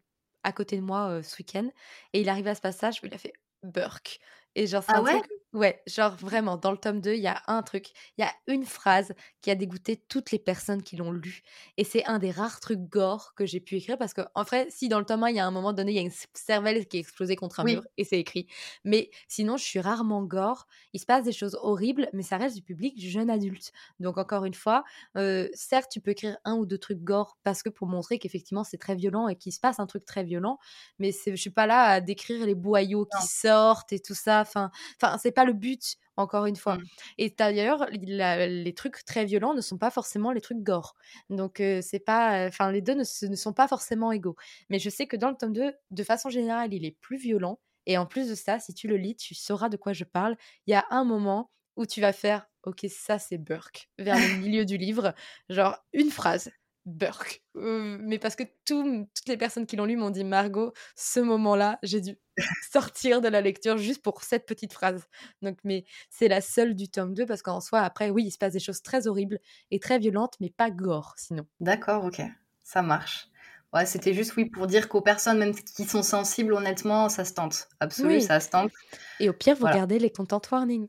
[0.45, 1.71] à côté de moi euh, ce week-end,
[2.13, 4.21] et il arrive à ce passage où il a fait Burk.
[4.55, 5.21] Et genre, c'est Ah ouais?
[5.55, 8.33] Ouais, genre vraiment, dans le tome 2, il y a un truc, il y a
[8.49, 11.43] une phrase qui a dégoûté toutes les personnes qui l'ont lu.
[11.77, 14.67] Et c'est un des rares trucs gore que j'ai pu écrire parce que, en vrai,
[14.71, 16.11] si dans le tome 1, il y a un moment donné, il y a une
[16.35, 17.81] cervelle qui est explosée contre un Oui.
[17.81, 18.49] mur et c'est écrit.
[18.85, 20.67] Mais sinon, je suis rarement gore.
[20.93, 23.71] Il se passe des choses horribles, mais ça reste du public du jeune adulte.
[24.01, 24.83] Donc, encore une fois,
[25.17, 28.65] euh, certes, tu peux écrire un ou deux trucs gore parce que pour montrer qu'effectivement
[28.65, 30.59] c'est très violent et qu'il se passe un truc très violent,
[30.99, 34.41] mais je suis pas là à décrire les boyaux qui sortent et tout ça.
[34.41, 34.71] Enfin,
[35.03, 35.97] enfin, c'est pas le but.
[36.17, 36.77] Encore une fois.
[36.77, 36.85] Mm.
[37.19, 40.95] Et d'ailleurs, les trucs très violents ne sont pas forcément les trucs gore.
[41.29, 42.47] Donc, euh, c'est pas.
[42.47, 44.37] Enfin, les deux ne, se- ne sont pas forcément égaux.
[44.71, 47.59] Mais je sais que dans le tome 2, de façon générale, il est plus violent.
[47.87, 50.37] Et en plus de ça, si tu le lis, tu sauras de quoi je parle.
[50.67, 54.39] Il y a un moment où tu vas faire Ok, ça c'est Burke, vers le
[54.39, 55.15] milieu du livre.
[55.51, 56.51] Genre, une phrase.
[56.87, 57.43] Burke.
[57.57, 61.21] Euh, mais parce que tout- toutes les personnes qui l'ont lu m'ont dit Margot, ce
[61.21, 62.19] moment-là, j'ai dû
[62.71, 65.05] sortir de la lecture juste pour cette petite phrase.
[65.41, 68.39] Donc, mais c'est la seule du tome 2 parce qu'en soi, après, oui, il se
[68.39, 69.39] passe des choses très horribles
[69.71, 71.47] et très violentes, mais pas gore sinon.
[71.61, 72.21] D'accord, ok,
[72.63, 73.29] ça marche.
[73.73, 77.33] Ouais, c'était juste, oui, pour dire qu'aux personnes même qui sont sensibles, honnêtement, ça se
[77.33, 77.69] tente.
[77.81, 78.71] Absolument, ça se tente.
[79.19, 80.87] Et au pire, vous regardez les content warnings.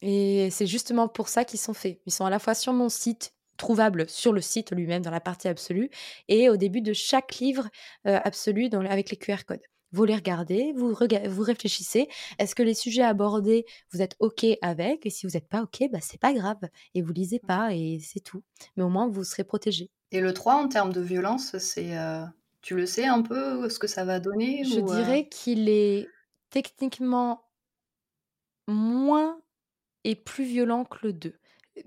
[0.00, 2.00] Et c'est justement pour ça qu'ils sont faits.
[2.06, 5.20] Ils sont à la fois sur mon site, trouvables sur le site lui-même dans la
[5.20, 5.90] partie absolue,
[6.28, 7.68] et au début de chaque livre
[8.06, 9.62] euh, absolu dans, avec les QR codes.
[9.92, 12.08] Vous les regardez, vous, vous réfléchissez.
[12.40, 15.84] Est-ce que les sujets abordés, vous êtes OK avec Et si vous n'êtes pas OK,
[15.92, 16.58] bah, c'est pas grave.
[16.94, 18.42] Et vous lisez pas, et c'est tout.
[18.76, 19.90] Mais au moins, vous serez protégé.
[20.10, 21.96] Et le 3, en termes de violence, c'est.
[21.96, 22.24] Euh,
[22.60, 24.82] tu le sais un peu ce que ça va donner Je euh?
[24.82, 26.08] dirais qu'il est
[26.50, 27.44] techniquement
[28.66, 29.38] moins
[30.02, 31.38] et plus violent que le 2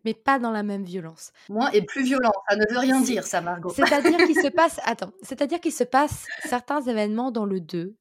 [0.03, 1.31] mais pas dans la même violence.
[1.49, 3.69] Moins et plus violent, ça ne veut rien dire ça, Margot.
[3.69, 7.95] C'est-à-dire qu'il se passe, attends, c'est-à-dire qu'il se passe certains événements dans le 2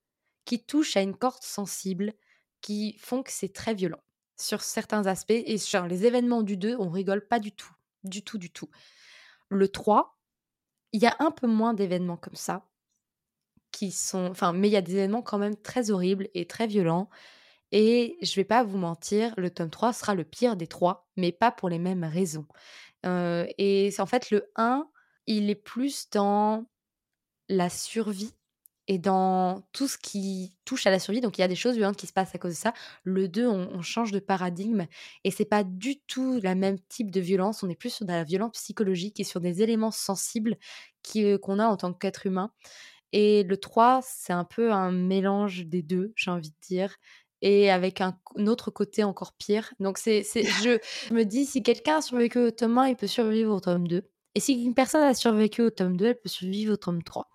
[0.44, 2.12] qui touchent à une corde sensible,
[2.60, 4.00] qui font que c'est très violent
[4.38, 5.30] sur certains aspects.
[5.30, 7.72] Et genre, les événements du 2, on rigole pas du tout,
[8.04, 8.70] du tout, du tout.
[9.48, 10.18] Le 3,
[10.92, 12.66] il y a un peu moins d'événements comme ça,
[13.72, 16.66] qui sont, enfin, mais il y a des événements quand même très horribles et très
[16.66, 17.10] violents.
[17.78, 21.30] Et je vais pas vous mentir, le tome 3 sera le pire des trois, mais
[21.30, 22.46] pas pour les mêmes raisons.
[23.04, 24.88] Euh, et en fait, le 1,
[25.26, 26.64] il est plus dans
[27.50, 28.32] la survie
[28.88, 31.20] et dans tout ce qui touche à la survie.
[31.20, 32.72] Donc il y a des choses violentes qui se passent à cause de ça.
[33.04, 34.86] Le 2, on, change de paradigme
[35.24, 37.62] et c'est pas du tout la même type de violence.
[37.62, 40.56] On est plus sur de la violence psychologique et sur des éléments sensibles
[41.16, 42.52] euh, qu'on a en tant qu'être humain.
[43.12, 46.96] Et le 3, c'est un peu un mélange des deux, j'ai envie de dire
[47.46, 48.18] et avec un,
[48.48, 49.72] autre côté encore pire.
[49.78, 53.54] Donc c'est, je me dis, si quelqu'un a survécu au tome 1, il peut survivre
[53.54, 54.02] au tome 2.
[54.34, 57.30] Et si une personne a survécu au tome 2, elle peut survivre au tome 3.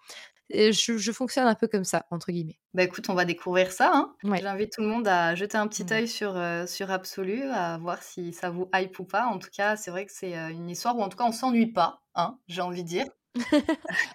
[0.49, 2.59] je, fonctionne un peu comme ça, entre guillemets.
[2.73, 3.91] Bah écoute, on va découvrir ça.
[3.93, 4.13] Hein.
[4.21, 8.03] J'invite tout le monde à jeter un petit œil sur, euh, sur Absolu, à voir
[8.03, 9.27] si ça vous hype ou pas.
[9.27, 11.31] En tout cas, c'est vrai que c'est euh, une histoire où en tout cas on
[11.31, 13.05] s'ennuie pas, hein, j'ai envie de dire.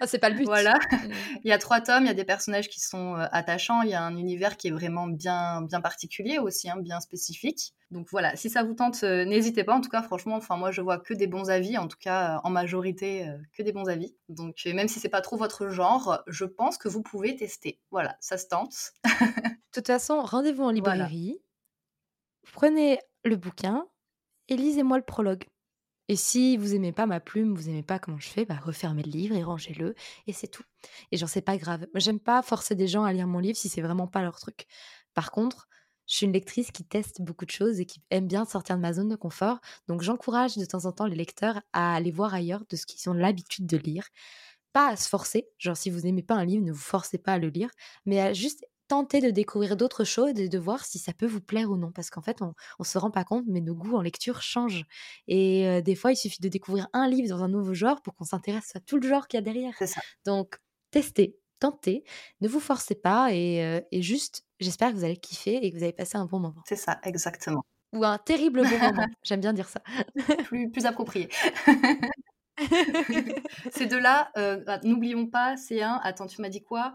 [0.01, 0.44] Ah, c'est pas le but.
[0.44, 0.74] Voilà.
[0.74, 1.10] Mmh.
[1.44, 3.90] il y a trois tomes, il y a des personnages qui sont euh, attachants, il
[3.90, 7.74] y a un univers qui est vraiment bien, bien particulier aussi, hein, bien spécifique.
[7.90, 9.74] Donc voilà, si ça vous tente, euh, n'hésitez pas.
[9.74, 12.40] En tout cas, franchement, enfin moi je vois que des bons avis, en tout cas
[12.44, 13.26] en majorité
[13.56, 14.14] que des bons avis.
[14.28, 17.80] Donc même si c'est pas trop votre genre, je pense que vous pouvez tester.
[17.90, 18.93] Voilà, ça se tente.
[19.76, 21.38] De toute façon, rendez-vous en librairie,
[22.52, 23.86] prenez le bouquin
[24.48, 25.44] et lisez-moi le prologue.
[26.08, 29.02] Et si vous aimez pas ma plume, vous aimez pas comment je fais, bah refermez
[29.02, 29.94] le livre et rangez-le
[30.28, 30.62] et c'est tout.
[31.10, 31.86] Et j'en sais pas grave.
[31.94, 34.66] J'aime pas forcer des gens à lire mon livre si c'est vraiment pas leur truc.
[35.14, 35.68] Par contre,
[36.06, 38.82] je suis une lectrice qui teste beaucoup de choses et qui aime bien sortir de
[38.82, 39.58] ma zone de confort.
[39.88, 43.10] Donc j'encourage de temps en temps les lecteurs à aller voir ailleurs de ce qu'ils
[43.10, 44.06] ont l'habitude de lire.
[44.72, 47.34] Pas à se forcer, genre si vous n'aimez pas un livre, ne vous forcez pas
[47.34, 47.70] à le lire,
[48.04, 51.40] mais à juste tenter de découvrir d'autres choses et de voir si ça peut vous
[51.40, 51.92] plaire ou non.
[51.92, 54.84] Parce qu'en fait, on ne se rend pas compte, mais nos goûts en lecture changent.
[55.28, 58.24] Et des fois, il suffit de découvrir un livre dans un nouveau genre pour qu'on
[58.24, 59.74] s'intéresse à tout le genre qu'il y a derrière.
[60.24, 60.56] Donc,
[60.90, 62.04] testez, tentez,
[62.40, 65.92] ne vous forcez pas et, juste, j'espère que vous allez kiffer et que vous allez
[65.92, 66.62] passer un bon moment.
[66.66, 67.64] C'est ça, exactement.
[67.92, 69.06] Ou un terrible bon moment.
[69.22, 69.80] J'aime bien dire ça.
[70.44, 71.28] plus, plus approprié.
[73.72, 76.00] Ces deux-là, bah, n'oublions pas, c'est un.
[76.02, 76.94] Attends, tu m'as dit quoi?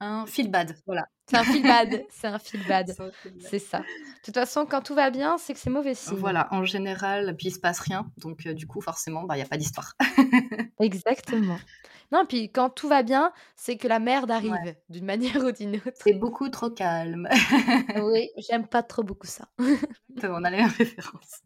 [0.00, 1.06] Un feel bad, voilà.
[1.30, 2.96] C'est un feel bad, c'est un feel bad.
[3.38, 3.80] C'est ça.
[3.80, 3.84] De
[4.24, 6.16] toute façon, quand tout va bien, c'est que c'est mauvais signe.
[6.16, 9.40] Voilà, en général, puis il se passe rien, donc euh, du coup, forcément, bah, il
[9.40, 9.92] n'y a pas d'histoire.
[10.80, 11.58] Exactement.
[12.12, 14.54] Non, puis quand tout va bien, c'est que la merde arrive
[14.88, 15.98] d'une manière ou d'une autre.
[16.02, 17.28] C'est beaucoup trop calme.
[17.96, 19.48] oui, j'aime pas trop beaucoup ça.
[19.58, 21.42] On a les mêmes références.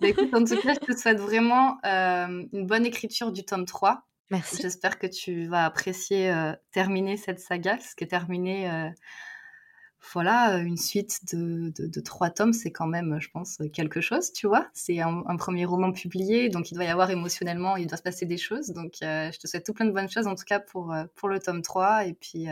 [0.00, 3.64] Bah, écoute, en tout cas, je te souhaite vraiment euh, une bonne écriture du tome
[3.64, 4.04] 3.
[4.30, 4.62] Merci.
[4.62, 8.88] J'espère que tu vas apprécier euh, terminer cette saga, parce que terminer, euh,
[10.12, 14.46] voilà, une suite de, de, trois tomes, c'est quand même, je pense, quelque chose, tu
[14.46, 14.68] vois.
[14.72, 18.26] C'est un, premier roman publié, donc il doit y avoir émotionnellement, il doit se passer
[18.26, 18.68] des choses.
[18.68, 21.28] Donc, euh, je te souhaite tout plein de bonnes choses, en tout cas pour, pour
[21.28, 22.06] le tome 3.
[22.06, 22.46] Et puis,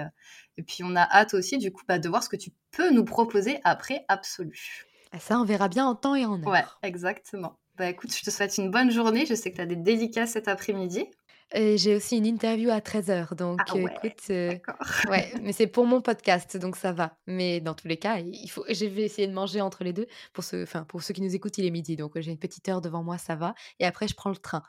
[0.57, 2.91] et puis, on a hâte aussi, du coup, bah, de voir ce que tu peux
[2.91, 4.87] nous proposer après Absolu.
[5.13, 6.49] Ah, ça, on verra bien en temps et en heure.
[6.49, 7.59] Ouais, exactement.
[7.77, 9.25] Bah écoute, je te souhaite une bonne journée.
[9.25, 11.07] Je sais que tu as des dédicaces cet après-midi
[11.55, 14.29] j'ai aussi une interview à 13h, donc ah ouais, écoute,
[15.11, 17.17] ouais, mais c'est pour mon podcast, donc ça va.
[17.27, 20.07] Mais dans tous les cas, il faut, je vais essayer de manger entre les deux.
[20.33, 22.69] Pour ceux, enfin, pour ceux qui nous écoutent, il est midi, donc j'ai une petite
[22.69, 23.55] heure devant moi, ça va.
[23.81, 24.63] Et après, je prends le train.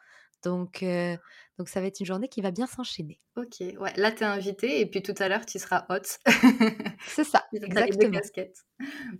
[0.43, 1.15] Donc, euh,
[1.57, 3.19] donc ça va être une journée qui va bien s'enchaîner.
[3.37, 6.03] Ok, ouais, là tu es invité et puis tout à l'heure tu seras hot.
[7.07, 8.19] C'est ça, exactement.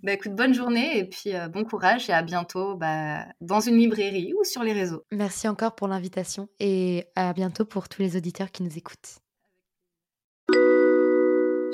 [0.02, 3.76] Bah écoute, bonne journée et puis euh, bon courage et à bientôt bah, dans une
[3.76, 5.04] librairie ou sur les réseaux.
[5.10, 9.18] Merci encore pour l'invitation et à bientôt pour tous les auditeurs qui nous écoutent.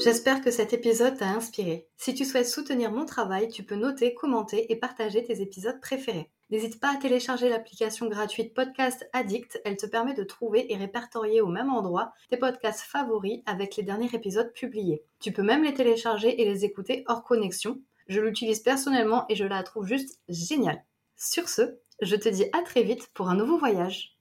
[0.02, 1.86] J'espère que cet épisode t'a inspiré.
[1.98, 6.30] Si tu souhaites soutenir mon travail, tu peux noter, commenter et partager tes épisodes préférés.
[6.50, 11.40] N'hésite pas à télécharger l'application gratuite Podcast Addict, elle te permet de trouver et répertorier
[11.40, 15.04] au même endroit tes podcasts favoris avec les derniers épisodes publiés.
[15.20, 17.80] Tu peux même les télécharger et les écouter hors connexion.
[18.08, 20.82] Je l'utilise personnellement et je la trouve juste géniale.
[21.16, 24.18] Sur ce, je te dis à très vite pour un nouveau voyage.